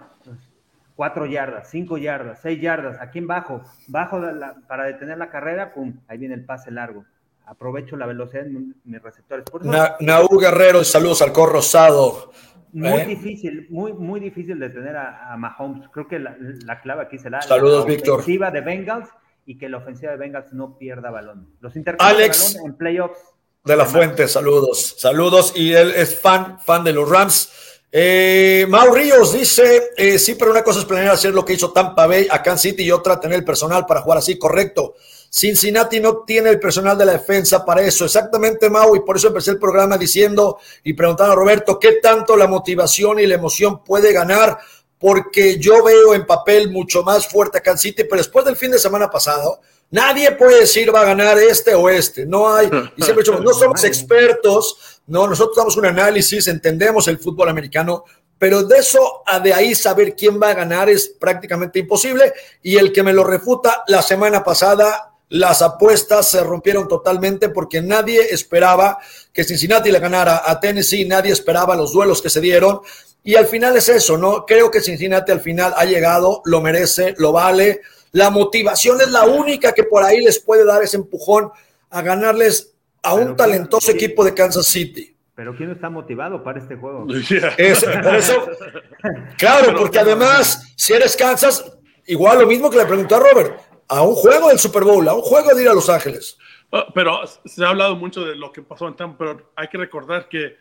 Cuatro 0.94 1.27
yardas, 1.27 1.68
cinco 1.68 1.98
yardas, 1.98 2.38
seis 2.40 2.61
yardas. 2.61 3.01
¿A 3.01 3.11
quién 3.11 3.27
bajo? 3.27 3.62
Bajo 3.88 4.20
la, 4.20 4.55
para 4.68 4.85
detener 4.85 5.18
la 5.18 5.31
carrera, 5.31 5.75
pum, 5.75 5.98
ahí 6.07 6.18
viene 6.18 6.35
el 6.35 6.44
pase 6.44 6.70
largo. 6.70 7.05
Aprovecho 7.44 7.96
la 7.96 8.07
velocidad 8.07 8.46
en 8.46 8.77
mis 8.85 9.03
receptores. 9.03 9.44
Na, 9.62 9.96
Naú 9.98 10.38
Guerrero, 10.38 10.85
saludos 10.85 11.22
al 11.22 11.33
Cor 11.33 11.51
Rosado. 11.51 12.31
Muy 12.73 12.89
¿Eh? 13.01 13.07
difícil, 13.07 13.67
muy, 13.71 13.93
muy 13.93 14.19
difícil 14.19 14.59
de 14.59 14.71
tener 14.71 14.97
a, 14.97 15.33
a 15.33 15.37
Mahomes. 15.37 15.89
Creo 15.93 16.09
que 16.09 16.19
la, 16.19 16.37
la, 16.65 16.81
clave 16.81 17.03
aquí 17.03 17.19
será 17.19 17.43
Saludos, 17.43 17.85
la 17.85 17.91
Víctor. 17.95 18.15
ofensiva 18.21 18.51
de 18.51 18.61
Bengals 18.63 19.09
y 19.45 19.59
que 19.59 19.69
la 19.69 19.79
ofensiva 19.79 20.13
de 20.13 20.19
Bengals 20.19 20.53
no 20.53 20.79
pierda 20.79 21.11
balón. 21.11 21.49
Los 21.61 21.77
intercambios 21.77 22.19
Alex 22.19 22.53
de 22.53 22.59
balón 22.59 22.71
en 22.71 22.79
playoffs. 22.79 23.21
De 23.65 23.77
la 23.77 23.85
Fuente, 23.85 24.27
saludos. 24.27 24.97
Saludos. 24.99 25.53
Y 25.55 25.73
él 25.73 25.93
es 25.95 26.19
fan, 26.19 26.59
fan 26.61 26.83
de 26.83 26.93
los 26.93 27.09
Rams. 27.09 27.51
Eh, 27.93 28.67
Mau 28.71 28.93
Ríos 28.93 29.35
dice, 29.35 29.91
eh, 29.97 30.19
sí, 30.19 30.35
pero 30.35 30.51
una 30.51 30.65
cosa 30.65 30.79
es 30.81 30.87
planear 30.87 31.13
hacer 31.13 31.35
lo 31.35 31.45
que 31.45 31.53
hizo 31.53 31.73
Tampa 31.73 32.07
Bay 32.07 32.27
a 32.31 32.43
Kansas 32.43 32.63
City 32.63 32.85
y 32.85 32.91
otra 32.91 33.21
tener 33.21 33.39
el 33.39 33.45
personal 33.45 33.85
para 33.85 34.01
jugar 34.01 34.19
así, 34.19 34.39
correcto. 34.39 34.95
Cincinnati 35.35 35.99
no 35.99 36.25
tiene 36.25 36.51
el 36.51 36.61
personal 36.61 36.97
de 36.99 37.07
la 37.07 37.12
defensa 37.12 37.64
para 37.64 37.81
eso. 37.81 38.05
Exactamente, 38.05 38.68
Mau, 38.68 38.95
y 38.95 39.01
por 39.01 39.16
eso 39.16 39.29
empecé 39.29 39.53
el 39.53 39.59
programa 39.59 39.97
diciendo 39.97 40.59
y 40.85 40.92
preguntando 40.92 41.33
a 41.33 41.37
Roberto 41.37 41.79
qué 41.79 41.92
tanto 42.03 42.37
la 42.37 42.47
motivación 42.47 43.18
y 43.18 43.27
la 43.27 43.37
emoción 43.37 43.83
puede 43.83 44.12
ganar, 44.12 44.59
porque 44.99 45.59
yo 45.59 45.83
veo 45.83 46.12
en 46.12 46.27
papel 46.27 46.71
mucho 46.71 47.03
más 47.03 47.27
fuerte 47.27 47.59
a 47.59 47.61
Kansas 47.62 47.81
City, 47.81 48.05
pero 48.05 48.18
después 48.18 48.45
del 48.45 48.57
fin 48.57 48.73
de 48.73 48.79
semana 48.79 49.09
pasado, 49.09 49.61
nadie 49.90 50.33
puede 50.33 50.61
decir 50.61 50.95
va 50.95 51.01
a 51.01 51.07
ganar 51.07 51.38
este 51.38 51.75
o 51.75 51.88
este. 51.88 52.27
No 52.27 52.55
hay, 52.55 52.66
y 52.95 53.03
siempre 53.03 53.25
decimos, 53.25 53.40
no 53.40 53.55
somos 53.55 53.83
expertos, 53.85 55.01
no, 55.07 55.27
nosotros 55.27 55.57
damos 55.57 55.79
un 55.79 55.87
análisis, 55.87 56.47
entendemos 56.47 57.09
el 57.09 57.18
fútbol 57.18 57.49
americano, 57.49 58.05
pero 58.37 58.64
de 58.64 58.79
eso 58.79 59.23
a 59.25 59.40
de 59.40 59.55
ahí 59.55 59.75
saber 59.75 60.14
quién 60.14 60.38
va 60.38 60.51
a 60.51 60.55
ganar 60.55 60.90
es 60.90 61.09
prácticamente 61.09 61.79
imposible. 61.79 62.35
Y 62.61 62.77
el 62.77 62.92
que 62.92 63.03
me 63.03 63.14
lo 63.14 63.25
refuta 63.25 63.85
la 63.87 64.03
semana 64.03 64.45
pasada 64.45 65.12
las 65.33 65.62
apuestas 65.62 66.29
se 66.29 66.45
rompieron 66.45 66.87
totalmente 66.87 67.49
porque 67.49 67.81
nadie 67.81 68.35
esperaba 68.35 68.99
que 69.33 69.45
Cincinnati 69.45 69.90
le 69.90 69.99
ganara 69.99 70.42
a 70.45 70.61
Tennessee, 70.61 71.07
nadie 71.07 71.33
esperaba 71.33 71.75
los 71.75 71.95
duelos 71.95 72.21
que 72.21 72.29
se 72.29 72.42
dieron. 72.42 72.81
Y 73.25 73.37
al 73.37 73.47
final 73.47 73.75
es 73.75 73.88
eso, 73.88 74.18
¿no? 74.18 74.45
Creo 74.45 74.71
que 74.71 74.83
Cincinnati 74.83 75.33
al 75.33 75.40
final 75.40 75.73
ha 75.75 75.87
llegado, 75.87 76.42
lo 76.45 76.61
merece, 76.61 77.14
lo 77.16 77.33
vale. 77.33 77.81
La 78.11 78.29
motivación 78.29 79.01
es 79.01 79.11
la 79.11 79.25
única 79.25 79.73
que 79.73 79.85
por 79.85 80.05
ahí 80.05 80.21
les 80.21 80.38
puede 80.38 80.66
dar 80.66 80.83
ese 80.83 80.99
empujón 80.99 81.51
a 81.88 82.03
ganarles 82.03 82.75
a 83.03 83.14
un 83.14 83.35
talentoso 83.35 83.90
equipo 83.90 84.27
de 84.27 84.35
Kansas 84.35 84.66
City. 84.66 85.16
Pero 85.35 85.57
¿quién 85.57 85.71
está 85.71 85.88
motivado 85.88 86.45
para 86.45 86.59
este 86.59 86.77
juego? 86.77 87.07
claro, 89.38 89.79
porque 89.79 89.99
además, 89.99 90.75
si 90.77 90.92
eres 90.92 91.16
Kansas, 91.16 91.73
igual 92.05 92.40
lo 92.40 92.47
mismo 92.47 92.68
que 92.68 92.77
le 92.77 92.85
preguntó 92.85 93.16
a 93.16 93.21
Robert, 93.21 93.72
a 93.92 94.02
un 94.02 94.14
juego 94.14 94.48
del 94.48 94.59
Super 94.59 94.85
Bowl, 94.85 95.07
a 95.07 95.14
un 95.14 95.20
juego 95.20 95.55
de 95.55 95.62
ir 95.62 95.68
a 95.68 95.74
Los 95.74 95.90
Ángeles. 95.90 96.38
Ah, 96.72 96.87
pero 96.94 97.20
se 97.26 97.62
ha 97.62 97.68
hablado 97.68 97.94
mucho 97.94 98.24
de 98.24 98.35
lo 98.35 98.50
que 98.50 98.62
pasó 98.62 98.88
en 98.88 98.96
Tampa, 98.96 99.18
pero 99.18 99.52
hay 99.55 99.68
que 99.68 99.76
recordar 99.76 100.28
que 100.31 100.57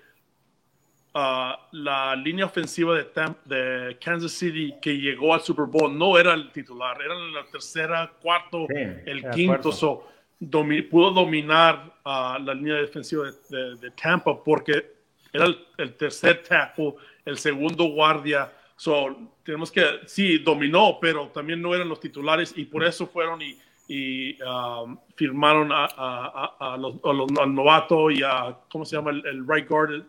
ah, 1.14 1.68
la 1.72 2.14
línea 2.18 2.46
ofensiva 2.46 2.96
de, 2.96 3.08
de 3.46 3.98
Kansas 4.00 4.34
City 4.34 4.76
que 4.82 4.98
llegó 4.98 5.34
al 5.34 5.40
Super 5.40 5.66
Bowl 5.66 5.98
no 5.98 6.18
era 6.18 6.34
el 6.34 6.52
titular, 6.52 7.02
era 7.02 7.16
la 7.16 7.46
tercera, 7.50 8.12
cuarto, 8.22 8.68
el 8.70 9.30
quinto. 9.30 9.72
So, 9.72 10.06
pudo 10.90 11.12
dominar 11.12 11.94
uh, 12.04 12.38
la 12.44 12.54
línea 12.54 12.76
defensiva 12.76 13.32
de, 13.50 13.92
Tampa 13.92 14.44
porque 14.44 14.94
era 15.32 15.46
el, 15.78 15.94
tercer 15.96 16.44
tackle, 16.44 16.96
el 17.24 17.38
segundo 17.38 17.86
guardia. 17.86 18.52
So, 18.82 19.16
tenemos 19.44 19.70
que, 19.70 19.86
sí, 20.08 20.40
dominó, 20.40 20.98
pero 21.00 21.28
también 21.28 21.62
no 21.62 21.76
eran 21.76 21.88
los 21.88 22.00
titulares 22.00 22.52
y 22.56 22.66
por 22.66 22.84
eso 22.84 23.06
fueron 23.06 23.40
y, 23.40 24.42
um, 24.42 24.98
firmaron 25.16 25.70
a, 25.72 26.78
los, 26.80 26.96
al 27.40 27.54
novato 27.54 28.10
y 28.10 28.24
a, 28.24 28.58
¿cómo 28.72 28.84
se 28.84 28.96
llama? 28.96 29.12
El, 29.12 29.48
right 29.48 29.70
guard. 29.70 30.02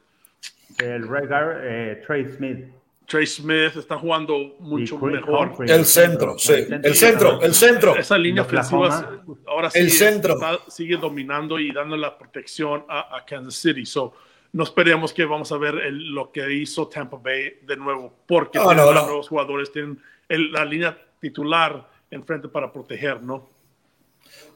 El 0.78 1.06
right 1.06 1.28
guard, 1.28 1.58
eh, 1.62 2.02
Trey 2.06 2.24
Smith. 2.34 2.64
Trey 3.04 3.26
Smith 3.26 3.76
está 3.76 3.98
jugando 3.98 4.56
mucho 4.60 4.96
mejor. 5.00 5.54
El 5.68 5.84
centro, 5.84 6.38
sí. 6.38 6.66
El 6.70 6.94
centro, 6.94 7.42
el 7.42 7.52
centro. 7.52 7.94
Esa 7.94 8.16
línea 8.16 8.42
ofensiva 8.42 9.22
ahora 9.48 9.68
sí 9.68 9.80
el 9.80 9.90
centro. 9.90 10.38
sigue 10.68 10.96
dominando 10.96 11.58
y 11.58 11.72
dando 11.72 11.94
la 11.94 12.16
protección 12.16 12.86
a, 12.88 13.22
Kansas 13.26 13.54
City. 13.56 13.84
So, 13.84 14.14
no 14.52 14.64
esperemos 14.64 15.12
que 15.12 15.24
vamos 15.24 15.50
a 15.52 15.56
ver 15.56 15.74
lo 15.92 16.30
que 16.30 16.52
hizo 16.52 16.88
Tampa 16.88 17.16
Bay 17.16 17.60
de 17.62 17.76
nuevo, 17.76 18.12
porque 18.26 18.58
los 18.58 18.76
nuevos 18.76 19.28
jugadores 19.28 19.72
tienen 19.72 20.00
la 20.28 20.64
línea 20.64 20.96
titular 21.20 21.88
enfrente 22.10 22.48
para 22.48 22.72
proteger, 22.72 23.22
¿no? 23.22 23.50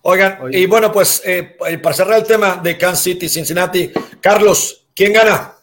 Oigan, 0.03 0.39
y 0.53 0.67
bueno, 0.67 0.93
pues 0.93 1.23
eh, 1.25 1.57
para 1.83 1.95
cerrar 1.95 2.19
el 2.19 2.27
tema 2.27 2.57
de 2.57 2.79
Kansas 2.79 3.03
City, 3.03 3.29
Cincinnati, 3.29 3.91
Carlos, 4.21 4.87
¿quién 4.95 5.13
gana? 5.13 5.55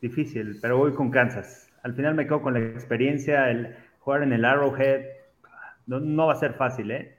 Difícil, 0.00 0.58
pero 0.60 0.76
voy 0.76 0.92
con 0.92 1.10
Kansas 1.10 1.62
al 1.82 1.94
final 1.94 2.14
me 2.14 2.26
quedo 2.26 2.42
con 2.42 2.54
la 2.54 2.60
experiencia, 2.60 3.50
el 3.50 3.76
jugar 4.00 4.22
en 4.22 4.32
el 4.32 4.44
Arrowhead, 4.44 5.04
no, 5.86 6.26
va 6.26 6.32
a 6.32 6.36
ser 6.36 6.54
fácil, 6.54 6.90
¿eh? 6.90 7.16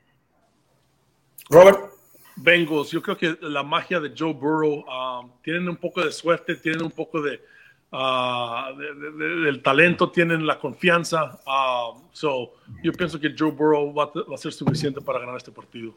Robert. 1.50 1.93
Bengals, 2.36 2.92
yo 2.92 3.02
creo 3.02 3.18
que 3.18 3.38
la 3.42 3.64
magia 3.64 4.00
de 4.00 4.14
Joe 4.18 4.34
Burrow, 4.34 4.86
um, 4.86 5.32
tienen 5.42 5.70
un 5.70 5.78
poco 5.78 6.04
de 6.04 6.12
suerte, 6.12 6.56
tienen 6.56 6.84
un 6.84 6.92
poco 6.92 7.22
de, 7.22 7.42
uh, 7.92 8.78
del 8.78 9.62
talento, 9.62 10.10
tienen 10.12 10.46
la 10.46 10.60
confianza. 10.60 11.40
Um, 11.46 12.02
so, 12.12 12.54
yo 12.84 12.92
pienso 12.94 13.20
que 13.20 13.34
Joe 13.38 13.52
Burrow 13.52 13.94
va, 13.94 14.06
va 14.06 14.36
a 14.36 14.38
ser 14.38 14.52
suficiente 14.52 15.02
para 15.02 15.20
ganar 15.20 15.38
este 15.38 15.52
partido. 15.52 15.94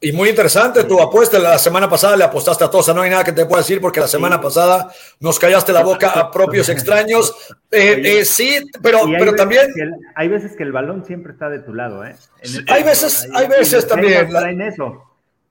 Y 0.00 0.12
muy 0.12 0.28
interesante 0.28 0.84
tu 0.84 1.00
apuesta. 1.00 1.40
La 1.40 1.58
semana 1.58 1.90
pasada 1.90 2.16
le 2.16 2.22
apostaste 2.22 2.62
a 2.62 2.70
Tosa. 2.70 2.94
No 2.94 3.02
hay 3.02 3.10
nada 3.10 3.24
que 3.24 3.32
te 3.32 3.44
pueda 3.46 3.62
decir 3.62 3.80
porque 3.80 3.98
la 3.98 4.06
semana 4.06 4.40
pasada 4.40 4.92
nos 5.18 5.40
callaste 5.40 5.72
la 5.72 5.82
boca 5.82 6.10
a 6.10 6.30
propios 6.30 6.68
extraños. 6.68 7.34
Eh, 7.70 8.00
eh, 8.04 8.24
sí, 8.24 8.60
pero, 8.80 9.00
pero 9.18 9.34
también. 9.34 9.66
hay 10.14 10.28
veces 10.28 10.54
que 10.54 10.62
el 10.62 10.70
balón 10.70 11.04
siempre 11.04 11.32
está 11.32 11.48
de 11.48 11.58
tu 11.58 11.74
lado. 11.74 12.04
¿eh? 12.04 12.14
hay 12.68 12.84
veces, 12.84 13.28
hay 13.34 13.48
veces 13.48 13.88
también. 13.88 14.28
En 14.36 14.60
eso, 14.60 15.02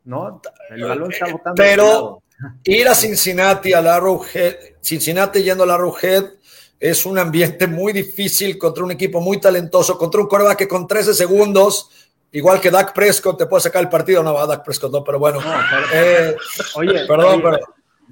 ¿no? 0.08 0.42
El 0.70 0.84
balón 0.84 1.12
está 1.12 1.32
botando. 1.32 1.56
Pero 1.56 2.24
ir 2.64 2.88
a 2.88 2.96
Cincinnati, 2.96 3.74
al 3.74 3.88
Arrowhead, 3.88 4.56
Cincinnati 4.82 5.44
yendo 5.44 5.64
al 5.64 5.72
Arrowhead, 5.72 6.26
es 6.80 7.06
un 7.06 7.18
ambiente 7.18 7.68
muy 7.68 7.94
difícil 7.94 8.58
contra 8.58 8.84
un 8.84 8.92
equipo 8.92 9.22
muy 9.22 9.40
talentoso, 9.40 9.98
contra 9.98 10.22
un 10.22 10.28
coreback 10.28 10.58
que 10.58 10.68
con 10.68 10.88
13 10.88 11.14
segundos 11.14 12.08
Igual 12.32 12.60
que 12.60 12.70
Dak 12.70 12.94
Prescott 12.94 13.38
te 13.38 13.46
puede 13.46 13.62
sacar 13.62 13.82
el 13.82 13.90
partido, 13.90 14.22
no 14.22 14.34
va 14.34 14.46
Dak 14.46 14.64
Prescott, 14.64 14.92
no, 14.92 15.04
pero 15.04 15.18
bueno. 15.18 15.40
Eh, 15.94 16.36
oye, 16.76 17.06
perdón, 17.08 17.42
pero. 17.42 17.58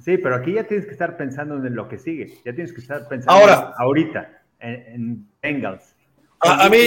Sí, 0.04 0.18
pero 0.18 0.36
aquí 0.36 0.54
ya 0.54 0.64
tienes 0.64 0.86
que 0.86 0.94
estar 0.94 1.18
pensando 1.18 1.56
en 1.56 1.76
lo 1.76 1.88
que 1.88 1.98
sigue. 1.98 2.40
Ya 2.46 2.54
tienes 2.54 2.72
que 2.74 2.82
estar 2.82 3.08
pensando 3.08 3.32
ahora, 3.32 3.74
ahorita 3.78 4.42
en, 4.60 5.28
Bengals. 5.42 5.96
A, 6.40 6.70
mí 6.70 6.78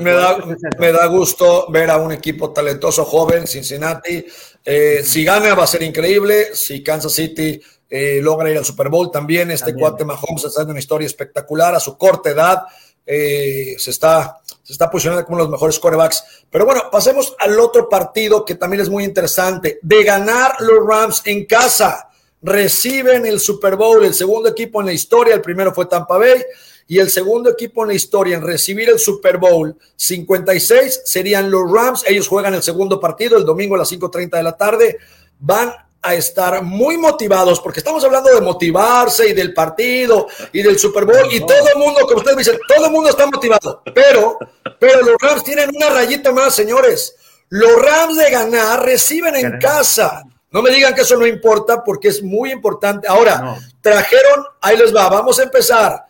me 0.00 0.12
da, 0.12 0.38
me 0.78 0.92
da, 0.92 1.06
gusto 1.06 1.66
ver 1.70 1.90
a 1.90 1.98
un 1.98 2.12
equipo 2.12 2.52
talentoso, 2.52 3.04
joven, 3.04 3.46
Cincinnati. 3.46 4.24
Eh, 4.64 5.02
si 5.04 5.24
gana 5.24 5.54
va 5.54 5.64
a 5.64 5.66
ser 5.66 5.82
increíble. 5.82 6.54
Si 6.54 6.82
Kansas 6.82 7.12
City 7.12 7.60
eh, 7.88 8.20
logra 8.22 8.50
ir 8.50 8.58
al 8.58 8.64
Super 8.64 8.88
Bowl 8.88 9.10
también, 9.10 9.50
este 9.50 9.74
cuate 9.74 10.04
Mahomes 10.04 10.44
está 10.44 10.48
haciendo 10.48 10.72
una 10.72 10.80
historia 10.80 11.06
espectacular 11.06 11.74
a 11.74 11.80
su 11.80 11.96
corta 11.96 12.30
edad. 12.30 12.62
se 13.06 13.90
está 13.90 14.40
se 14.70 14.74
está 14.74 14.88
posicionando 14.88 15.26
como 15.26 15.38
los 15.38 15.50
mejores 15.50 15.80
corebacks. 15.80 16.22
Pero 16.48 16.64
bueno, 16.64 16.82
pasemos 16.92 17.34
al 17.40 17.58
otro 17.58 17.88
partido 17.88 18.44
que 18.44 18.54
también 18.54 18.82
es 18.82 18.88
muy 18.88 19.02
interesante. 19.02 19.80
De 19.82 20.04
ganar 20.04 20.60
los 20.60 20.86
Rams 20.86 21.22
en 21.24 21.44
casa, 21.44 22.08
reciben 22.40 23.26
el 23.26 23.40
Super 23.40 23.74
Bowl, 23.74 24.04
el 24.04 24.14
segundo 24.14 24.48
equipo 24.48 24.78
en 24.78 24.86
la 24.86 24.92
historia, 24.92 25.34
el 25.34 25.40
primero 25.40 25.74
fue 25.74 25.86
Tampa 25.86 26.18
Bay, 26.18 26.44
y 26.90 26.98
el 26.98 27.08
segundo 27.08 27.50
equipo 27.50 27.82
en 27.82 27.88
la 27.90 27.94
historia 27.94 28.36
en 28.36 28.42
recibir 28.42 28.88
el 28.88 28.98
Super 28.98 29.38
Bowl 29.38 29.76
56 29.94 31.02
serían 31.04 31.48
los 31.48 31.70
Rams. 31.70 32.02
Ellos 32.04 32.26
juegan 32.26 32.52
el 32.52 32.64
segundo 32.64 32.98
partido 32.98 33.38
el 33.38 33.44
domingo 33.44 33.76
a 33.76 33.78
las 33.78 33.92
5.30 33.92 34.30
de 34.30 34.42
la 34.42 34.56
tarde. 34.56 34.98
Van 35.38 35.72
a 36.02 36.14
estar 36.14 36.64
muy 36.64 36.98
motivados, 36.98 37.60
porque 37.60 37.78
estamos 37.78 38.02
hablando 38.02 38.34
de 38.34 38.40
motivarse 38.40 39.28
y 39.28 39.34
del 39.34 39.54
partido 39.54 40.26
y 40.52 40.62
del 40.62 40.80
Super 40.80 41.04
Bowl, 41.04 41.32
y 41.32 41.38
todo 41.38 41.68
el 41.72 41.78
mundo, 41.78 42.00
como 42.08 42.18
ustedes 42.18 42.38
dicen, 42.38 42.58
todo 42.66 42.86
el 42.86 42.90
mundo 42.90 43.10
está 43.10 43.24
motivado, 43.26 43.82
pero, 43.94 44.36
pero 44.80 45.02
los 45.02 45.14
Rams 45.20 45.44
tienen 45.44 45.70
una 45.72 45.90
rayita 45.90 46.32
más, 46.32 46.56
señores. 46.56 47.14
Los 47.50 47.80
Rams 47.80 48.16
de 48.16 48.30
ganar 48.32 48.84
reciben 48.84 49.36
en 49.36 49.60
casa. 49.60 50.24
No 50.50 50.60
me 50.60 50.70
digan 50.70 50.92
que 50.92 51.02
eso 51.02 51.16
no 51.16 51.24
importa, 51.24 51.84
porque 51.84 52.08
es 52.08 52.20
muy 52.20 52.50
importante. 52.50 53.06
Ahora, 53.06 53.56
trajeron, 53.80 54.44
ahí 54.60 54.76
les 54.76 54.92
va, 54.92 55.08
vamos 55.08 55.38
a 55.38 55.44
empezar. 55.44 56.09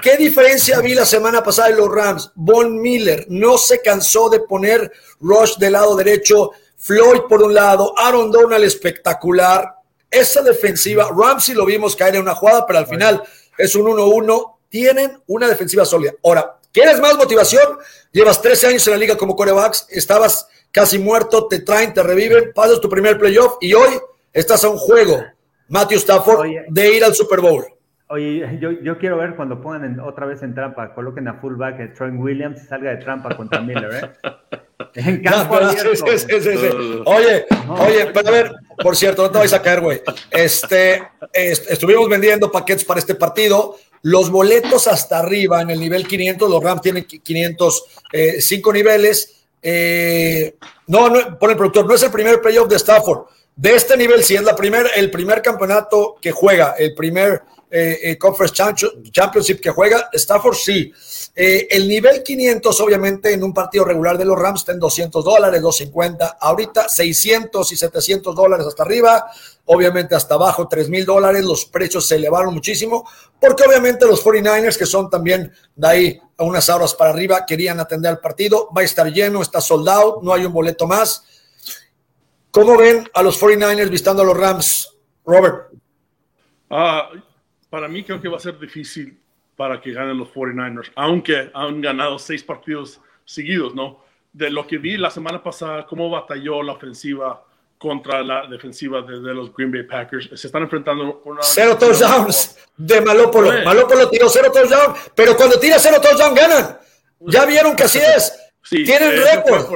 ¿Qué 0.00 0.16
diferencia 0.16 0.80
vi 0.80 0.94
la 0.94 1.04
semana 1.04 1.42
pasada 1.42 1.70
en 1.70 1.76
los 1.76 1.92
Rams? 1.92 2.30
Von 2.34 2.80
Miller 2.80 3.26
no 3.28 3.58
se 3.58 3.80
cansó 3.80 4.28
de 4.28 4.40
poner 4.40 4.92
Rush 5.20 5.56
del 5.56 5.72
lado 5.72 5.96
derecho 5.96 6.52
Floyd 6.76 7.22
por 7.28 7.42
un 7.42 7.54
lado, 7.54 7.92
Aaron 7.98 8.30
Donald 8.30 8.64
espectacular. 8.64 9.74
Esa 10.10 10.42
defensiva, 10.42 11.08
Ramsey 11.10 11.54
lo 11.54 11.64
vimos 11.64 11.96
caer 11.96 12.14
en 12.14 12.22
una 12.22 12.34
jugada, 12.34 12.64
pero 12.66 12.78
al 12.78 12.86
final 12.86 13.22
es 13.58 13.74
un 13.74 13.86
1-1. 13.86 14.52
Tienen 14.68 15.20
una 15.26 15.48
defensiva 15.48 15.84
sólida. 15.84 16.12
Ahora, 16.22 16.58
¿quieres 16.72 17.00
más 17.00 17.16
motivación? 17.16 17.78
Llevas 18.12 18.40
13 18.40 18.68
años 18.68 18.86
en 18.86 18.92
la 18.92 18.98
liga 18.98 19.16
como 19.16 19.34
corebacks, 19.34 19.86
estabas 19.90 20.46
casi 20.70 20.98
muerto, 20.98 21.48
te 21.48 21.60
traen, 21.60 21.94
te 21.94 22.02
reviven, 22.02 22.52
pasas 22.54 22.80
tu 22.80 22.88
primer 22.88 23.18
playoff 23.18 23.56
y 23.60 23.72
hoy 23.72 23.98
estás 24.32 24.62
a 24.64 24.68
un 24.68 24.78
juego, 24.78 25.24
Matthew 25.68 25.98
Stafford, 25.98 26.46
de 26.68 26.94
ir 26.94 27.04
al 27.04 27.14
Super 27.14 27.40
Bowl. 27.40 27.75
Oye, 28.08 28.58
yo, 28.60 28.70
yo 28.70 28.98
quiero 28.98 29.16
ver 29.16 29.34
cuando 29.34 29.60
pongan 29.60 29.98
otra 29.98 30.26
vez 30.26 30.42
en 30.42 30.54
trampa, 30.54 30.94
coloquen 30.94 31.26
a 31.26 31.40
fullback 31.40 31.80
a 31.80 31.92
Troy 31.92 32.10
Williams 32.10 32.62
y 32.62 32.66
salga 32.66 32.90
de 32.90 32.98
trampa 32.98 33.36
contra 33.36 33.60
Miller, 33.60 33.90
¿eh? 33.94 34.30
En 34.94 35.22
campo 35.22 35.56
Oye, 35.56 37.46
oye, 37.68 38.06
pero 38.14 38.28
a 38.28 38.30
ver, 38.30 38.52
por 38.82 38.96
cierto, 38.96 39.22
no 39.22 39.30
te 39.30 39.38
vais 39.38 39.52
a 39.52 39.60
caer, 39.60 39.80
güey. 39.80 40.00
Este, 40.30 41.02
estuvimos 41.32 42.08
vendiendo 42.08 42.50
paquetes 42.50 42.84
para 42.84 43.00
este 43.00 43.14
partido. 43.14 43.76
Los 44.02 44.30
boletos 44.30 44.86
hasta 44.86 45.18
arriba, 45.18 45.60
en 45.60 45.70
el 45.70 45.80
nivel 45.80 46.06
500, 46.06 46.50
los 46.50 46.62
Rams 46.62 46.82
tienen 46.82 47.04
505 47.04 47.80
eh, 48.12 48.72
niveles. 48.72 49.46
Eh, 49.62 50.56
no, 50.86 51.10
no, 51.10 51.38
por 51.38 51.50
el 51.50 51.56
productor, 51.56 51.86
no 51.86 51.94
es 51.94 52.02
el 52.02 52.10
primer 52.10 52.40
playoff 52.40 52.68
de 52.68 52.76
Stafford. 52.76 53.26
De 53.54 53.74
este 53.74 53.96
nivel, 53.96 54.22
sí 54.22 54.34
es 54.34 54.42
la 54.42 54.54
primer, 54.54 54.86
el 54.96 55.10
primer 55.10 55.42
campeonato 55.42 56.16
que 56.20 56.32
juega, 56.32 56.74
el 56.78 56.94
primer 56.94 57.42
eh, 57.68 57.98
eh, 58.02 58.18
Conference 58.18 58.54
Championship 59.10 59.60
que 59.60 59.70
juega, 59.70 60.08
Stafford 60.12 60.54
sí. 60.54 60.92
Eh, 61.34 61.66
el 61.70 61.88
nivel 61.88 62.22
500, 62.22 62.80
obviamente, 62.80 63.32
en 63.32 63.42
un 63.42 63.52
partido 63.52 63.84
regular 63.84 64.16
de 64.16 64.24
los 64.24 64.38
Rams 64.38 64.60
está 64.60 64.72
en 64.72 64.78
200 64.78 65.24
dólares, 65.24 65.60
250. 65.60 66.38
Ahorita 66.40 66.88
600 66.88 67.72
y 67.72 67.76
700 67.76 68.34
dólares 68.34 68.66
hasta 68.66 68.84
arriba. 68.84 69.26
Obviamente 69.64 70.14
hasta 70.14 70.36
abajo 70.36 70.68
3 70.68 70.88
mil 70.88 71.04
dólares. 71.04 71.44
Los 71.44 71.66
precios 71.66 72.06
se 72.06 72.16
elevaron 72.16 72.54
muchísimo 72.54 73.08
porque 73.40 73.64
obviamente 73.64 74.06
los 74.06 74.24
49ers, 74.24 74.78
que 74.78 74.86
son 74.86 75.10
también 75.10 75.52
de 75.74 75.88
ahí 75.88 76.20
a 76.38 76.44
unas 76.44 76.68
horas 76.68 76.94
para 76.94 77.10
arriba, 77.10 77.44
querían 77.44 77.80
atender 77.80 78.12
al 78.12 78.20
partido. 78.20 78.70
Va 78.76 78.82
a 78.82 78.84
estar 78.84 79.12
lleno, 79.12 79.42
está 79.42 79.60
soldado, 79.60 80.20
no 80.22 80.32
hay 80.32 80.44
un 80.44 80.52
boleto 80.52 80.86
más. 80.86 81.24
¿Cómo 82.52 82.78
ven 82.78 83.10
a 83.12 83.22
los 83.22 83.38
49ers 83.42 83.90
visitando 83.90 84.22
a 84.22 84.24
los 84.24 84.36
Rams, 84.36 84.88
Robert? 85.24 85.72
Ah, 86.70 87.10
para 87.70 87.88
mí 87.88 88.04
creo 88.04 88.20
que 88.20 88.28
va 88.28 88.36
a 88.36 88.40
ser 88.40 88.58
difícil 88.58 89.18
para 89.56 89.80
que 89.80 89.92
ganen 89.92 90.18
los 90.18 90.28
49ers, 90.28 90.92
aunque 90.94 91.50
han 91.54 91.80
ganado 91.80 92.18
seis 92.18 92.42
partidos 92.42 93.00
seguidos, 93.24 93.74
¿no? 93.74 94.04
De 94.32 94.50
lo 94.50 94.66
que 94.66 94.78
vi 94.78 94.96
la 94.96 95.10
semana 95.10 95.42
pasada, 95.42 95.86
cómo 95.86 96.10
batalló 96.10 96.62
la 96.62 96.72
ofensiva 96.72 97.42
contra 97.78 98.22
la 98.22 98.46
defensiva 98.46 99.02
de, 99.02 99.34
los 99.34 99.54
Green 99.54 99.70
Bay 99.70 99.82
Packers. 99.82 100.30
Se 100.34 100.46
están 100.46 100.62
enfrentando 100.62 101.22
una... 101.24 101.42
Cero 101.42 101.76
touchdowns 101.78 102.58
de 102.76 103.00
Malópolo. 103.00 103.52
Malópolo 103.64 104.08
tiró 104.08 104.28
cero 104.28 104.50
touchdowns, 104.52 105.10
pero 105.14 105.36
cuando 105.36 105.58
tira 105.58 105.78
cero 105.78 105.96
touchdowns 106.00 106.34
ganan. 106.34 106.78
Ya 107.20 107.44
vieron 107.46 107.74
que 107.74 107.84
así 107.84 107.98
es. 107.98 108.32
Tienen 108.68 109.12
récord. 109.22 109.66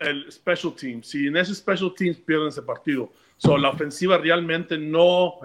El 0.00 0.30
special 0.30 0.74
team. 0.74 1.02
Si 1.02 1.26
en 1.26 1.36
ese 1.36 1.54
special 1.54 1.92
team 1.94 2.14
pierden 2.14 2.48
ese 2.48 2.62
partido. 2.62 3.12
So, 3.36 3.56
la 3.56 3.70
ofensiva 3.70 4.18
realmente 4.18 4.76
no, 4.78 5.38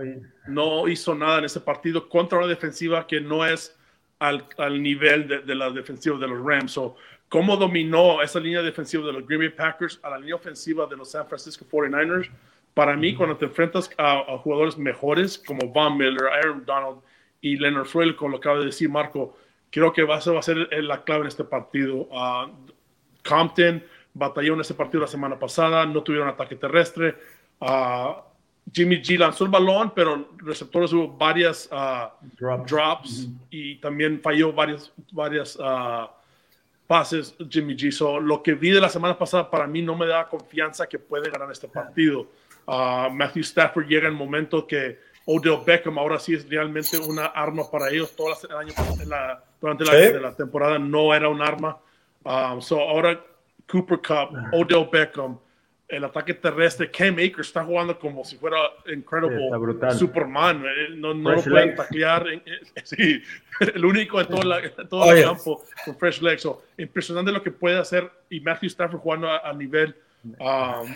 no 0.48 0.88
hizo 0.88 1.16
nada 1.16 1.40
en 1.40 1.46
ese 1.46 1.60
partido 1.60 2.08
contra 2.10 2.38
una 2.38 2.48
defensiva 2.48 3.08
que 3.08 3.22
no 3.22 3.46
es 3.46 3.78
al, 4.20 4.46
al 4.58 4.82
nivel 4.82 5.28
de, 5.28 5.40
de, 5.40 5.56
la 5.56 5.70
defensiva 5.70 6.18
de 6.18 6.28
los 6.28 6.44
Rams. 6.44 6.72
So, 6.72 6.96
cómo 7.30 7.58
dominó 7.58 8.22
esa 8.22 8.40
línea 8.40 8.62
defensiva 8.62 9.06
de 9.06 9.14
los 9.14 9.26
Green 9.26 9.42
Bay 9.42 9.50
Packers 9.50 10.00
a 10.04 10.12
la 10.12 10.20
línea 10.20 10.36
ofensiva 10.36 10.86
de 10.86 10.96
los 10.96 11.12
San 11.12 11.28
Francisco 11.28 11.66
49ers. 11.70 12.30
Para 12.74 12.96
mí, 12.96 13.16
cuando 13.16 13.38
te 13.38 13.46
enfrentas 13.46 13.90
a, 13.98 14.38
jugadores 14.38 14.78
mejores 14.78 15.38
como 15.38 15.68
Von 15.68 15.98
Miller, 15.98 16.28
Aaron 16.32 16.66
Donald 16.66 17.00
y 17.42 17.58
Leonard 17.58 17.86
Freud, 17.86 18.16
con 18.16 18.32
lo 18.32 18.40
que 18.40 18.48
acaba 18.48 18.60
de 18.60 18.68
decir 18.68 18.90
Marco, 18.90 19.38
creo 19.70 19.92
que 19.94 20.04
va 20.04 20.18
a 20.18 20.22
ser, 20.22 20.36
va 20.36 20.40
a 20.40 20.44
ser 20.44 20.58
la 20.84 21.04
clave 21.04 21.22
en 21.22 21.28
este 21.28 21.44
partido. 21.44 22.08
Uh, 22.12 22.52
Compton 23.28 23.84
batalló 24.14 24.54
en 24.54 24.62
ese 24.62 24.74
partido 24.74 25.02
la 25.02 25.08
semana 25.08 25.38
pasada, 25.38 25.86
no 25.86 26.04
tuvieron 26.04 26.30
ataque 26.30 26.56
terrestre. 26.56 27.16
Uh, 27.60 28.14
Jimmy 28.72 29.02
G 29.02 29.18
lanzó 29.18 29.44
el 29.44 29.52
balón, 29.52 29.92
pero 29.96 30.30
receptores 30.38 30.94
hubo 30.94 31.08
varias 31.08 31.70
uh, 31.72 32.10
drops 32.66 33.28
y 33.50 33.76
también 33.76 34.20
falló 34.22 34.52
varias, 34.52 34.92
varias 35.12 35.58
pases 36.88 37.36
Jimmy 37.50 37.76
G. 37.76 37.92
So, 37.92 38.20
lo 38.20 38.42
que 38.42 38.54
vi 38.54 38.72
de 38.72 38.82
la 38.82 38.90
semana 38.90 39.18
pasada 39.18 39.50
para 39.50 39.68
mí 39.68 39.82
no 39.82 39.96
me 39.96 40.08
da 40.08 40.28
confianza 40.28 40.88
que 40.88 41.00
puede 41.00 41.30
ganar 41.30 41.52
este 41.52 41.68
partido. 41.68 42.28
Uh, 42.66 43.10
Matthew 43.12 43.42
Stafford 43.42 43.88
llega 43.88 44.08
en 44.08 44.14
el 44.14 44.20
momento 44.20 44.66
que 44.66 45.00
Odell 45.26 45.60
Beckham 45.66 45.98
ahora 45.98 46.20
sí 46.20 46.34
es 46.34 46.48
realmente 46.48 46.98
una 46.98 47.28
arma 47.28 47.64
para 47.70 47.90
ellos. 47.90 48.16
Todo 48.16 48.34
el 48.50 48.56
año, 48.56 48.74
la, 49.08 49.44
durante 49.60 49.86
la, 49.86 50.20
la, 50.20 50.36
temporada 50.36 50.80
no 50.80 51.14
era 51.14 51.30
un 51.30 51.42
arma. 51.42 51.78
Um, 52.24 52.62
so 52.62 52.80
ahora 52.80 53.20
Cooper 53.70 54.00
Cup, 54.00 54.36
Odell 54.54 54.88
Beckham, 54.92 55.38
el 55.88 56.04
ataque 56.04 56.34
terrestre, 56.34 56.90
Cam 56.90 57.16
Akers 57.16 57.48
está 57.48 57.64
jugando 57.64 57.98
como 58.00 58.24
si 58.24 58.38
fuera 58.38 58.58
Incredible 58.92 59.94
Superman. 59.94 60.64
Eh, 60.66 60.96
no, 60.96 61.14
no 61.14 61.34
lo 61.34 61.42
pueden 61.42 61.76
taclear. 61.76 62.26
Sí, 62.84 63.22
el 63.60 63.86
único 63.86 64.20
en 64.20 64.28
todo, 64.28 64.42
todo 64.90 65.14
el 65.14 65.24
campo 65.24 65.64
con 65.86 65.98
Fresh 65.98 66.22
Legs. 66.22 66.48
impresionante 66.78 67.32
lo 67.32 67.44
que 67.44 67.52
puede 67.52 67.78
hacer 67.78 68.10
y 68.30 68.40
Matthew 68.40 68.68
Stafford 68.68 69.00
jugando 69.00 69.30
a, 69.30 69.54
nivel 69.54 69.96
um, 70.24 70.94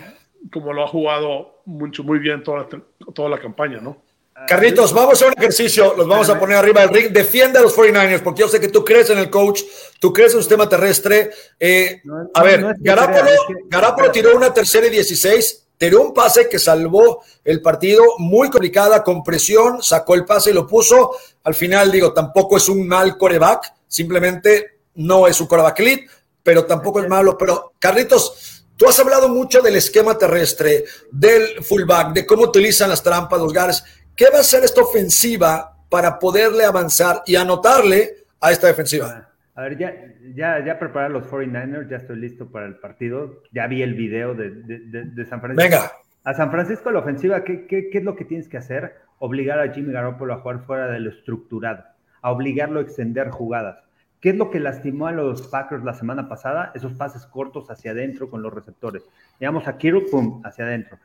como 0.50 0.72
lo 0.72 0.84
ha 0.84 0.88
jugado 0.88 1.62
mucho, 1.64 2.02
muy 2.02 2.18
bien 2.18 2.42
toda 2.42 2.66
toda 3.14 3.28
la 3.28 3.38
campaña, 3.38 3.80
¿no? 3.80 4.02
Carlitos, 4.46 4.92
vamos 4.92 5.20
a 5.20 5.26
un 5.26 5.34
ejercicio, 5.36 5.94
los 5.94 6.06
vamos 6.06 6.28
a 6.30 6.38
poner 6.38 6.56
arriba 6.56 6.82
del 6.82 6.90
ring. 6.90 7.08
Defiende 7.08 7.58
a 7.58 7.62
los 7.62 7.76
49ers, 7.76 8.22
porque 8.22 8.40
yo 8.40 8.48
sé 8.48 8.60
que 8.60 8.68
tú 8.68 8.84
crees 8.84 9.10
en 9.10 9.18
el 9.18 9.30
coach, 9.30 9.62
tú 9.98 10.12
crees 10.12 10.32
en 10.32 10.38
el 10.38 10.42
sistema 10.42 10.68
terrestre. 10.68 11.30
Eh, 11.58 12.02
a 12.34 12.42
ver, 12.42 12.74
Garapolo, 12.78 14.10
tiró 14.12 14.36
una 14.36 14.52
tercera 14.52 14.86
y 14.86 14.90
16, 14.90 15.66
tiró 15.76 16.02
un 16.02 16.14
pase 16.14 16.48
que 16.48 16.58
salvó 16.58 17.22
el 17.44 17.60
partido, 17.60 18.02
muy 18.18 18.48
complicada, 18.48 19.02
con 19.02 19.22
presión, 19.22 19.82
sacó 19.82 20.14
el 20.14 20.24
pase 20.24 20.50
y 20.50 20.54
lo 20.54 20.66
puso. 20.66 21.12
Al 21.44 21.54
final, 21.54 21.90
digo, 21.90 22.12
tampoco 22.12 22.56
es 22.56 22.68
un 22.68 22.86
mal 22.86 23.18
coreback, 23.18 23.74
simplemente 23.86 24.78
no 24.94 25.26
es 25.26 25.40
un 25.40 25.46
coreback 25.46 25.80
elite, 25.80 26.06
pero 26.42 26.64
tampoco 26.64 27.00
es 27.00 27.08
malo. 27.08 27.36
Pero, 27.36 27.74
Carlitos, 27.78 28.64
tú 28.76 28.88
has 28.88 28.98
hablado 28.98 29.28
mucho 29.28 29.60
del 29.60 29.76
esquema 29.76 30.16
terrestre, 30.16 30.84
del 31.10 31.62
fullback, 31.62 32.12
de 32.14 32.24
cómo 32.24 32.44
utilizan 32.44 32.88
las 32.88 33.02
trampas, 33.02 33.40
los 33.40 33.52
gares. 33.52 33.84
¿Qué 34.18 34.24
va 34.32 34.38
a 34.38 34.40
hacer 34.40 34.64
esta 34.64 34.82
ofensiva 34.82 35.76
para 35.88 36.18
poderle 36.18 36.64
avanzar 36.64 37.22
y 37.24 37.36
anotarle 37.36 38.24
a 38.40 38.50
esta 38.50 38.66
defensiva? 38.66 39.28
A 39.54 39.62
ver, 39.62 39.78
ya, 39.78 39.94
ya, 40.34 40.64
ya 40.64 40.76
preparar 40.76 41.12
los 41.12 41.22
49ers, 41.28 41.88
ya 41.88 41.98
estoy 41.98 42.16
listo 42.16 42.50
para 42.50 42.66
el 42.66 42.74
partido. 42.80 43.44
Ya 43.52 43.68
vi 43.68 43.80
el 43.80 43.94
video 43.94 44.34
de, 44.34 44.50
de, 44.50 45.24
San 45.24 45.40
Francisco. 45.40 45.70
Venga. 45.70 45.92
A 46.24 46.34
San 46.34 46.50
Francisco 46.50 46.90
la 46.90 46.98
ofensiva, 46.98 47.44
¿qué, 47.44 47.68
¿qué, 47.68 47.90
qué, 47.90 47.98
es 47.98 48.04
lo 48.04 48.16
que 48.16 48.24
tienes 48.24 48.48
que 48.48 48.56
hacer? 48.56 48.96
Obligar 49.20 49.60
a 49.60 49.72
Jimmy 49.72 49.92
Garoppolo 49.92 50.34
a 50.34 50.40
jugar 50.40 50.64
fuera 50.66 50.88
de 50.88 50.98
lo 50.98 51.10
estructurado, 51.10 51.84
a 52.20 52.32
obligarlo 52.32 52.80
a 52.80 52.82
extender 52.82 53.30
jugadas. 53.30 53.84
¿Qué 54.20 54.30
es 54.30 54.36
lo 54.36 54.50
que 54.50 54.58
lastimó 54.58 55.06
a 55.06 55.12
los 55.12 55.46
Packers 55.46 55.84
la 55.84 55.94
semana 55.94 56.28
pasada? 56.28 56.72
Esos 56.74 56.92
pases 56.94 57.24
cortos 57.24 57.70
hacia 57.70 57.92
adentro 57.92 58.28
con 58.28 58.42
los 58.42 58.52
receptores. 58.52 59.04
Digamos 59.38 59.68
a 59.68 59.78
Kiro, 59.78 60.04
pum, 60.10 60.42
hacia 60.44 60.64
adentro 60.64 60.98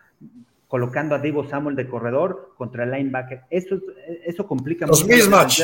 colocando 0.74 1.14
a 1.14 1.20
Divo 1.20 1.48
Samuel 1.48 1.76
de 1.76 1.88
corredor 1.88 2.56
contra 2.58 2.84
el 2.84 2.90
linebacker. 2.90 3.42
Eso, 3.52 3.78
eso 4.26 4.48
complica 4.48 4.88
Los 4.88 5.06
mismos. 5.06 5.64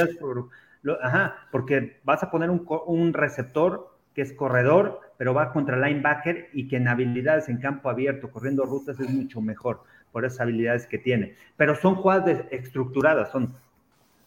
Ajá, 1.02 1.48
porque 1.52 1.98
vas 2.04 2.22
a 2.22 2.30
poner 2.30 2.52
un, 2.52 3.12
receptor 3.12 3.90
que 4.14 4.22
es 4.22 4.34
corredor, 4.34 5.02
pero 5.18 5.34
va 5.34 5.52
contra 5.52 5.78
el 5.78 5.82
linebacker 5.82 6.50
y 6.54 6.68
que 6.68 6.76
en 6.76 6.88
habilidades 6.88 7.50
en 7.50 7.58
campo 7.58 7.90
abierto, 7.90 8.30
corriendo 8.30 8.66
rutas, 8.66 9.00
es 9.00 9.10
mucho 9.10 9.42
mejor 9.42 9.82
por 10.12 10.26
esas 10.26 10.42
habilidades 10.42 10.86
que 10.86 11.00
tiene. 11.00 11.34
Pero 11.58 11.74
son 11.74 11.96
jugadas 11.96 12.44
estructuradas, 12.52 13.32
son 13.32 13.56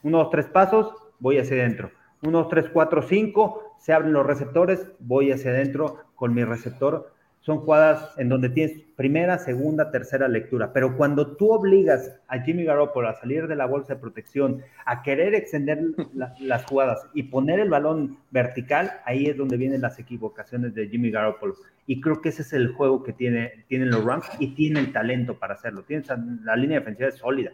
uno, 0.03 0.19
dos, 0.19 0.31
tres 0.31 0.47
pasos, 0.47 0.93
voy 1.21 1.39
hacia 1.39 1.59
adentro. 1.59 1.93
Uno, 2.23 2.39
dos, 2.39 2.49
tres, 2.49 2.69
cuatro, 2.73 3.03
cinco, 3.03 3.77
se 3.79 3.93
abren 3.93 4.13
los 4.13 4.27
receptores, 4.27 4.91
voy 4.99 5.31
hacia 5.31 5.53
adentro 5.53 5.99
con 6.17 6.35
mi 6.35 6.43
receptor 6.43 7.12
son 7.43 7.59
jugadas 7.59 8.15
en 8.19 8.29
donde 8.29 8.49
tienes 8.49 8.79
primera, 8.95 9.37
segunda, 9.37 9.91
tercera 9.91 10.29
lectura. 10.29 10.73
Pero 10.73 10.97
cuando 10.97 11.37
tú 11.37 11.51
obligas 11.53 12.13
a 12.29 12.39
Jimmy 12.39 12.65
Garoppolo 12.65 13.09
a 13.09 13.19
salir 13.19 13.49
de 13.49 13.57
la 13.57 13.67
bolsa 13.67 13.95
de 13.95 14.01
protección, 14.01 14.63
a 14.87 15.03
querer 15.03 15.35
extender 15.35 15.81
las 16.39 16.65
jugadas 16.65 17.05
y 17.15 17.25
poner 17.25 17.59
el 17.59 17.69
balón 17.69 18.19
vertical, 18.31 18.93
ahí 19.05 19.27
es 19.27 19.37
donde 19.37 19.57
vienen 19.57 19.81
las 19.81 19.99
equivocaciones 19.99 20.73
de 20.75 20.89
Jimmy 20.89 21.11
Garoppolo. 21.11 21.57
Y 21.85 22.01
creo 22.01 22.21
que 22.21 22.29
ese 22.29 22.43
es 22.43 22.53
el 22.53 22.75
juego 22.75 23.03
que 23.03 23.13
tiene, 23.13 23.65
tienen 23.67 23.91
los 23.91 24.05
Rams 24.05 24.27
y 24.39 24.55
tiene 24.55 24.79
el 24.79 24.93
talento 24.93 25.37
para 25.37 25.55
hacerlo. 25.55 25.83
Tienes, 25.83 26.07
la 26.45 26.55
línea 26.55 26.79
defensiva 26.79 27.09
es 27.09 27.17
sólida. 27.17 27.51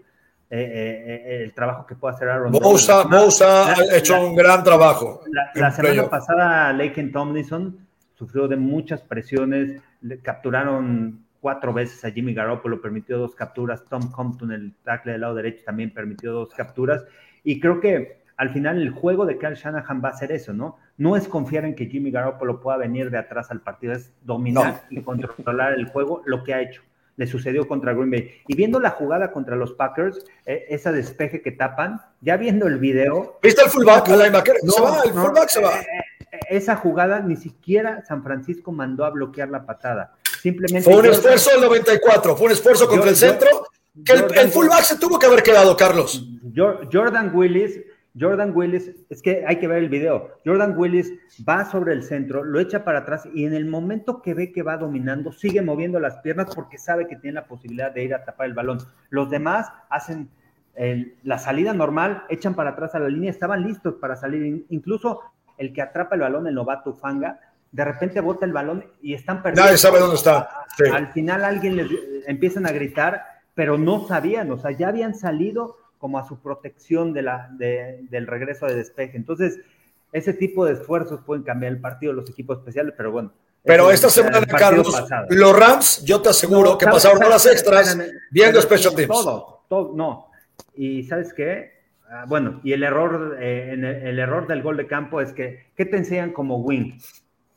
Eh, 0.50 0.60
eh, 0.60 1.22
eh, 1.26 1.44
el 1.44 1.54
trabajo 1.54 1.86
que 1.86 1.94
puede 1.94 2.14
hacer 2.14 2.28
Aaron 2.28 2.52
Bosa, 2.52 3.72
ha 3.72 3.96
hecho 3.96 4.20
un 4.20 4.34
gran 4.34 4.62
trabajo. 4.62 5.22
La, 5.54 5.70
semana 5.70 6.08
pasada, 6.10 6.72
Laken 6.74 7.10
Tomlinson 7.10 7.87
sufrió 8.18 8.48
de 8.48 8.56
muchas 8.56 9.00
presiones, 9.00 9.80
le 10.00 10.18
capturaron 10.18 11.24
cuatro 11.40 11.72
veces 11.72 12.04
a 12.04 12.10
Jimmy 12.10 12.34
Garoppolo, 12.34 12.82
permitió 12.82 13.16
dos 13.16 13.36
capturas, 13.36 13.84
Tom 13.84 14.10
Compton, 14.10 14.50
el 14.50 14.74
tackle 14.82 15.12
del 15.12 15.20
lado 15.20 15.36
derecho, 15.36 15.62
también 15.64 15.94
permitió 15.94 16.32
dos 16.32 16.52
capturas, 16.52 17.04
y 17.44 17.60
creo 17.60 17.78
que 17.80 18.18
al 18.36 18.50
final 18.50 18.82
el 18.82 18.90
juego 18.90 19.24
de 19.24 19.38
Kyle 19.38 19.54
Shanahan 19.54 20.02
va 20.04 20.08
a 20.08 20.16
ser 20.16 20.32
eso, 20.32 20.52
¿no? 20.52 20.78
No 20.96 21.16
es 21.16 21.28
confiar 21.28 21.64
en 21.64 21.76
que 21.76 21.86
Jimmy 21.86 22.10
Garoppolo 22.10 22.60
pueda 22.60 22.76
venir 22.76 23.10
de 23.10 23.18
atrás 23.18 23.52
al 23.52 23.60
partido, 23.60 23.92
es 23.92 24.12
dominar 24.22 24.82
y 24.90 25.00
controlar 25.02 25.74
el 25.74 25.86
juego, 25.86 26.22
lo 26.26 26.42
que 26.42 26.54
ha 26.54 26.62
hecho. 26.62 26.82
Le 27.16 27.26
sucedió 27.26 27.66
contra 27.66 27.94
Green 27.94 28.12
Bay. 28.12 28.30
Y 28.46 28.54
viendo 28.54 28.78
la 28.78 28.90
jugada 28.90 29.32
contra 29.32 29.56
los 29.56 29.72
Packers, 29.72 30.24
eh, 30.46 30.66
esa 30.68 30.92
despeje 30.92 31.42
que 31.42 31.50
tapan, 31.50 32.00
ya 32.20 32.36
viendo 32.36 32.68
el 32.68 32.78
video. 32.78 33.40
¿Viste 33.42 33.62
el 33.62 33.70
fullback? 33.70 34.08
El 34.08 34.18
linebacker? 34.18 34.56
se 34.60 34.82
va, 34.82 35.02
el 35.04 35.10
fullback 35.10 35.48
se 35.48 35.60
va. 35.60 35.80
Eh, 35.80 35.84
esa 36.48 36.76
jugada 36.76 37.20
ni 37.20 37.36
siquiera 37.36 38.04
San 38.06 38.22
Francisco 38.22 38.72
mandó 38.72 39.04
a 39.04 39.10
bloquear 39.10 39.48
la 39.48 39.64
patada. 39.64 40.16
Simplemente. 40.40 40.82
Fue 40.82 41.00
un 41.00 41.06
esfuerzo 41.06 41.50
del 41.50 41.60
94, 41.62 42.36
fue 42.36 42.46
un 42.46 42.52
esfuerzo 42.52 42.88
contra 42.88 43.10
el 43.10 43.16
centro. 43.16 43.48
Que 44.04 44.12
el, 44.12 44.48
fullback 44.50 44.82
se 44.82 44.96
tuvo 44.98 45.18
que 45.18 45.26
haber 45.26 45.42
quedado, 45.42 45.76
Carlos. 45.76 46.24
Jordan 46.54 47.32
Willis, 47.34 47.80
Jordan 48.18 48.52
Willis, 48.54 48.92
es 49.10 49.20
que 49.20 49.44
hay 49.44 49.58
que 49.58 49.66
ver 49.66 49.78
el 49.78 49.88
video. 49.88 50.38
Jordan 50.44 50.74
Willis 50.76 51.12
va 51.48 51.68
sobre 51.68 51.94
el 51.94 52.04
centro, 52.04 52.44
lo 52.44 52.60
echa 52.60 52.84
para 52.84 53.00
atrás 53.00 53.28
y 53.34 53.44
en 53.44 53.54
el 53.54 53.66
momento 53.66 54.22
que 54.22 54.34
ve 54.34 54.52
que 54.52 54.62
va 54.62 54.76
dominando, 54.76 55.32
sigue 55.32 55.62
moviendo 55.62 55.98
las 55.98 56.18
piernas 56.18 56.54
porque 56.54 56.78
sabe 56.78 57.08
que 57.08 57.16
tiene 57.16 57.34
la 57.34 57.48
posibilidad 57.48 57.90
de 57.92 58.04
ir 58.04 58.14
a 58.14 58.24
tapar 58.24 58.46
el 58.46 58.54
balón. 58.54 58.78
Los 59.10 59.30
demás 59.30 59.66
hacen 59.90 60.30
la 61.24 61.38
salida 61.38 61.72
normal, 61.72 62.22
echan 62.28 62.54
para 62.54 62.70
atrás 62.70 62.94
a 62.94 63.00
la 63.00 63.08
línea, 63.08 63.30
estaban 63.30 63.64
listos 63.64 63.94
para 63.94 64.14
salir. 64.14 64.64
Incluso 64.68 65.20
el 65.58 65.72
que 65.72 65.82
atrapa 65.82 66.14
el 66.14 66.22
balón, 66.22 66.46
el 66.46 66.54
novato 66.54 66.94
Fanga, 66.94 67.40
de 67.70 67.84
repente 67.84 68.20
bota 68.20 68.46
el 68.46 68.52
balón 68.52 68.84
y 69.02 69.14
están 69.14 69.42
perdiendo. 69.42 69.64
Nadie 69.64 69.78
sabe 69.78 69.98
dónde 69.98 70.16
está. 70.16 70.48
Al 70.92 71.12
final 71.12 71.44
alguien 71.44 71.76
les 71.76 71.90
empiezan 72.26 72.66
a 72.66 72.72
gritar, 72.72 73.22
pero 73.54 73.76
no 73.76 74.06
sabían, 74.06 74.50
o 74.50 74.58
sea, 74.58 74.70
ya 74.70 74.88
habían 74.88 75.14
salido 75.14 75.76
como 75.98 76.18
a 76.18 76.26
su 76.26 76.38
protección 76.38 77.12
de 77.12 77.22
la, 77.22 77.48
del 77.50 78.26
regreso 78.26 78.66
de 78.66 78.76
despeje. 78.76 79.16
Entonces, 79.16 79.58
ese 80.12 80.32
tipo 80.32 80.64
de 80.64 80.74
esfuerzos 80.74 81.20
pueden 81.26 81.42
cambiar 81.42 81.72
el 81.72 81.80
partido, 81.80 82.12
los 82.12 82.30
equipos 82.30 82.58
especiales, 82.58 82.94
pero 82.96 83.10
bueno. 83.10 83.32
Pero 83.64 83.90
esta 83.90 84.08
semana, 84.08 84.46
Carlos, 84.46 85.04
los 85.28 85.58
Rams, 85.58 86.02
yo 86.04 86.22
te 86.22 86.30
aseguro 86.30 86.78
que 86.78 86.86
pasaron 86.86 87.22
horas 87.22 87.44
extras 87.46 87.98
viendo 88.30 88.62
Special 88.62 88.94
Teams. 88.94 89.08
Todo, 89.08 89.64
todo, 89.68 89.92
no. 89.94 90.30
Y 90.74 91.02
¿sabes 91.04 91.34
qué? 91.34 91.77
Ah, 92.10 92.24
bueno, 92.26 92.60
y 92.64 92.72
el 92.72 92.82
error, 92.82 93.36
eh, 93.38 93.70
el, 93.74 94.18
error 94.18 94.46
del 94.46 94.62
gol 94.62 94.78
de 94.78 94.86
campo 94.86 95.20
es 95.20 95.32
que, 95.32 95.66
¿qué 95.76 95.84
te 95.84 95.98
enseñan 95.98 96.32
como 96.32 96.56
wing? 96.56 96.98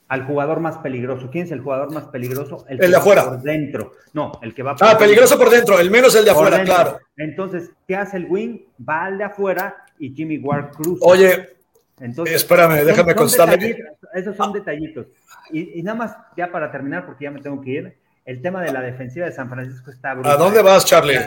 Al 0.09 0.25
jugador 0.25 0.59
más 0.59 0.77
peligroso. 0.79 1.29
¿Quién 1.31 1.45
es 1.45 1.51
el 1.51 1.61
jugador 1.61 1.93
más 1.93 2.05
peligroso? 2.07 2.65
El, 2.67 2.77
de 2.77 2.95
afuera. 2.95 3.23
Por 3.29 3.41
dentro. 3.41 3.93
No, 4.11 4.33
el 4.41 4.53
que 4.53 4.61
va 4.61 4.75
por 4.75 4.85
Ah, 4.85 4.97
peligroso 4.97 5.37
por 5.37 5.49
dentro, 5.49 5.79
el 5.79 5.89
menos 5.89 6.13
el 6.15 6.25
de 6.25 6.31
afuera, 6.31 6.63
claro. 6.65 6.99
Entonces, 7.15 7.71
¿qué 7.87 7.95
hace 7.95 8.17
el 8.17 8.25
wing? 8.25 8.59
Va 8.87 9.05
al 9.05 9.17
de 9.17 9.23
afuera 9.23 9.85
y 9.97 10.13
Jimmy 10.13 10.37
Ward 10.37 10.71
cruza. 10.71 11.05
Oye, 11.05 11.49
entonces, 12.01 12.35
espérame, 12.35 12.83
déjame 12.83 13.15
constarle. 13.15 13.77
Esos 14.13 14.35
son 14.35 14.51
detallitos. 14.51 15.07
Y, 15.49 15.79
y, 15.79 15.83
nada 15.83 15.97
más, 15.97 16.17
ya 16.35 16.51
para 16.51 16.69
terminar, 16.71 17.05
porque 17.05 17.23
ya 17.23 17.31
me 17.31 17.39
tengo 17.39 17.61
que 17.61 17.69
ir, 17.69 17.97
el 18.25 18.41
tema 18.41 18.61
de 18.61 18.71
la 18.71 18.81
defensiva 18.81 19.25
de 19.25 19.31
San 19.31 19.49
Francisco 19.49 19.91
está 19.91 20.13
brutal. 20.13 20.31
¿A 20.33 20.37
dónde 20.37 20.61
vas, 20.61 20.85
Charlie? 20.85 21.17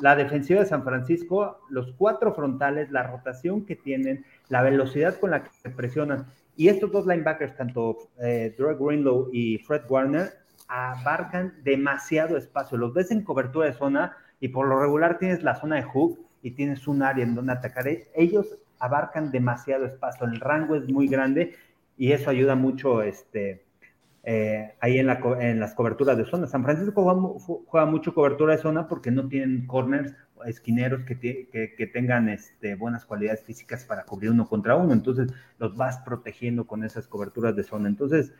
La, 0.00 0.16
defensiva 0.16 0.60
de 0.60 0.66
San 0.66 0.84
Francisco, 0.84 1.60
los 1.70 1.92
cuatro 1.96 2.34
frontales, 2.34 2.90
la 2.90 3.04
rotación 3.04 3.64
que 3.64 3.76
tienen, 3.76 4.24
la 4.48 4.62
velocidad 4.62 5.18
con 5.18 5.30
la 5.30 5.44
que 5.44 5.50
se 5.62 5.70
presionan. 5.70 6.26
Y 6.56 6.68
estos 6.68 6.92
dos 6.92 7.06
linebackers, 7.06 7.56
tanto 7.56 8.10
eh, 8.20 8.54
Greg 8.58 8.78
Greenlow 8.78 9.30
y 9.32 9.58
Fred 9.58 9.82
Warner, 9.88 10.32
abarcan 10.68 11.54
demasiado 11.62 12.36
espacio. 12.36 12.78
Los 12.78 12.92
ves 12.92 13.10
en 13.10 13.22
cobertura 13.22 13.66
de 13.66 13.72
zona 13.72 14.16
y 14.40 14.48
por 14.48 14.66
lo 14.66 14.80
regular 14.80 15.18
tienes 15.18 15.42
la 15.42 15.56
zona 15.56 15.76
de 15.76 15.82
hook 15.82 16.18
y 16.42 16.52
tienes 16.52 16.86
un 16.86 17.02
área 17.02 17.24
en 17.24 17.34
donde 17.34 17.52
atacar. 17.52 17.86
Ellos 18.14 18.58
abarcan 18.78 19.30
demasiado 19.30 19.86
espacio, 19.86 20.26
el 20.26 20.40
rango 20.40 20.76
es 20.76 20.88
muy 20.88 21.08
grande 21.08 21.56
y 21.96 22.12
eso 22.12 22.30
ayuda 22.30 22.54
mucho 22.54 23.02
este, 23.02 23.63
eh, 24.26 24.74
ahí 24.80 24.98
en, 24.98 25.06
las 25.60 25.74
coberturas 25.74 26.16
de 26.16 26.24
zona. 26.24 26.46
San 26.46 26.64
Francisco 26.64 27.02
juega, 27.66 27.86
mucho 27.86 28.14
cobertura 28.14 28.56
de 28.56 28.62
zona 28.62 28.88
porque 28.88 29.10
no 29.10 29.28
tienen 29.28 29.66
corners 29.66 30.14
esquineros 30.46 31.02
que, 31.04 31.90
tengan 31.92 32.30
este, 32.30 32.74
buenas 32.74 33.04
cualidades 33.04 33.42
físicas 33.42 33.84
para 33.84 34.04
cubrir 34.04 34.30
uno 34.30 34.48
contra 34.48 34.76
uno. 34.76 34.94
Entonces 34.94 35.30
los 35.58 35.76
vas 35.76 35.98
protegiendo 35.98 36.66
con 36.66 36.84
esas 36.84 37.06
coberturas 37.06 37.54
de 37.54 37.64
zona. 37.64 37.88
Entonces, 37.88 38.32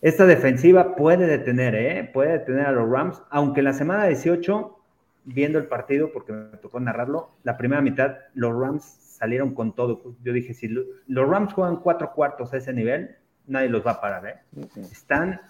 esta 0.00 0.26
defensiva 0.26 0.94
puede 0.94 1.26
detener, 1.26 1.74
¿eh? 1.74 2.10
puede 2.12 2.38
detener 2.38 2.66
a 2.66 2.72
los 2.72 2.88
Rams, 2.88 3.20
aunque 3.30 3.60
en 3.60 3.64
la 3.64 3.72
semana 3.72 4.06
18, 4.06 4.78
viendo 5.24 5.58
el 5.58 5.66
partido, 5.66 6.12
porque 6.12 6.32
me 6.32 6.56
tocó 6.58 6.78
narrarlo, 6.78 7.32
la 7.42 7.58
primera 7.58 7.82
mitad, 7.82 8.16
los 8.34 8.56
Rams 8.56 8.84
salieron 8.84 9.54
con 9.54 9.74
todo. 9.74 10.14
Yo 10.22 10.32
dije, 10.32 10.54
si 10.54 10.68
los 10.68 11.28
Rams 11.28 11.52
juegan 11.52 11.76
cuatro 11.80 12.12
cuartos 12.14 12.54
a 12.54 12.56
ese 12.56 12.72
nivel, 12.72 13.16
nadie 13.46 13.68
los 13.68 13.86
va 13.86 13.92
a 13.92 14.00
parar, 14.00 14.26
¿eh? 14.26 14.60
Están, 14.90 15.40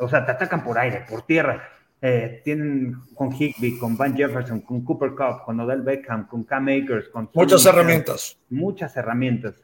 o 0.00 0.08
sea, 0.08 0.24
te 0.24 0.32
atacan 0.32 0.64
por 0.64 0.78
aire, 0.78 1.04
por 1.08 1.22
tierra. 1.22 1.62
Eh, 2.00 2.42
tienen 2.44 2.94
con 3.14 3.32
Higby, 3.32 3.76
con 3.76 3.96
Van 3.96 4.16
Jefferson, 4.16 4.60
con 4.60 4.84
Cooper 4.84 5.10
Cup, 5.10 5.42
con 5.44 5.58
Odell 5.58 5.82
Beckham, 5.82 6.28
con 6.28 6.44
Cam 6.44 6.68
Akers, 6.68 7.08
con... 7.08 7.28
Muchas 7.34 7.66
herramientas. 7.66 8.38
Muchas 8.50 8.96
herramientas. 8.96 9.54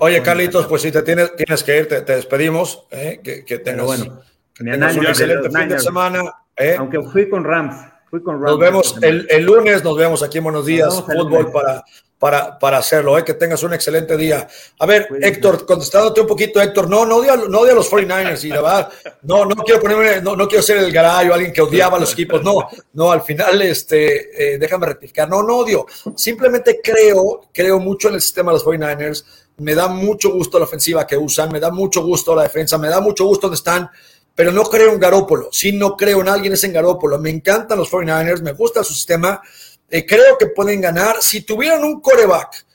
Oye, 0.00 0.22
Carlitos, 0.22 0.66
pues 0.66 0.82
si 0.82 0.92
te 0.92 1.02
tienes, 1.02 1.34
tienes 1.36 1.62
que 1.62 1.78
ir, 1.78 1.88
te, 1.88 2.02
despedimos. 2.02 2.86
Eh, 2.90 3.20
que, 3.22 3.44
que, 3.44 3.58
tengas, 3.58 3.86
bueno, 3.86 4.20
un 4.60 5.06
excelente 5.06 5.50
fin 5.50 5.68
de 5.68 5.78
semana. 5.78 6.22
Eh. 6.56 6.76
Aunque 6.78 7.02
fui 7.02 7.28
con 7.28 7.44
Rams. 7.44 7.76
Fui 8.08 8.22
con 8.22 8.36
Rams 8.36 8.50
nos 8.52 8.58
vemos 8.58 8.98
el, 9.02 9.26
el, 9.30 9.44
lunes, 9.44 9.82
nos 9.84 9.96
vemos 9.96 10.22
aquí 10.22 10.38
en 10.38 10.44
Buenos 10.44 10.64
Días, 10.64 11.02
fútbol 11.02 11.50
para 11.52 11.84
para, 12.18 12.58
para 12.58 12.78
hacerlo, 12.78 13.18
¿eh? 13.18 13.24
que 13.24 13.34
tengas 13.34 13.62
un 13.62 13.74
excelente 13.74 14.16
día. 14.16 14.48
A 14.78 14.86
ver, 14.86 15.08
Héctor, 15.20 15.66
contestándote 15.66 16.22
un 16.22 16.26
poquito, 16.26 16.60
Héctor, 16.60 16.88
no, 16.88 17.04
no 17.04 17.16
odio, 17.16 17.36
no 17.48 17.62
a 17.62 17.72
los 17.72 17.90
49ers 17.90 18.42
y 18.44 18.48
la 18.48 18.62
verdad, 18.62 18.92
no, 19.22 19.44
no 19.44 19.54
quiero 19.56 19.80
ponerme, 19.80 20.22
no, 20.22 20.34
no 20.34 20.48
quiero 20.48 20.62
ser 20.62 20.78
el 20.78 20.92
garayo, 20.92 21.34
alguien 21.34 21.52
que 21.52 21.60
odiaba 21.60 21.98
a 21.98 22.00
los 22.00 22.12
equipos, 22.12 22.42
no, 22.42 22.68
no, 22.94 23.12
al 23.12 23.22
final, 23.22 23.60
este, 23.62 24.54
eh, 24.54 24.58
déjame 24.58 24.86
rectificar, 24.86 25.28
no, 25.28 25.42
no 25.42 25.58
odio, 25.58 25.86
simplemente 26.14 26.80
creo, 26.82 27.48
creo 27.52 27.78
mucho 27.80 28.08
en 28.08 28.14
el 28.14 28.22
sistema 28.22 28.50
de 28.50 28.58
los 28.58 28.64
49ers, 28.64 29.24
me 29.58 29.74
da 29.74 29.88
mucho 29.88 30.32
gusto 30.32 30.58
la 30.58 30.64
ofensiva 30.64 31.06
que 31.06 31.16
usan, 31.16 31.50
me 31.50 31.60
da 31.60 31.70
mucho 31.70 32.02
gusto 32.02 32.34
la 32.34 32.42
defensa, 32.42 32.78
me 32.78 32.88
da 32.88 33.00
mucho 33.00 33.24
gusto 33.24 33.48
donde 33.48 33.56
están, 33.56 33.90
pero 34.34 34.52
no 34.52 34.64
creo 34.64 34.92
en 34.92 35.00
Garópolo, 35.00 35.48
sí 35.52 35.72
no 35.72 35.96
creo 35.96 36.20
en 36.20 36.28
alguien 36.28 36.54
es 36.54 36.64
en 36.64 36.72
Garópolo, 36.72 37.18
me 37.18 37.30
encantan 37.30 37.78
los 37.78 37.90
49ers, 37.90 38.40
me 38.40 38.52
gusta 38.52 38.82
su 38.84 38.94
sistema, 38.94 39.42
eh, 39.90 40.04
creo 40.04 40.36
que 40.38 40.46
pueden 40.46 40.80
ganar. 40.80 41.22
Si 41.22 41.42
tuvieran 41.42 41.84
un 41.84 42.00
coreback 42.00 42.66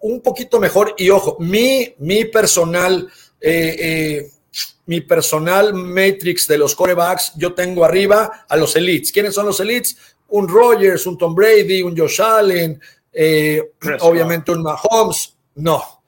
un 0.00 0.20
poquito 0.20 0.58
mejor, 0.58 0.94
y 0.96 1.10
ojo, 1.10 1.36
mi, 1.40 1.94
mi 1.98 2.24
personal, 2.26 3.10
eh, 3.40 3.76
eh, 3.78 4.30
mi 4.86 5.00
personal 5.02 5.74
matrix 5.74 6.46
de 6.46 6.58
los 6.58 6.74
corebacks, 6.74 7.32
yo 7.36 7.54
tengo 7.54 7.84
arriba 7.84 8.44
a 8.48 8.56
los 8.56 8.76
elites. 8.76 9.12
¿Quiénes 9.12 9.34
son 9.34 9.46
los 9.46 9.60
elites? 9.60 9.96
Un 10.28 10.48
Rogers, 10.48 11.06
un 11.06 11.18
Tom 11.18 11.34
Brady, 11.34 11.82
un 11.82 11.96
Josh 11.96 12.20
Allen, 12.20 12.80
obviamente 14.00 14.52
un 14.52 14.62
Mahomes. 14.62 15.34
No. 15.56 16.02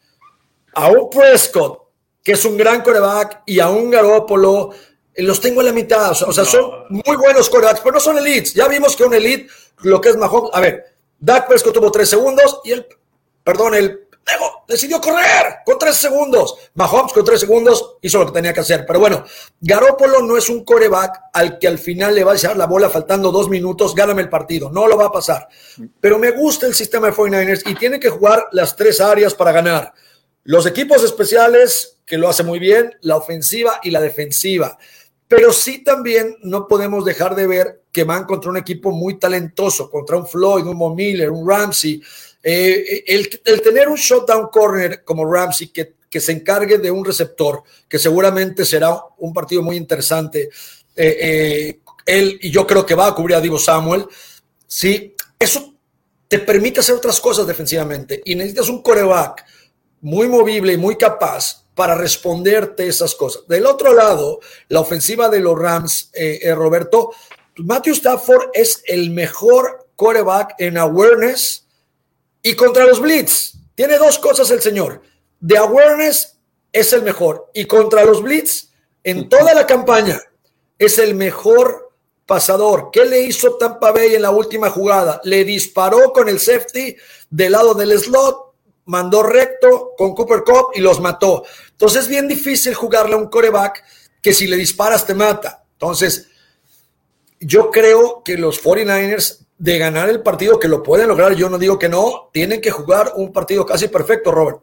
A 0.74 0.88
un 0.88 1.10
Prescott, 1.10 1.82
que 2.22 2.32
es 2.32 2.44
un 2.44 2.56
gran 2.56 2.82
coreback, 2.82 3.42
y 3.46 3.60
a 3.60 3.68
un 3.68 3.90
Garoppolo, 3.90 4.70
los 5.16 5.40
tengo 5.40 5.60
en 5.60 5.66
la 5.66 5.72
mitad. 5.72 6.10
O 6.22 6.32
sea, 6.32 6.44
son 6.44 6.86
muy 6.88 7.16
buenos 7.16 7.48
corebacks, 7.50 7.80
pero 7.80 7.94
no 7.94 8.00
son 8.00 8.18
elites. 8.18 8.54
Ya 8.54 8.68
vimos 8.68 8.96
que 8.96 9.04
un 9.04 9.14
elite 9.14 9.48
lo 9.78 10.00
que 10.00 10.10
es 10.10 10.16
Mahomes. 10.16 10.50
A 10.52 10.60
ver, 10.60 10.94
Dak 11.18 11.48
Prescott 11.48 11.74
tuvo 11.74 11.90
tres 11.90 12.08
segundos 12.08 12.60
y 12.64 12.72
el, 12.72 12.86
perdón, 13.44 13.74
el 13.74 14.02
decidió 14.66 15.00
correr 15.00 15.56
con 15.64 15.78
tres 15.78 15.96
segundos. 15.96 16.56
Mahomes 16.74 17.12
con 17.12 17.24
tres 17.24 17.40
segundos 17.40 17.96
hizo 18.00 18.18
lo 18.18 18.26
que 18.26 18.32
tenía 18.32 18.52
que 18.52 18.60
hacer. 18.60 18.84
Pero 18.86 19.00
bueno, 19.00 19.24
Garópolo 19.60 20.22
no 20.22 20.36
es 20.36 20.48
un 20.48 20.64
coreback 20.64 21.20
al 21.32 21.58
que 21.58 21.68
al 21.68 21.78
final 21.78 22.14
le 22.14 22.24
va 22.24 22.32
a 22.32 22.36
echar 22.36 22.56
la 22.56 22.66
bola 22.66 22.88
faltando 22.88 23.30
dos 23.30 23.48
minutos, 23.48 23.94
gáname 23.94 24.22
el 24.22 24.28
partido. 24.28 24.70
No 24.70 24.86
lo 24.86 24.96
va 24.96 25.06
a 25.06 25.12
pasar. 25.12 25.48
Pero 26.00 26.18
me 26.18 26.30
gusta 26.30 26.66
el 26.66 26.74
sistema 26.74 27.08
de 27.08 27.14
49ers 27.14 27.70
y 27.70 27.74
tiene 27.74 28.00
que 28.00 28.10
jugar 28.10 28.46
las 28.52 28.76
tres 28.76 29.00
áreas 29.00 29.34
para 29.34 29.52
ganar. 29.52 29.92
Los 30.44 30.66
equipos 30.66 31.04
especiales, 31.04 31.98
que 32.04 32.18
lo 32.18 32.28
hace 32.28 32.42
muy 32.42 32.58
bien, 32.58 32.96
la 33.02 33.16
ofensiva 33.16 33.80
y 33.82 33.90
la 33.90 34.00
defensiva. 34.00 34.78
Pero 35.34 35.50
sí 35.50 35.78
también 35.78 36.36
no 36.42 36.68
podemos 36.68 37.06
dejar 37.06 37.34
de 37.34 37.46
ver 37.46 37.84
que 37.90 38.04
van 38.04 38.26
contra 38.26 38.50
un 38.50 38.58
equipo 38.58 38.90
muy 38.90 39.18
talentoso, 39.18 39.90
contra 39.90 40.18
un 40.18 40.26
Floyd, 40.26 40.66
un 40.66 40.76
Mo 40.76 40.94
Miller, 40.94 41.30
un 41.30 41.48
Ramsey. 41.48 42.02
Eh, 42.42 43.02
el, 43.06 43.62
tener 43.62 43.88
un 43.88 43.96
shutdown 43.96 44.48
corner 44.52 45.02
como 45.04 45.24
Ramsey 45.24 45.68
que, 45.68 46.20
se 46.20 46.32
encargue 46.32 46.76
de 46.76 46.90
un 46.90 47.02
receptor, 47.02 47.62
que 47.88 47.98
seguramente 47.98 48.66
será 48.66 48.94
un 49.16 49.32
partido 49.32 49.62
muy 49.62 49.76
interesante. 49.78 50.50
Eh, 50.94 51.16
eh, 51.22 51.80
él, 52.04 52.38
y 52.42 52.50
yo 52.50 52.66
creo 52.66 52.84
que 52.84 52.94
va 52.94 53.06
a 53.06 53.14
cubrir 53.14 53.36
a 53.36 53.40
Divo 53.40 53.58
Samuel. 53.58 54.04
Sí, 54.66 55.14
eso 55.38 55.72
te 56.28 56.40
permite 56.40 56.80
hacer 56.80 56.94
otras 56.94 57.18
cosas 57.18 57.46
defensivamente. 57.46 58.20
Y 58.26 58.34
necesitas 58.34 58.68
un 58.68 58.82
coreback 58.82 59.46
muy 60.02 60.28
movible 60.28 60.74
y 60.74 60.76
muy 60.76 60.96
capaz 60.96 61.61
para 61.74 61.94
responderte 61.94 62.86
esas 62.86 63.14
cosas. 63.14 63.46
Del 63.48 63.66
otro 63.66 63.94
lado, 63.94 64.40
la 64.68 64.80
ofensiva 64.80 65.28
de 65.28 65.40
los 65.40 65.58
Rams, 65.58 66.10
eh, 66.12 66.40
eh, 66.42 66.54
Roberto, 66.54 67.12
Matthew 67.56 67.94
Stafford 67.94 68.50
es 68.52 68.82
el 68.86 69.10
mejor 69.10 69.88
quarterback 69.96 70.54
en 70.58 70.78
awareness 70.78 71.66
y 72.42 72.54
contra 72.54 72.84
los 72.86 73.00
blitz. 73.00 73.54
Tiene 73.74 73.98
dos 73.98 74.18
cosas 74.18 74.50
el 74.50 74.60
señor. 74.60 75.02
De 75.40 75.56
awareness 75.56 76.38
es 76.72 76.92
el 76.92 77.02
mejor 77.02 77.50
y 77.54 77.66
contra 77.66 78.04
los 78.04 78.22
blitz 78.22 78.70
en 79.04 79.28
toda 79.28 79.54
la 79.54 79.66
campaña 79.66 80.20
es 80.78 80.98
el 80.98 81.14
mejor 81.14 81.92
pasador. 82.26 82.90
¿Qué 82.92 83.04
le 83.04 83.22
hizo 83.22 83.56
Tampa 83.56 83.92
Bay 83.92 84.14
en 84.14 84.22
la 84.22 84.30
última 84.30 84.70
jugada? 84.70 85.20
Le 85.24 85.44
disparó 85.44 86.12
con 86.12 86.28
el 86.28 86.40
safety 86.40 86.96
del 87.30 87.52
lado 87.52 87.74
del 87.74 87.98
slot 87.98 88.51
mandó 88.86 89.22
recto 89.22 89.92
con 89.96 90.14
Cooper 90.14 90.42
Cup 90.44 90.70
y 90.74 90.80
los 90.80 91.00
mató. 91.00 91.44
Entonces 91.70 92.02
es 92.02 92.08
bien 92.08 92.28
difícil 92.28 92.74
jugarle 92.74 93.14
a 93.14 93.18
un 93.18 93.28
coreback 93.28 93.84
que 94.20 94.32
si 94.32 94.46
le 94.46 94.56
disparas 94.56 95.06
te 95.06 95.14
mata. 95.14 95.64
Entonces, 95.72 96.30
yo 97.40 97.70
creo 97.70 98.22
que 98.24 98.38
los 98.38 98.62
49ers 98.64 99.46
de 99.58 99.78
ganar 99.78 100.08
el 100.08 100.22
partido, 100.22 100.58
que 100.58 100.68
lo 100.68 100.82
pueden 100.82 101.08
lograr, 101.08 101.34
yo 101.34 101.48
no 101.48 101.58
digo 101.58 101.78
que 101.78 101.88
no, 101.88 102.30
tienen 102.32 102.60
que 102.60 102.70
jugar 102.70 103.12
un 103.16 103.32
partido 103.32 103.64
casi 103.64 103.88
perfecto, 103.88 104.32
Robert. 104.32 104.58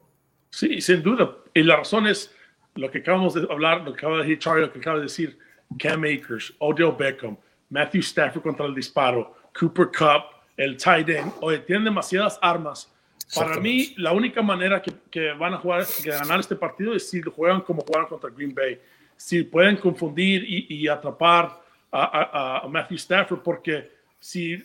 Sí, 0.50 0.82
sin 0.82 1.04
duda. 1.04 1.38
Y 1.54 1.64
la 1.64 1.78
razón 1.78 2.08
es 2.08 2.32
lo 2.76 2.90
que 2.90 3.00
acabamos 3.00 3.34
de 3.34 3.48
hablar, 3.50 3.82
lo 3.82 3.94
que 3.94 4.00
acaba 4.00 4.18
de 4.18 4.24
decir 4.24 4.40
Charlie, 4.40 4.62
lo 4.62 4.74
que 4.74 4.80
acaba 4.80 4.98
de 4.98 5.04
decir 5.04 5.38
Cam 5.78 6.04
Akers, 6.04 6.54
Odell 6.60 6.94
Beckham, 6.98 7.38
Matthew 7.70 8.02
Stafford 8.02 8.42
contra 8.42 8.66
el 8.66 8.76
disparo, 8.76 9.36
Cooper 9.58 9.88
Cup, 9.88 10.24
el 10.58 10.78
tight 10.78 11.10
end. 11.10 11.32
Oye, 11.42 11.60
tienen 11.60 11.86
demasiadas 11.86 12.40
armas 12.42 12.92
para 13.36 13.60
mí, 13.60 13.94
la 13.98 14.12
única 14.12 14.42
manera 14.42 14.82
que, 14.82 15.32
van 15.34 15.54
a 15.54 15.58
jugar, 15.58 15.86
que 15.86 16.10
ganar 16.10 16.40
este 16.40 16.56
partido 16.56 16.96
es 16.96 17.10
si 17.10 17.22
juegan 17.22 17.62
como 17.62 17.82
jugaron 17.82 18.08
contra 18.08 18.30
Green 18.30 18.54
Bay. 18.54 18.80
Si 19.16 19.44
pueden 19.44 19.78
confundir 19.78 20.44
y, 20.48 20.88
atrapar 20.88 21.62
a, 21.92 22.66
Matthew 22.70 22.98
Stafford, 22.98 23.42
porque 23.42 23.92
si 24.20 24.64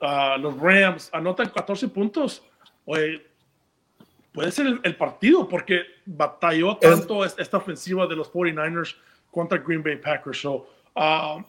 los 0.00 0.60
Rams 0.60 1.08
anotan 1.12 1.48
14 1.48 1.88
puntos, 1.88 2.42
puede 2.84 4.50
ser 4.50 4.80
el, 4.82 4.96
partido, 4.96 5.48
porque 5.48 5.82
batalló 6.04 6.76
tanto 6.76 7.24
esta 7.24 7.56
ofensiva 7.56 8.06
de 8.06 8.16
los 8.16 8.30
49ers 8.30 8.96
contra 9.30 9.58
Green 9.58 9.82
Bay 9.82 9.96
Packers. 9.96 10.40
So, 10.40 10.68
ah, 10.94 11.42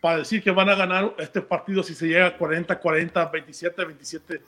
para 0.00 0.18
decir 0.18 0.42
que 0.42 0.50
van 0.50 0.68
a 0.68 0.74
ganar 0.74 1.14
este 1.18 1.40
partido 1.40 1.82
si 1.82 1.94
se 1.94 2.08
llega 2.08 2.26
a 2.26 2.36
40, 2.36 2.78
40, 2.78 3.24
27, 3.26 3.84
27 3.84 4.42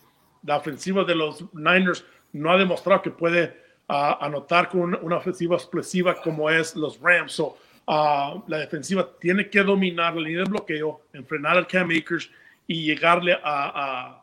la 0.45 0.57
ofensiva 0.57 1.05
de 1.05 1.15
los 1.15 1.45
Niners 1.55 2.05
no 2.33 2.51
ha 2.51 2.59
demostrado 2.59 3.03
que 3.03 3.11
puede 3.11 3.63
anotar 3.89 4.69
con 4.69 4.95
una, 5.03 5.17
ofensiva 5.17 5.57
explosiva 5.57 6.21
como 6.23 6.49
es 6.49 6.75
los 6.77 6.99
Rams. 7.01 7.33
So, 7.33 7.59
la 7.87 8.59
defensiva 8.59 9.09
tiene 9.21 9.51
que 9.51 9.63
dominar 9.63 10.15
la 10.15 10.23
línea 10.23 10.45
de 10.45 10.51
bloqueo, 10.51 11.03
enfrenar 11.13 11.57
al 11.57 11.67
Cam 11.67 11.91
Akers 11.91 12.31
y 12.67 12.85
llegarle 12.85 13.39
a, 13.43 14.19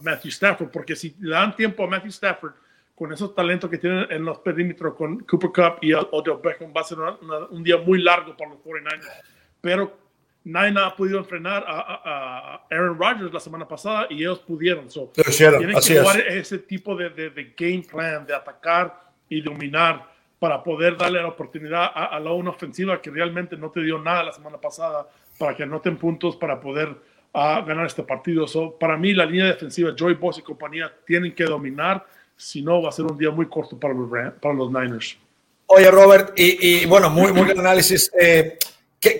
Matthew 0.00 0.30
Stafford, 0.30 0.70
porque 0.70 0.96
si 0.96 1.14
le 1.20 1.32
dan 1.32 1.54
tiempo 1.54 1.84
a 1.84 1.86
Matthew 1.86 2.08
Stafford 2.08 2.52
con 2.94 3.12
esos 3.12 3.34
talentos 3.34 3.68
que 3.68 3.76
tienen 3.76 4.06
en 4.10 4.24
los 4.24 4.38
perímetros 4.38 4.94
con 4.94 5.18
Cooper 5.20 5.50
Cup 5.50 5.78
y 5.82 5.92
Odell 5.92 6.38
Beckham, 6.42 6.72
va 6.74 6.80
a 6.80 6.84
ser 6.84 6.96
un 7.50 7.62
día 7.62 7.76
muy 7.76 8.02
largo 8.02 8.34
para 8.34 8.52
los 8.52 8.60
49ers. 8.60 9.04
Pero 9.60 10.05
nadie 10.46 10.72
ha 10.80 10.94
podido 10.94 11.18
enfrenar 11.18 11.64
a, 11.66 12.62
Aaron 12.70 12.98
Rodgers 12.98 13.32
la 13.32 13.40
semana 13.40 13.66
pasada 13.66 14.06
y 14.08 14.18
ellos 14.18 14.38
pudieron. 14.38 14.88
So, 14.90 15.12
tienen 15.12 15.74
que 15.80 15.98
jugar 16.00 16.20
ese 16.20 16.58
tipo 16.58 16.94
de, 16.94 17.10
de, 17.10 17.52
game 17.56 17.82
plan, 17.82 18.24
de 18.24 18.34
atacar 18.34 19.10
y 19.28 19.40
dominar 19.40 20.08
para 20.38 20.62
poder 20.62 20.96
darle 20.96 21.20
la 21.20 21.28
oportunidad 21.28 21.90
a, 21.92 22.18
la 22.20 22.32
una 22.32 22.50
ofensiva 22.50 23.02
que 23.02 23.10
realmente 23.10 23.56
no 23.56 23.70
te 23.70 23.80
dio 23.80 23.98
nada 23.98 24.22
la 24.22 24.32
semana 24.32 24.58
pasada 24.58 25.08
para 25.36 25.56
que 25.56 25.64
anoten 25.64 25.96
puntos 25.96 26.36
para 26.36 26.60
poder 26.60 26.94
ah, 27.34 27.64
ganar 27.66 27.86
este 27.86 28.04
partido. 28.04 28.46
So, 28.46 28.78
para 28.78 28.96
mí, 28.96 29.14
la 29.14 29.26
línea 29.26 29.46
defensiva, 29.46 29.92
Joy 29.96 30.14
Boss 30.14 30.38
y 30.38 30.42
compañía, 30.42 30.92
tienen 31.04 31.34
que 31.34 31.44
dominar. 31.44 32.06
Si 32.36 32.62
no, 32.62 32.82
va 32.82 32.90
a 32.90 32.92
ser 32.92 33.06
un 33.06 33.18
día 33.18 33.30
muy 33.30 33.46
corto 33.46 33.78
para 33.78 33.94
los, 33.94 34.08
para 34.40 34.54
los 34.54 34.70
Niners. 34.70 35.16
Oye, 35.66 35.90
Robert, 35.90 36.32
y, 36.36 36.82
y 36.82 36.86
bueno, 36.86 37.10
muy, 37.10 37.32
muy 37.32 37.46
buen 37.46 37.58
análisis. 37.58 38.12
Eh, 38.20 38.56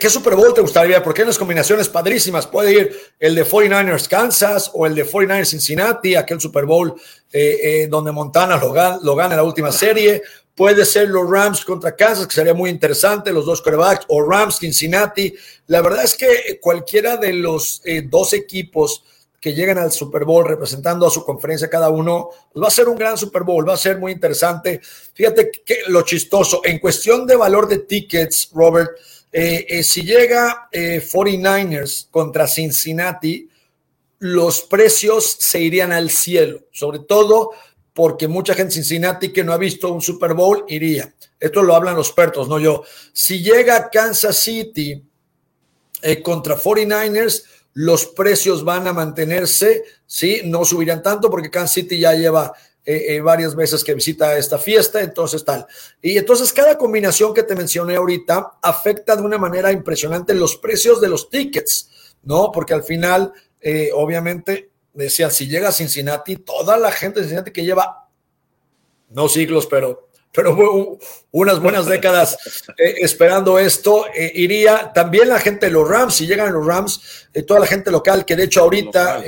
¿Qué, 0.00 0.10
Super 0.10 0.34
Bowl 0.34 0.52
te 0.52 0.60
gustaría? 0.60 1.00
Porque 1.00 1.22
hay 1.22 1.26
unas 1.26 1.38
combinaciones 1.38 1.88
padrísimas. 1.88 2.44
Puede 2.48 2.72
ir 2.72 2.96
el 3.20 3.36
de 3.36 3.46
49ers 3.46 4.08
Kansas 4.08 4.68
o 4.74 4.84
el 4.84 4.96
de 4.96 5.06
49ers 5.06 5.44
Cincinnati, 5.44 6.16
aquel 6.16 6.40
Super 6.40 6.64
Bowl 6.64 6.94
eh, 7.32 7.60
eh, 7.62 7.86
donde 7.88 8.10
Montana 8.10 8.56
lo 8.56 8.72
gana, 8.72 8.98
lo 9.00 9.14
gana 9.14 9.34
en 9.34 9.36
la 9.36 9.44
última 9.44 9.70
serie. 9.70 10.22
Puede 10.56 10.84
ser 10.84 11.08
los 11.08 11.30
Rams 11.30 11.64
contra 11.64 11.94
Kansas, 11.94 12.26
que 12.26 12.34
sería 12.34 12.52
muy 12.54 12.70
interesante, 12.70 13.32
los 13.32 13.46
dos 13.46 13.62
quarterbacks, 13.62 14.06
o 14.08 14.28
Rams 14.28 14.58
Cincinnati. 14.58 15.32
La 15.68 15.82
verdad 15.82 16.02
es 16.02 16.16
que 16.16 16.58
cualquiera 16.60 17.16
de 17.16 17.34
los 17.34 17.80
eh, 17.84 18.02
dos 18.02 18.32
equipos 18.32 19.04
que 19.38 19.54
llegan 19.54 19.78
al 19.78 19.92
Super 19.92 20.24
Bowl 20.24 20.44
representando 20.44 21.06
a 21.06 21.10
su 21.10 21.24
conferencia 21.24 21.70
cada 21.70 21.90
uno, 21.90 22.30
pues 22.52 22.64
va 22.64 22.66
a 22.66 22.72
ser 22.72 22.88
un 22.88 22.96
gran 22.96 23.16
Super 23.16 23.44
Bowl, 23.44 23.68
va 23.68 23.74
a 23.74 23.76
ser 23.76 23.98
muy 23.98 24.10
interesante. 24.10 24.80
Fíjate 25.14 25.52
que 25.64 25.82
lo 25.86 26.02
chistoso, 26.02 26.62
en 26.64 26.80
cuestión 26.80 27.24
de 27.26 27.36
valor 27.36 27.68
de 27.68 27.78
tickets, 27.78 28.50
Robert, 28.52 28.90
eh, 29.38 29.66
eh, 29.68 29.82
si 29.82 30.00
llega 30.00 30.70
49ers 30.72 32.04
eh, 32.04 32.06
contra 32.10 32.46
Cincinnati, 32.46 33.46
los 34.20 34.62
precios 34.62 35.36
se 35.38 35.60
irían 35.60 35.92
al 35.92 36.08
cielo, 36.08 36.60
sobre 36.72 37.00
todo 37.00 37.50
porque 37.92 38.28
mucha 38.28 38.54
gente 38.54 38.76
en 38.76 38.82
Cincinnati 38.82 39.34
que 39.34 39.44
no 39.44 39.52
ha 39.52 39.58
visto 39.58 39.92
un 39.92 40.00
Super 40.00 40.32
Bowl 40.32 40.64
iría. 40.68 41.12
Esto 41.38 41.62
lo 41.62 41.74
hablan 41.74 41.96
los 41.96 42.06
expertos, 42.06 42.48
no 42.48 42.58
yo. 42.58 42.82
Si 43.12 43.42
llega 43.42 43.90
Kansas 43.90 44.38
City 44.38 45.04
contra 46.22 46.56
49ers, 46.56 47.44
los 47.74 48.06
precios 48.06 48.64
van 48.64 48.86
a 48.86 48.94
mantenerse, 48.94 49.84
¿sí? 50.06 50.40
No 50.46 50.64
subirán 50.64 51.02
tanto 51.02 51.28
porque 51.28 51.50
Kansas 51.50 51.74
City 51.74 51.98
ya 51.98 52.14
lleva 52.14 52.54
eh, 52.88 53.16
eh, 53.16 53.20
varias 53.20 53.56
veces 53.56 53.82
que 53.82 53.94
visita 53.94 54.38
esta 54.38 54.58
fiesta, 54.58 55.00
entonces 55.02 55.44
tal. 55.44 55.66
Y 56.00 56.16
entonces 56.16 56.52
cada 56.52 56.78
combinación 56.78 57.34
que 57.34 57.42
te 57.42 57.56
mencioné 57.56 57.96
ahorita 57.96 58.58
afecta 58.62 59.16
de 59.16 59.22
una 59.22 59.38
manera 59.38 59.72
impresionante 59.72 60.32
los 60.34 60.56
precios 60.58 61.00
de 61.00 61.08
los 61.08 61.28
tickets, 61.28 61.90
¿no? 62.22 62.52
Porque 62.52 62.74
al 62.74 62.84
final, 62.84 63.32
eh, 63.60 63.90
obviamente, 63.92 64.70
decía, 64.94 65.30
si 65.30 65.48
llega 65.48 65.70
a 65.70 65.72
Cincinnati, 65.72 66.36
toda 66.36 66.78
la 66.78 66.92
gente 66.92 67.18
de 67.18 67.24
Cincinnati 67.24 67.50
que 67.50 67.64
lleva, 67.64 68.08
no 69.10 69.28
siglos, 69.28 69.66
pero, 69.66 70.08
pero 70.32 70.56
unas 71.32 71.58
buenas 71.58 71.86
décadas 71.86 72.38
esperando 72.76 73.58
esto, 73.58 74.06
iría 74.32 74.92
también 74.92 75.28
la 75.28 75.40
gente 75.40 75.66
de 75.66 75.72
los 75.72 75.88
Rams, 75.88 76.14
si 76.14 76.28
llegan 76.28 76.52
los 76.52 76.64
Rams, 76.64 77.26
toda 77.48 77.58
la 77.58 77.66
gente 77.66 77.90
local, 77.90 78.24
que 78.24 78.36
de 78.36 78.44
hecho 78.44 78.60
ahorita 78.60 79.24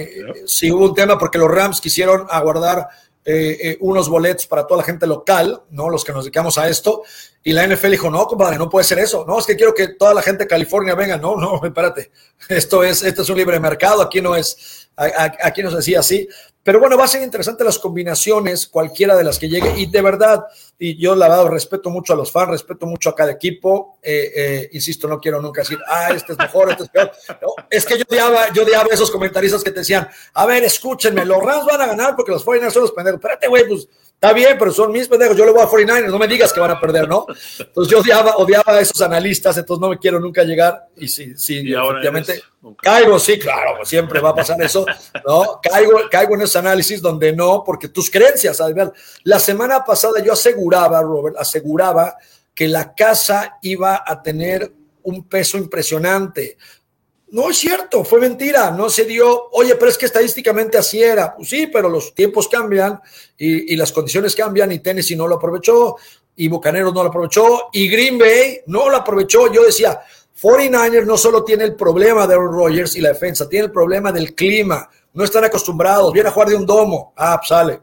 sí 0.46 0.70
hubo 0.70 0.84
un 0.84 0.94
tema 0.94 1.18
porque 1.18 1.38
los 1.38 1.50
Rams 1.50 1.80
quisieron 1.80 2.24
aguardar 2.30 2.86
eh, 3.30 3.58
eh, 3.60 3.76
unos 3.80 4.08
boletos 4.08 4.46
para 4.46 4.66
toda 4.66 4.78
la 4.78 4.84
gente 4.84 5.06
local, 5.06 5.62
¿no? 5.68 5.90
Los 5.90 6.02
que 6.02 6.14
nos 6.14 6.24
dedicamos 6.24 6.56
a 6.56 6.66
esto. 6.66 7.02
Y 7.44 7.52
la 7.52 7.66
NFL 7.66 7.90
dijo, 7.90 8.08
no, 8.08 8.26
compadre, 8.26 8.56
no 8.56 8.70
puede 8.70 8.84
ser 8.84 9.00
eso. 9.00 9.26
No, 9.28 9.38
es 9.38 9.44
que 9.44 9.54
quiero 9.54 9.74
que 9.74 9.88
toda 9.88 10.14
la 10.14 10.22
gente 10.22 10.44
de 10.44 10.48
California 10.48 10.94
venga. 10.94 11.18
No, 11.18 11.36
no, 11.36 11.60
espérate. 11.62 12.10
Esto 12.48 12.82
es, 12.82 13.02
esto 13.02 13.20
es 13.20 13.28
un 13.28 13.36
libre 13.36 13.60
mercado. 13.60 14.00
Aquí 14.00 14.22
no 14.22 14.34
es, 14.34 14.88
aquí 14.96 15.62
no 15.62 15.68
se 15.68 15.76
decía 15.76 16.00
así. 16.00 16.26
Pero 16.62 16.80
bueno, 16.80 16.98
va 16.98 17.04
a 17.04 17.08
ser 17.08 17.22
interesante 17.22 17.64
las 17.64 17.78
combinaciones, 17.78 18.66
cualquiera 18.66 19.16
de 19.16 19.24
las 19.24 19.38
que 19.38 19.48
llegue. 19.48 19.72
Y 19.78 19.86
de 19.86 20.02
verdad, 20.02 20.44
y 20.78 20.98
yo 20.98 21.14
la 21.14 21.28
verdad 21.28 21.46
respeto 21.46 21.88
mucho 21.88 22.12
a 22.12 22.16
los 22.16 22.30
fans, 22.30 22.50
respeto 22.50 22.84
mucho 22.84 23.10
a 23.10 23.14
cada 23.14 23.32
equipo. 23.32 23.98
Eh, 24.02 24.32
eh, 24.36 24.70
insisto, 24.72 25.08
no 25.08 25.18
quiero 25.18 25.40
nunca 25.40 25.62
decir, 25.62 25.78
ah, 25.86 26.10
este 26.14 26.32
es 26.32 26.38
mejor, 26.38 26.70
este 26.70 26.84
es 26.84 26.90
peor. 26.90 27.12
es 27.70 27.86
que 27.86 27.96
yo 27.96 28.04
odiaba, 28.08 28.52
yo 28.52 28.64
odiaba 28.64 28.88
esos 28.92 29.10
comentaristas 29.10 29.64
que 29.64 29.70
te 29.70 29.80
decían, 29.80 30.08
a 30.34 30.46
ver, 30.46 30.62
escúchenme, 30.64 31.24
los 31.24 31.42
Rams 31.42 31.64
van 31.64 31.80
a 31.80 31.86
ganar 31.86 32.14
porque 32.14 32.32
los 32.32 32.44
49 32.44 32.72
son 32.72 32.82
los 32.82 32.92
pendejos. 32.92 33.18
Espérate, 33.18 33.48
güey, 33.48 33.66
pues 33.66 33.88
Está 34.20 34.32
bien, 34.32 34.56
pero 34.58 34.72
son 34.72 34.90
mis 34.90 35.06
pendejos. 35.06 35.36
Yo 35.36 35.44
le 35.44 35.52
voy 35.52 35.60
a 35.62 35.68
49ers, 35.68 36.10
no 36.10 36.18
me 36.18 36.26
digas 36.26 36.52
que 36.52 36.58
van 36.58 36.72
a 36.72 36.80
perder, 36.80 37.08
¿no? 37.08 37.24
Entonces 37.56 37.88
yo 37.88 38.00
odiaba, 38.00 38.36
odiaba 38.38 38.72
a 38.72 38.80
esos 38.80 39.00
analistas, 39.00 39.56
entonces 39.56 39.80
no 39.80 39.90
me 39.90 39.98
quiero 39.98 40.18
nunca 40.18 40.42
llegar. 40.42 40.88
Y 40.96 41.06
sí, 41.06 41.36
sí, 41.36 41.72
efectivamente. 41.72 42.42
Caigo, 42.82 43.16
sí, 43.20 43.38
claro, 43.38 43.84
siempre 43.84 44.18
va 44.18 44.30
a 44.30 44.34
pasar 44.34 44.60
eso, 44.60 44.84
¿no? 45.24 45.60
Caigo, 45.62 46.00
caigo 46.10 46.34
en 46.34 46.42
ese 46.42 46.58
análisis 46.58 47.00
donde 47.00 47.32
no, 47.32 47.62
porque 47.64 47.90
tus 47.90 48.10
creencias, 48.10 48.60
La 49.22 49.38
semana 49.38 49.84
pasada 49.84 50.20
yo 50.20 50.32
aseguraba, 50.32 51.00
Robert, 51.00 51.36
aseguraba 51.38 52.16
que 52.52 52.66
la 52.66 52.92
casa 52.96 53.58
iba 53.62 54.02
a 54.04 54.20
tener 54.20 54.72
un 55.04 55.28
peso 55.28 55.58
impresionante. 55.58 56.58
No 57.30 57.50
es 57.50 57.58
cierto, 57.58 58.04
fue 58.04 58.20
mentira, 58.20 58.70
no 58.70 58.88
se 58.88 59.04
dio, 59.04 59.50
oye, 59.50 59.74
pero 59.74 59.90
es 59.90 59.98
que 59.98 60.06
estadísticamente 60.06 60.78
así 60.78 61.02
era. 61.02 61.36
Pues 61.36 61.50
sí, 61.50 61.66
pero 61.66 61.88
los 61.88 62.14
tiempos 62.14 62.48
cambian 62.48 63.00
y, 63.36 63.76
las 63.76 63.92
condiciones 63.92 64.34
cambian 64.34 64.72
y 64.72 64.78
Tennessee 64.78 65.14
no 65.14 65.28
lo 65.28 65.34
aprovechó 65.34 65.96
y 66.36 66.48
Bucaneros 66.48 66.94
no 66.94 67.02
lo 67.02 67.10
aprovechó 67.10 67.68
y 67.72 67.88
Green 67.88 68.18
Bay 68.18 68.60
no 68.66 68.88
lo 68.88 68.96
aprovechó. 68.96 69.52
Yo 69.52 69.64
decía, 69.64 70.00
49ers 70.40 71.04
no 71.04 71.18
solo 71.18 71.44
tiene 71.44 71.64
el 71.64 71.74
problema 71.74 72.26
de 72.26 72.34
Aaron 72.34 72.52
Rodgers 72.52 72.96
y 72.96 73.02
la 73.02 73.10
defensa, 73.10 73.46
tiene 73.46 73.66
el 73.66 73.72
problema 73.72 74.10
del 74.10 74.34
clima. 74.34 74.88
No 75.12 75.24
están 75.24 75.44
acostumbrados, 75.44 76.12
viene 76.14 76.30
a 76.30 76.32
jugar 76.32 76.48
de 76.48 76.56
un 76.56 76.64
domo. 76.64 77.12
Ah, 77.14 77.36
pues 77.38 77.48
sale, 77.48 77.82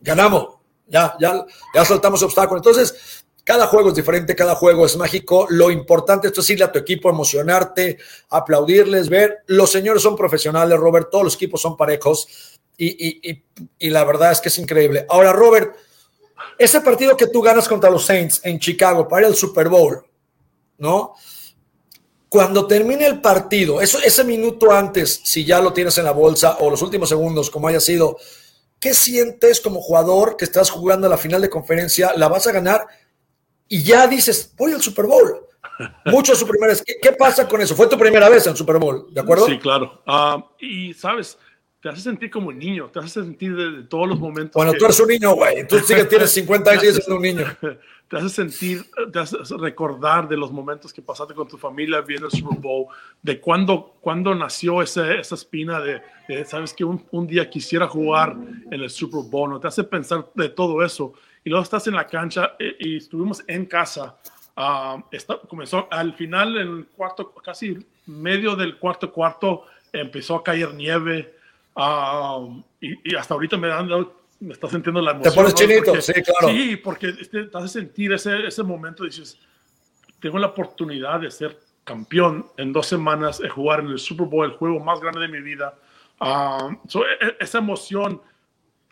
ganamos, 0.00 0.58
ya, 0.86 1.16
ya, 1.18 1.46
ya 1.74 1.84
soltamos 1.86 2.22
obstáculos. 2.22 2.60
Entonces, 2.66 3.23
cada 3.44 3.66
juego 3.66 3.90
es 3.90 3.94
diferente, 3.94 4.34
cada 4.34 4.54
juego 4.54 4.86
es 4.86 4.96
mágico. 4.96 5.46
Lo 5.50 5.70
importante 5.70 6.28
es 6.28 6.34
decirle 6.34 6.64
a 6.64 6.72
tu 6.72 6.78
equipo, 6.78 7.10
emocionarte, 7.10 7.98
aplaudirles, 8.30 9.10
ver. 9.10 9.42
Los 9.46 9.70
señores 9.70 10.02
son 10.02 10.16
profesionales, 10.16 10.78
Robert, 10.78 11.08
todos 11.10 11.24
los 11.24 11.34
equipos 11.34 11.60
son 11.60 11.76
parejos 11.76 12.58
y, 12.78 13.42
la 13.90 14.04
verdad 14.04 14.32
es 14.32 14.40
que 14.40 14.48
es 14.48 14.58
increíble. 14.58 15.06
Ahora, 15.10 15.32
Robert, 15.32 15.76
ese 16.58 16.80
partido 16.80 17.16
que 17.16 17.26
tú 17.26 17.42
ganas 17.42 17.68
contra 17.68 17.90
los 17.90 18.06
Saints 18.06 18.40
en 18.44 18.58
Chicago 18.58 19.06
para 19.06 19.26
el 19.26 19.34
Super 19.34 19.68
Bowl, 19.68 20.04
¿no? 20.78 21.14
Cuando 22.30 22.66
termine 22.66 23.06
el 23.06 23.20
partido, 23.20 23.80
eso, 23.80 23.98
ese 23.98 24.24
minuto 24.24 24.72
antes, 24.72 25.20
si 25.22 25.44
ya 25.44 25.60
lo 25.60 25.72
tienes 25.72 25.96
en 25.98 26.04
la 26.04 26.10
bolsa 26.12 26.56
o 26.60 26.70
los 26.70 26.82
últimos 26.82 27.08
segundos, 27.10 27.48
como 27.50 27.68
haya 27.68 27.78
sido, 27.78 28.16
¿qué 28.80 28.92
sientes 28.92 29.60
como 29.60 29.80
jugador 29.80 30.36
que 30.36 30.44
estás 30.44 30.70
jugando 30.70 31.06
a 31.06 31.10
la 31.10 31.18
final 31.18 31.42
de 31.42 31.50
conferencia? 31.50 32.12
¿La 32.16 32.28
vas 32.28 32.46
a 32.48 32.52
ganar? 32.52 32.88
Y 33.68 33.82
ya 33.82 34.06
dices, 34.06 34.54
voy 34.56 34.72
al 34.72 34.82
Super 34.82 35.06
Bowl. 35.06 35.44
Muchos 36.06 36.38
su 36.38 36.46
primera. 36.46 36.74
¿Qué, 37.02 37.12
pasa 37.12 37.48
con 37.48 37.60
eso? 37.60 37.74
Fue 37.74 37.88
tu 37.88 37.98
primera 37.98 38.28
vez 38.28 38.46
en 38.46 38.56
Super 38.56 38.78
Bowl, 38.78 39.06
¿de 39.12 39.20
acuerdo? 39.20 39.46
Sí, 39.46 39.58
claro. 39.58 40.02
Ah, 40.06 40.44
y 40.60 40.94
sabes, 40.94 41.38
te 41.80 41.88
hace 41.88 42.00
sentir 42.00 42.30
como 42.30 42.48
un 42.48 42.58
niño, 42.58 42.88
te 42.90 43.00
hace 43.00 43.20
sentir 43.20 43.56
de, 43.56 43.82
todos 43.84 44.08
los 44.08 44.18
momentos. 44.18 44.54
Bueno, 44.54 44.72
tú 44.78 44.84
eres 44.84 45.00
un 45.00 45.08
niño, 45.08 45.34
güey. 45.34 45.66
Tú 45.66 45.78
sí 45.80 45.94
que 45.94 46.04
tienes 46.06 46.30
50 46.30 46.70
años 46.70 46.84
y 46.84 46.86
eres 46.88 47.08
un 47.08 47.22
niño. 47.22 47.44
Te 48.06 48.18
hace 48.18 48.28
sentir, 48.28 48.84
te 49.10 49.18
hace 49.18 49.38
recordar 49.58 50.28
de 50.28 50.36
los 50.36 50.52
momentos 50.52 50.92
que 50.92 51.00
pasaste 51.00 51.32
con 51.32 51.48
tu 51.48 51.56
familia 51.56 52.02
viendo 52.02 52.26
el 52.26 52.32
Super 52.32 52.58
Bowl, 52.58 52.86
de 53.22 53.40
cuando, 53.40 53.96
cuando 53.98 54.34
nació 54.34 54.82
esa, 54.82 55.14
esa 55.14 55.34
espina 55.34 55.80
de, 55.80 56.02
sabes, 56.44 56.74
que 56.74 56.84
un, 56.84 57.02
un, 57.12 57.26
día 57.26 57.48
quisiera 57.48 57.88
jugar 57.88 58.36
en 58.70 58.82
el 58.82 58.90
Super 58.90 59.22
Bowl. 59.24 59.48
¿no? 59.48 59.58
Te 59.58 59.68
hace 59.68 59.84
pensar 59.84 60.30
de 60.34 60.50
todo 60.50 60.84
eso 60.84 61.14
y 61.44 61.50
luego 61.50 61.62
estás 61.62 61.86
en 61.86 61.94
la 61.94 62.06
cancha 62.06 62.56
eh, 62.58 62.76
y, 62.80 62.96
estuvimos 62.96 63.44
en 63.46 63.66
casa. 63.66 64.16
Uh, 64.56 65.02
comenzó 65.48 65.88
al 65.90 66.14
final, 66.14 66.56
en 66.56 66.68
el 66.78 66.86
cuarto, 66.86 67.32
casi 67.34 67.76
medio 68.06 68.56
del 68.56 68.78
cuarto 68.78 69.12
cuarto, 69.12 69.66
empezó 69.92 70.36
a 70.36 70.44
caer 70.44 70.72
nieve 70.74 71.34
ah, 71.76 72.46
y, 72.80 73.14
hasta 73.14 73.34
ahorita 73.34 73.56
me 73.56 73.68
dan 73.68 73.88
me 74.40 74.52
está 74.52 74.68
sintiendo 74.68 75.00
la 75.00 75.12
emoción. 75.12 75.32
Te 75.32 75.40
pones 75.40 75.54
chinito, 75.54 76.00
sí, 76.00 76.12
claro. 76.12 76.48
Sí, 76.48 76.76
porque 76.76 77.08
este, 77.08 77.44
te 77.44 77.58
hace 77.58 77.68
sentir 77.68 78.12
ese, 78.12 78.46
ese 78.46 78.62
momento, 78.62 79.04
dices, 79.04 79.38
tengo 80.20 80.38
la 80.38 80.48
oportunidad 80.48 81.20
de 81.20 81.30
ser 81.30 81.58
campeón 81.84 82.46
en 82.56 82.72
dos 82.72 82.86
semanas, 82.86 83.38
de 83.38 83.48
jugar 83.48 83.80
en 83.80 83.88
el 83.88 83.98
Super 83.98 84.26
Bowl, 84.26 84.46
el 84.46 84.56
juego 84.56 84.80
más 84.80 85.00
grande 85.00 85.20
de 85.20 85.28
mi 85.28 85.40
vida. 85.40 85.74
Uh, 86.20 86.76
esa 87.40 87.58
emoción 87.58 88.20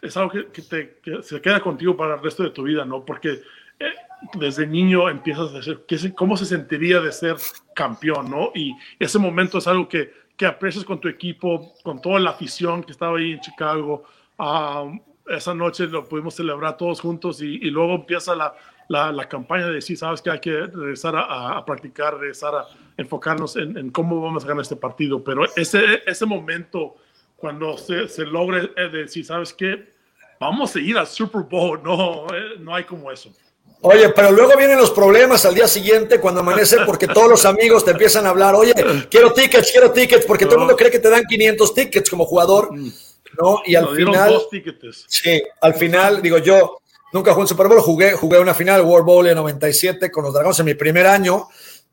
es 0.02 0.16
algo 0.16 0.30
que, 0.30 0.62
te, 0.62 1.22
se 1.22 1.40
queda 1.40 1.60
contigo 1.60 1.96
para 1.96 2.16
el 2.16 2.22
resto 2.22 2.42
de 2.42 2.50
tu 2.50 2.64
vida, 2.64 2.84
¿no? 2.84 3.04
Porque 3.04 3.40
eh, 3.78 3.94
desde 4.34 4.66
niño 4.66 5.08
empiezas 5.08 5.50
a 5.54 5.58
decir 5.58 6.14
cómo 6.14 6.36
se 6.36 6.44
sentiría 6.44 7.00
de 7.00 7.12
ser 7.12 7.36
campeón, 7.74 8.30
¿no? 8.30 8.50
Y 8.54 8.74
ese 8.98 9.18
momento 9.18 9.58
es 9.58 9.66
algo 9.66 9.88
que, 9.88 10.12
que 10.36 10.46
aprecias 10.46 10.84
con 10.84 11.00
tu 11.00 11.08
equipo, 11.08 11.74
con 11.82 12.02
toda 12.02 12.18
la 12.18 12.30
afición 12.30 12.82
que 12.82 12.92
estaba 12.92 13.18
ahí 13.18 13.32
en 13.32 13.40
Chicago. 13.40 14.04
Um, 14.38 15.00
esa 15.28 15.54
noche 15.54 15.86
lo 15.86 16.04
pudimos 16.08 16.34
celebrar 16.34 16.76
todos 16.76 17.00
juntos 17.00 17.40
y, 17.40 17.56
y 17.56 17.70
luego 17.70 17.94
empieza 17.94 18.34
la, 18.34 18.54
la, 18.88 19.12
la, 19.12 19.28
campaña 19.28 19.66
de 19.66 19.74
decir, 19.74 19.96
sabes 19.96 20.20
que 20.20 20.30
hay 20.30 20.40
que 20.40 20.66
regresar 20.66 21.14
a, 21.14 21.56
a 21.56 21.64
practicar, 21.64 22.18
regresar 22.18 22.54
a 22.54 22.66
enfocarnos 22.96 23.56
en, 23.56 23.76
en, 23.78 23.90
cómo 23.90 24.20
vamos 24.20 24.44
a 24.44 24.48
ganar 24.48 24.62
este 24.62 24.76
partido. 24.76 25.22
Pero 25.22 25.44
ese, 25.56 26.02
ese 26.06 26.26
momento, 26.26 26.96
cuando 27.36 27.78
se, 27.78 28.08
se 28.08 28.26
logre 28.26 28.72
eh, 28.76 28.88
decir, 28.88 29.24
sabes 29.24 29.52
qué, 29.52 29.91
vamos 30.42 30.74
a 30.74 30.80
ir 30.80 30.98
al 30.98 31.06
Super 31.06 31.42
Bowl, 31.42 31.80
no, 31.84 32.26
eh, 32.34 32.58
no 32.58 32.74
hay 32.74 32.84
como 32.84 33.10
eso. 33.12 33.30
Oye, 33.82 34.08
pero 34.10 34.30
luego 34.30 34.56
vienen 34.56 34.76
los 34.76 34.90
problemas 34.90 35.44
al 35.44 35.54
día 35.54 35.68
siguiente 35.68 36.20
cuando 36.20 36.40
amanece 36.40 36.78
porque 36.84 37.06
todos 37.06 37.28
los 37.28 37.44
amigos 37.44 37.84
te 37.84 37.92
empiezan 37.92 38.26
a 38.26 38.30
hablar, 38.30 38.54
oye, 38.54 38.72
quiero 39.08 39.32
tickets, 39.32 39.70
quiero 39.70 39.90
tickets, 39.92 40.24
porque 40.26 40.44
todo 40.44 40.54
el 40.54 40.60
mundo 40.60 40.76
cree 40.76 40.90
que 40.90 40.98
te 40.98 41.08
dan 41.08 41.24
500 41.24 41.74
tickets 41.74 42.10
como 42.10 42.24
jugador, 42.24 42.76
mm. 42.76 42.92
¿no? 43.40 43.60
Y 43.66 43.74
al 43.74 43.88
final... 43.94 44.40
Sí, 45.06 45.42
al 45.60 45.74
final, 45.74 46.20
digo 46.22 46.38
yo, 46.38 46.78
nunca 47.12 47.32
jugué 47.32 47.42
un 47.42 47.48
Super 47.48 47.68
Bowl, 47.68 47.80
jugué, 47.80 48.12
jugué 48.12 48.38
una 48.38 48.54
final, 48.54 48.82
World 48.82 49.06
Bowl 49.06 49.26
en 49.26 49.36
97 49.36 50.10
con 50.10 50.24
los 50.24 50.34
Dragones 50.34 50.58
en 50.58 50.66
mi 50.66 50.74
primer 50.74 51.06
año, 51.06 51.48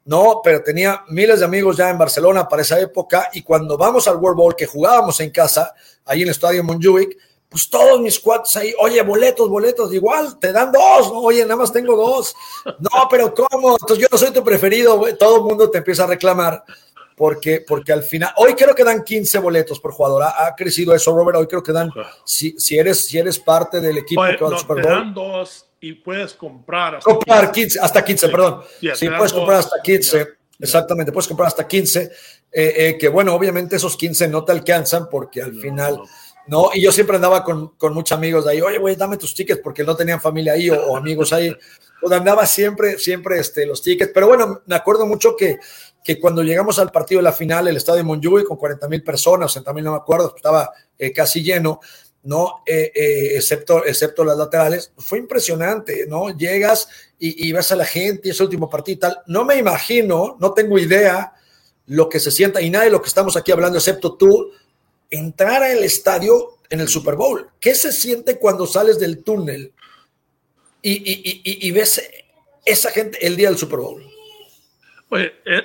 ¿no? 0.06 0.41
Pero 0.43 0.64
tenía 0.64 1.04
miles 1.10 1.39
de 1.39 1.45
amigos 1.45 1.78
ya 1.78 1.89
en 1.89 1.97
Barcelona 1.97 2.47
para 2.47 2.64
esa 2.64 2.80
época 2.80 3.30
y 3.34 3.43
cuando 3.43 3.78
vamos 3.78 4.08
al 4.08 4.18
World 4.18 4.38
Bowl, 4.38 4.56
que 4.56 4.66
jugábamos 4.66 5.20
en 5.20 5.30
casa, 5.30 5.74
ahí 6.06 6.22
en 6.22 6.28
el 6.28 6.32
Estadio 6.32 6.64
Montjuic, 6.64 7.18
pues 7.50 7.68
todos 7.68 8.00
mis 8.00 8.20
cuates 8.20 8.56
ahí, 8.58 8.74
oye, 8.80 9.02
boletos, 9.02 9.50
boletos, 9.50 9.91
igual, 9.91 10.38
te 10.38 10.54
dan 10.54 10.72
dos, 10.72 11.12
¿no? 11.12 11.20
oye, 11.20 11.41
nada 11.41 11.56
más 11.56 11.74
tengo 11.74 11.95
dos. 11.95 12.36
No, 12.80 13.08
pero 13.10 13.34
¿cómo? 13.34 13.72
Entonces 13.72 13.97
yo 13.97 14.08
no 14.12 14.18
soy 14.18 14.32
tu 14.32 14.43
preferido, 14.43 14.97
güey. 14.97 15.18
todo 15.18 15.38
el 15.38 15.43
mundo 15.43 15.70
te 15.70 15.80
empieza 15.80 16.04
a 16.04 16.08
reclamar 16.08 16.64
porque, 17.16 17.66
porque 17.68 17.91
al 17.91 18.04
final, 18.04 18.32
hoy 18.38 18.54
creo 18.54 18.76
que 18.76 18.84
dan 18.84 19.04
15 19.04 19.39
boletos 19.39 19.80
por 19.80 19.91
jugador, 19.91 20.24
ha, 20.24 20.56
crecido 20.56 20.93
eso, 20.93 21.14
Robert, 21.14 21.39
hoy 21.39 21.47
creo 21.47 21.64
que 21.64 21.74
dan, 21.74 21.91
si, 22.24 22.56
si, 22.60 22.78
eres, 22.78 23.06
si 23.06 23.18
eres 23.18 23.39
parte 23.39 23.82
del 23.82 23.97
equipo 23.97 24.22
que 24.24 24.43
va 24.43 24.58
Super 24.58 24.78
Bowl. 24.78 24.84
Te 24.84 24.89
dan 24.89 25.14
dos 25.14 25.66
y 25.82 25.93
puedes 25.93 26.34
comprar 26.34 26.95
hasta 26.95 27.12
comprar 27.12 27.52
15, 27.52 27.80
hasta 27.80 28.06
15, 28.06 28.30
perdón. 28.30 28.62
sí, 28.93 29.10
puedes 29.10 29.34
comprar 29.34 29.60
hasta 29.60 29.82
15. 29.82 30.28
Exactamente, 30.62 31.12
puedes 31.12 31.28
comprar 31.28 31.47
hasta 31.47 31.66
15, 31.66 32.02
eh, 32.02 32.12
eh, 32.52 32.97
que 33.00 33.08
bueno, 33.08 33.34
obviamente 33.34 33.78
esos 33.78 33.95
15 33.95 34.28
no 34.28 34.43
te 34.43 34.52
alcanzan 34.52 35.10
porque 35.10 35.41
al 35.41 35.54
final 35.56 35.95
¿no? 35.97 36.04
Y 36.74 36.82
yo 36.82 36.92
siempre 36.92 37.16
andaba 37.16 37.44
con, 37.44 37.76
con 37.76 37.94
muchos 37.94 38.18
amigos 38.18 38.46
de 38.46 38.52
ahí, 38.52 38.62
oye, 38.62 38.80
güey, 38.80 38.96
dame 38.96 39.18
tus 39.18 39.36
tickets 39.36 39.62
porque 39.64 39.84
no 39.84 39.96
tenían 39.96 40.20
familia 40.20 40.54
ahí 40.54 40.70
o, 40.70 40.98
amigos 40.98 41.32
ahí. 41.34 41.56
Pues 42.02 42.12
andaba 42.14 42.46
siempre, 42.46 42.98
siempre 42.98 43.40
este, 43.40 43.66
los 43.66 43.82
tickets. 43.82 44.12
Pero 44.14 44.28
bueno, 44.28 44.62
me 44.66 44.76
acuerdo 44.76 45.06
mucho 45.06 45.36
que, 45.36 45.60
que 46.04 46.20
cuando 46.20 46.42
llegamos 46.42 46.80
al 46.80 46.92
partido 46.92 47.20
de 47.20 47.24
la 47.24 47.34
final, 47.34 47.68
el 47.68 47.78
estadio 47.78 47.98
de 47.98 48.04
Montjuic 48.04 48.48
con 48.48 48.58
40 48.58 48.88
mil 48.88 49.04
personas, 49.04 49.54
también 49.64 49.86
no 49.86 49.92
me 49.92 49.98
acuerdo, 49.98 50.34
estaba 50.36 50.72
eh, 50.98 51.12
casi 51.12 51.44
lleno, 51.44 51.82
¿no? 52.24 52.64
Eh, 52.66 52.92
eh, 52.96 53.32
excepto, 53.36 53.86
excepto 53.86 54.24
las 54.24 54.38
laterales, 54.38 54.92
fue 54.98 55.20
impresionante, 55.20 56.06
¿no? 56.08 56.36
Llegas 56.36 56.88
y, 57.18 57.52
ves 57.52 57.72
a 57.72 57.76
la 57.76 57.86
gente 57.86 58.30
y 58.30 58.32
ese 58.32 58.44
último 58.44 58.70
partido 58.70 58.96
y 58.96 59.00
tal. 59.00 59.20
No 59.28 59.44
me 59.44 59.58
imagino, 59.58 60.38
no 60.40 60.54
tengo 60.54 60.80
idea 60.80 61.34
lo 61.88 62.08
que 62.08 62.20
se 62.20 62.32
sienta 62.32 62.62
y 62.62 62.70
nadie 62.70 62.90
lo 62.90 63.02
que 63.02 63.08
estamos 63.08 63.36
aquí 63.36 63.52
hablando, 63.52 63.78
excepto 63.78 64.16
tú, 64.16 64.52
entrar 65.10 65.64
al 65.64 65.84
estadio 65.84 66.57
en 66.70 66.82
el 66.82 66.88
Super 66.88 67.16
Bowl. 67.16 67.49
¿Qué 67.60 67.76
se 67.76 67.91
siente 67.91 68.38
cuando 68.38 68.66
sales 68.66 68.99
del 68.99 69.24
túnel 69.24 69.74
y, 70.82 71.72
ves 71.72 72.01
esa 72.66 72.91
gente 72.91 73.26
el 73.26 73.36
día 73.36 73.49
del 73.49 73.57
Super 73.57 73.80
Bowl? 73.80 74.03
E, 75.12 75.34
e, 75.45 75.64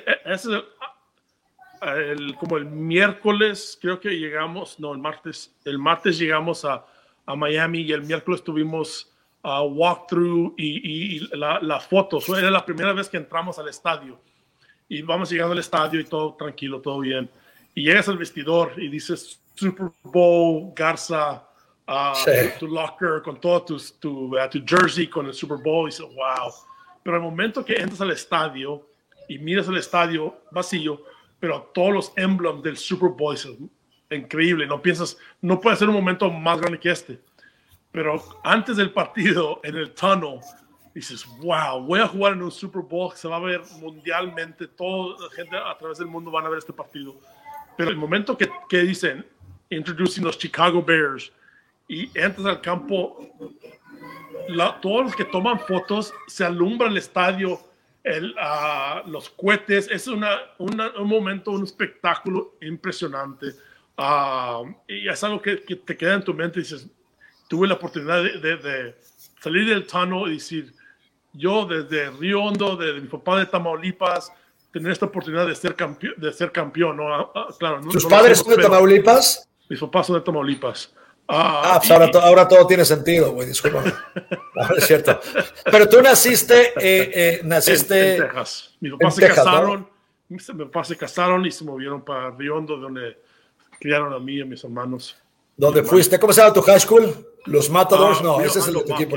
el, 2.11 2.35
como 2.35 2.57
el 2.57 2.65
miércoles, 2.65 3.77
creo 3.79 3.99
que 3.99 4.09
llegamos, 4.09 4.79
no, 4.79 4.91
el 4.93 4.97
martes, 4.97 5.53
el 5.65 5.77
martes 5.77 6.17
llegamos 6.17 6.65
a, 6.65 6.85
Miami 7.27 7.81
y 7.81 7.91
el 7.91 8.03
miércoles 8.03 8.43
tuvimos 8.43 9.11
a 9.41 9.63
walkthrough 9.63 10.53
y, 10.57 11.27
las 11.35 11.87
fotos. 11.87 12.29
Era 12.29 12.51
la 12.51 12.63
primera 12.63 12.93
vez 12.93 13.09
que 13.09 13.17
entramos 13.17 13.57
al 13.57 13.67
estadio 13.67 14.19
y 14.87 15.01
vamos 15.01 15.31
llegando 15.31 15.53
al 15.53 15.59
estadio 15.59 15.99
y 15.99 16.03
todo 16.03 16.35
tranquilo, 16.35 16.81
todo 16.81 16.99
bien 16.99 17.27
y 17.75 17.83
llegas 17.83 18.07
al 18.07 18.17
vestidor 18.17 18.73
y 18.77 18.87
dices 18.87 19.41
Super 19.53 19.91
Bowl, 20.01 20.71
Garza, 20.73 21.47
uh, 21.87 22.57
tu 22.57 22.67
locker, 22.67 23.21
con 23.21 23.39
todo 23.39 23.63
tu, 23.63 23.77
tu, 23.99 24.35
uh, 24.35 24.49
tu, 24.49 24.63
jersey, 24.65 25.07
con 25.07 25.27
el 25.27 25.33
Super 25.33 25.57
Bowl, 25.57 25.87
y 25.87 25.91
dices, 25.91 26.05
wow. 26.05 26.51
Pero 27.03 27.17
al 27.17 27.21
momento 27.21 27.63
que 27.63 27.75
entras 27.75 28.01
al 28.01 28.11
estadio 28.11 28.87
y 29.27 29.37
miras 29.37 29.67
el 29.67 29.77
estadio 29.77 30.41
vacío, 30.51 31.03
pero 31.39 31.69
todos 31.73 31.93
los 31.93 32.13
emblems 32.15 32.63
del 32.63 32.77
Super 32.77 33.09
Bowl, 33.09 33.35
es 33.35 33.47
increíble, 34.09 34.65
no 34.65 34.81
piensas, 34.81 35.17
no 35.41 35.59
puede 35.59 35.75
ser 35.75 35.89
un 35.89 35.95
momento 35.95 36.31
más 36.31 36.59
grande 36.59 36.79
que 36.79 36.91
este. 36.91 37.19
Pero 37.91 38.23
antes 38.43 38.77
del 38.77 38.91
partido, 38.91 39.59
en 39.63 39.75
el 39.75 39.93
tunnel, 39.93 40.39
dices, 40.93 41.25
wow, 41.39 41.81
voy 41.81 41.99
a 41.99 42.07
jugar 42.07 42.33
en 42.33 42.41
un 42.41 42.51
Super 42.51 42.81
Bowl 42.81 43.11
que 43.11 43.17
se 43.17 43.27
va 43.27 43.35
a 43.35 43.39
ver 43.39 43.61
mundialmente, 43.79 44.67
toda 44.67 45.17
la 45.19 45.29
gente 45.35 45.57
a 45.57 45.77
través 45.77 45.97
del 45.97 46.07
mundo 46.07 46.31
van 46.31 46.45
a 46.45 46.49
ver 46.49 46.59
este 46.59 46.73
partido 46.73 47.15
pero 47.77 47.89
el 47.89 47.97
momento 47.97 48.37
que, 48.37 48.49
que 48.69 48.79
dicen, 48.79 49.25
introducing 49.69 50.23
los 50.23 50.37
Chicago 50.37 50.83
Bears, 50.83 51.31
y 51.87 52.09
entras 52.17 52.45
al 52.45 52.61
campo, 52.61 53.29
todos 54.81 55.05
los 55.05 55.15
que 55.15 55.25
toman 55.25 55.59
fotos 55.59 56.13
se 56.27 56.43
alumbra 56.43 56.87
el 56.87 56.97
estadio, 56.97 57.59
el, 58.03 58.31
uh, 58.31 59.09
los 59.09 59.29
cohetes, 59.29 59.89
es 59.89 60.07
una, 60.07 60.37
una, 60.57 60.91
un 60.97 61.07
momento, 61.07 61.51
un 61.51 61.63
espectáculo 61.63 62.55
impresionante. 62.61 63.47
Uh, 63.97 64.73
y 64.87 65.07
es 65.07 65.23
algo 65.23 65.41
que, 65.41 65.63
que, 65.63 65.75
te 65.75 65.95
queda 65.95 66.15
en 66.15 66.23
tu 66.23 66.33
mente 66.33 66.59
dices, 66.59 66.87
tuve 67.47 67.67
la 67.67 67.75
oportunidad 67.75 68.23
de, 68.23 68.39
de, 68.39 68.57
de 68.57 68.95
salir 69.39 69.67
del 69.67 69.87
tano 69.87 70.27
y 70.27 70.33
decir, 70.33 70.73
yo 71.33 71.65
desde 71.65 72.11
Río 72.11 72.43
Hondo, 72.43 72.75
desde 72.75 73.01
mi 73.01 73.07
papá 73.07 73.39
de 73.39 73.45
Tamaulipas, 73.45 74.31
tener 74.75 74.91
esta 74.91 75.05
oportunidad 75.05 75.47
de 75.47 75.55
ser 75.55 75.73
campeón, 75.73 76.15
de 76.17 76.33
ser 76.33 76.51
campeón, 76.51 76.97
¿no? 76.97 77.07
Ah, 77.07 77.31
ah, 77.33 77.47
claro, 77.57 77.79
¿Tus 77.89 78.05
padres 78.05 78.39
son 78.39 78.57
de 78.57 78.61
Tamaulipas? 78.61 79.47
Mis 79.69 79.79
papás 79.79 80.07
son 80.07 80.17
de 80.17 80.21
Tamaulipas. 80.21 80.91
Ah, 81.29 81.75
ah 81.75 81.79
pues 81.79 81.91
ahora, 81.91 82.11
ahora, 82.21 82.45
todo 82.45 82.67
tiene 82.67 82.83
sentido, 82.83 83.31
güey, 83.31 83.47
disculpa. 83.47 83.85
es 84.77 84.85
cierto. 84.85 85.17
Pero 85.63 85.87
tú 85.87 86.01
naciste, 86.01 86.73
eh, 86.77 87.11
eh, 87.13 87.41
naciste 87.45 88.15
en, 88.15 88.21
Texas. 88.23 88.75
Mis 88.81 88.91
papás 88.91 89.15
se 89.15 89.27
casaron, 89.29 89.89
mis 90.27 90.45
papás 90.45 90.87
se 90.89 90.97
casaron 90.97 91.45
y 91.45 91.51
se 91.51 91.63
movieron 91.63 92.03
para 92.03 92.31
Riondo, 92.31 92.75
donde 92.75 93.17
criaron 93.79 94.11
a 94.11 94.19
mí 94.19 94.33
y 94.33 94.41
a 94.41 94.45
mis 94.45 94.61
hermanos. 94.61 95.15
¿Dónde 95.55 95.83
fuiste? 95.83 96.19
¿Cómo 96.19 96.33
se 96.33 96.41
llama 96.41 96.53
tu 96.53 96.61
high 96.63 96.81
school? 96.81 97.13
Los 97.45 97.69
Matadors, 97.69 98.21
no, 98.21 98.41
ese 98.41 98.59
es 98.59 98.67
el 98.67 98.75
equipo. 98.75 99.15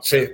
Sí. 0.00 0.30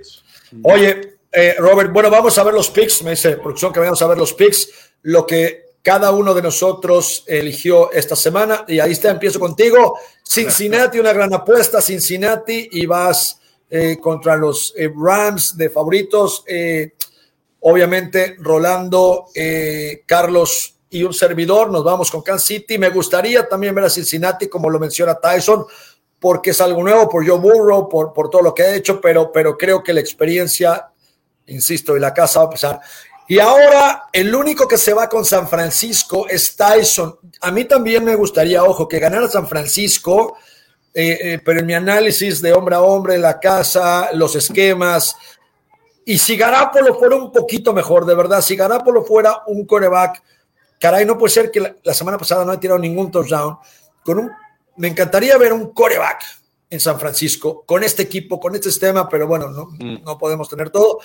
Oye, 0.63 1.18
eh, 1.31 1.57
Robert, 1.59 1.93
bueno, 1.93 2.11
vamos 2.11 2.37
a 2.39 2.45
ver 2.45 2.55
los 2.55 2.71
picks. 2.71 3.03
Me 3.03 3.11
dice 3.11 3.37
producción 3.37 3.73
que 3.73 3.81
vamos 3.81 4.01
a 4.01 4.07
ver 4.07 4.19
los 4.19 4.33
picks. 4.35 4.69
Lo 5.03 5.27
que 5.27 5.67
cada 5.83 6.11
uno 6.11 6.35
de 6.35 6.43
nosotros 6.43 7.25
eligió 7.27 7.93
esta 7.93 8.17
semana. 8.17 8.65
Y 8.69 8.81
ahí 8.81 8.93
está, 8.93 9.11
empiezo 9.11 9.39
contigo. 9.39 9.99
Cincinnati, 10.23 10.99
una 10.99 11.13
gran 11.13 11.33
apuesta. 11.33 11.81
Cincinnati 11.81 12.69
y 12.73 12.87
vas 12.87 13.41
eh, 13.71 13.99
contra 14.01 14.37
los 14.37 14.73
eh, 14.77 14.91
Rams 14.95 15.57
de 15.57 15.71
favoritos. 15.71 16.45
obviamente, 17.61 18.37
Rolando, 18.39 19.27
Carlos 20.07 20.75
y 20.91 21.03
un 21.03 21.13
servidor. 21.13 21.71
Nos 21.71 21.85
vamos 21.85 22.11
con 22.11 22.23
Kansas 22.23 22.47
City. 22.47 22.79
Me 22.79 22.89
gustaría 22.89 23.47
también 23.47 23.75
ver 23.75 23.85
a 23.85 23.91
Cincinnati, 23.91 24.49
como 24.49 24.71
lo 24.71 24.79
menciona 24.79 25.21
Tyson, 25.21 25.67
porque 26.19 26.51
es 26.51 26.61
algo 26.61 26.83
nuevo, 26.83 27.09
por 27.09 27.27
Joe 27.27 27.39
Burrow, 27.39 27.89
por, 27.89 28.13
por 28.13 28.31
todo 28.31 28.43
lo 28.43 28.55
que 28.55 28.63
ha 28.63 28.75
hecho, 28.75 29.01
pero, 29.01 29.31
pero 29.31 29.57
creo 29.57 29.83
que 29.83 29.93
la 29.93 30.01
experiencia 30.01 30.91
insisto, 31.49 31.97
y 31.97 32.01
la 32.01 32.15
casa 32.15 32.41
va 32.41 32.47
a 32.47 32.51
pesar. 32.51 32.81
Y 33.27 33.39
ahora 33.39 34.05
el 34.13 34.35
único 34.35 34.67
que 34.67 34.79
se 34.79 34.95
va 34.95 35.09
con 35.09 35.25
San 35.25 35.49
Francisco 35.49 36.27
es 36.29 36.57
Tyson. 36.57 37.19
A 37.43 37.51
mí 37.51 37.65
también 37.65 38.05
me 38.05 38.15
gustaría, 38.15 38.65
ojo, 38.65 38.89
que 38.89 38.99
ganara 38.99 39.29
San 39.29 39.47
Francisco, 39.47 40.39
eh, 40.95 41.19
eh, 41.23 41.43
pero 41.45 41.61
en 41.61 41.67
mi 41.67 41.75
análisis 41.75 42.41
de 42.41 42.53
hombre 42.53 42.77
a 42.77 42.81
hombre, 42.81 43.19
la 43.19 43.39
casa, 43.39 44.11
los 44.15 44.35
esquemas, 44.35 45.15
y 46.09 46.17
si 46.17 46.39
Garapolo 46.39 46.99
fuera 46.99 47.17
un 47.17 47.31
poquito 47.31 47.75
mejor, 47.75 48.07
de 48.07 48.15
verdad, 48.15 48.41
si 48.41 48.57
Garapolo 48.57 49.05
fuera 49.05 49.43
un 49.47 49.67
coreback, 49.67 50.23
caray, 50.81 51.05
no 51.05 51.19
puede 51.19 51.35
ser 51.35 51.51
que 51.51 51.61
la, 51.61 51.77
la 51.85 51.93
semana 51.93 52.17
pasada 52.17 52.47
no 52.47 52.51
haya 52.51 52.61
tirado 52.61 52.79
ningún 52.79 53.11
touchdown, 53.11 53.59
con 54.03 54.21
un, 54.21 54.31
me 54.79 54.89
encantaría 54.89 55.37
ver 55.37 55.53
un 55.53 55.75
coreback 55.75 56.23
en 56.71 56.81
San 56.81 56.99
Francisco 56.99 57.63
con 57.67 57.83
este 57.83 58.05
equipo, 58.05 58.41
con 58.41 58.55
este 58.55 58.71
sistema, 58.71 59.07
pero 59.07 59.27
bueno, 59.27 59.49
no, 59.49 59.67
mm. 59.67 60.03
no 60.03 60.17
podemos 60.17 60.49
tener 60.49 60.71
todo. 60.71 61.01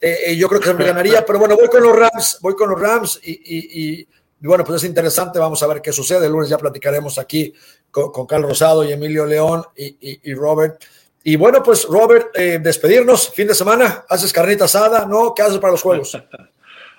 Eh, 0.00 0.18
eh, 0.26 0.36
yo 0.36 0.48
creo 0.48 0.60
que 0.60 0.72
ganaría, 0.72 1.24
pero 1.24 1.38
bueno, 1.38 1.56
voy 1.56 1.68
con 1.68 1.82
los 1.82 1.96
Rams, 1.96 2.38
voy 2.40 2.54
con 2.54 2.70
los 2.70 2.80
Rams 2.80 3.20
y, 3.22 4.00
Y 4.40 4.46
bueno, 4.46 4.64
pues 4.64 4.82
es 4.82 4.88
interesante, 4.88 5.38
vamos 5.38 5.62
a 5.62 5.66
ver 5.66 5.80
qué 5.80 5.92
sucede. 5.92 6.26
El 6.26 6.32
lunes 6.32 6.48
ya 6.48 6.58
platicaremos 6.58 7.18
aquí 7.18 7.52
con, 7.90 8.26
Carlos 8.26 8.50
Rosado 8.50 8.84
y 8.84 8.92
Emilio 8.92 9.24
León 9.24 9.64
y, 9.76 10.34
Robert. 10.34 10.82
Y 11.24 11.36
bueno, 11.36 11.62
pues 11.62 11.84
Robert, 11.84 12.28
eh, 12.34 12.60
despedirnos, 12.62 13.30
fin 13.30 13.48
de 13.48 13.54
semana, 13.54 14.04
haces 14.08 14.32
carnita 14.32 14.66
asada, 14.66 15.06
¿no? 15.06 15.34
¿Qué 15.34 15.42
haces 15.42 15.58
para 15.58 15.72
los 15.72 15.82
juegos? 15.82 16.18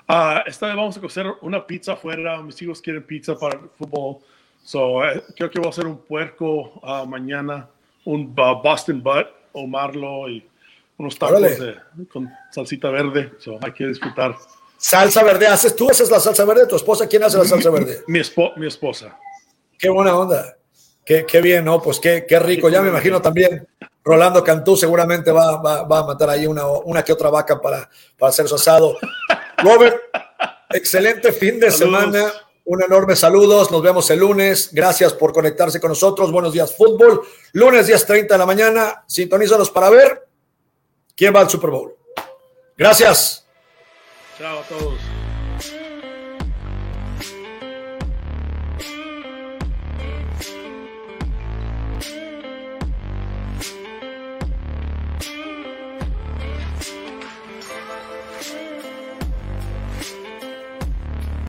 Ah, 0.10 0.42
esta 0.48 0.68
vez 0.68 0.76
vamos 0.78 0.96
a 0.96 1.02
cocer 1.02 1.26
una 1.42 1.68
pizza 1.68 1.92
afuera, 1.92 2.42
mis 2.42 2.62
hijos 2.62 2.82
quieren 2.82 3.04
pizza 3.04 3.38
para 3.38 3.60
el 3.60 3.70
fútbol, 3.78 4.20
so, 4.64 5.04
eh, 5.04 5.22
creo 5.36 5.52
que 5.52 5.60
voy 5.60 5.68
a 5.68 5.72
hacer 5.72 5.86
un 5.86 5.98
puerco 5.98 6.80
uh, 6.82 7.06
mañana, 7.06 7.68
un 8.06 8.34
Boston 8.34 9.04
Butt, 9.04 9.28
o 9.52 9.68
marlo 9.68 10.30
y 10.30 10.48
unos 10.98 11.18
tacos 11.18 11.42
con 12.12 12.30
salsita 12.52 12.90
verde, 12.90 13.34
so, 13.40 13.60
hay 13.62 13.72
que 13.72 13.88
disfrutar. 13.88 14.36
Salsa 14.78 15.24
verde, 15.24 15.48
¿haces 15.48 15.76
tú? 15.76 15.90
¿Haces 15.90 16.10
la 16.10 16.20
salsa 16.20 16.46
verde? 16.46 16.68
¿Tu 16.68 16.76
esposa 16.76 17.08
quién 17.08 17.24
hace 17.24 17.38
la 17.38 17.46
salsa 17.46 17.70
verde? 17.70 18.04
mi, 18.08 18.22
mi 18.58 18.68
esposa. 18.68 19.18
Qué 19.78 19.90
buena 19.90 20.16
onda. 20.18 20.58
Qué, 21.06 21.26
qué, 21.26 21.42
bien, 21.42 21.66
¿no? 21.66 21.82
Pues 21.82 22.00
qué, 22.00 22.26
qué 22.28 22.38
rico. 22.38 22.70
Ya 22.70 22.82
me 22.82 22.90
imagino 22.90 23.22
también 23.22 23.66
Rolando 24.04 24.44
Cantú 24.44 24.76
seguramente 24.76 25.32
va, 25.32 25.62
va, 25.62 25.84
va 25.84 26.00
a 26.00 26.04
matar 26.04 26.30
ahí 26.30 26.46
una, 26.46 26.68
una, 26.68 27.04
que 27.04 27.14
otra 27.14 27.30
vaca 27.30 27.60
para, 27.62 27.90
para 28.18 28.30
hacer 28.30 28.48
su 28.48 28.56
asado. 28.56 28.98
Robert, 29.58 29.98
excelente 30.70 31.32
fin 31.32 31.60
de 31.60 31.72
semana. 31.72 32.32
Un 32.66 32.84
enorme 32.84 33.16
saludos. 33.16 33.72
Nos 33.72 33.82
vemos 33.82 34.10
el 34.10 34.20
lunes. 34.20 34.70
Gracias 34.74 35.14
por 35.14 35.32
conectarse 35.34 35.80
con 35.80 35.90
nosotros. 35.90 36.32
Buenos 36.32 36.54
días, 36.54 36.76
fútbol. 36.76 37.22
Lunes, 37.54 37.88
días 37.88 38.06
30 38.06 38.34
de 38.34 38.38
la 38.38 38.46
mañana. 38.46 39.04
Sintonízanos 39.08 39.72
para 39.72 39.90
ver 39.90 40.27
quién 41.18 41.36
va 41.36 41.42
al 41.42 41.50
Super 41.50 41.72
Bowl. 41.72 41.94
Gracias. 42.78 43.46
Chao 44.38 44.60
a 44.60 44.64
todos. 44.64 45.00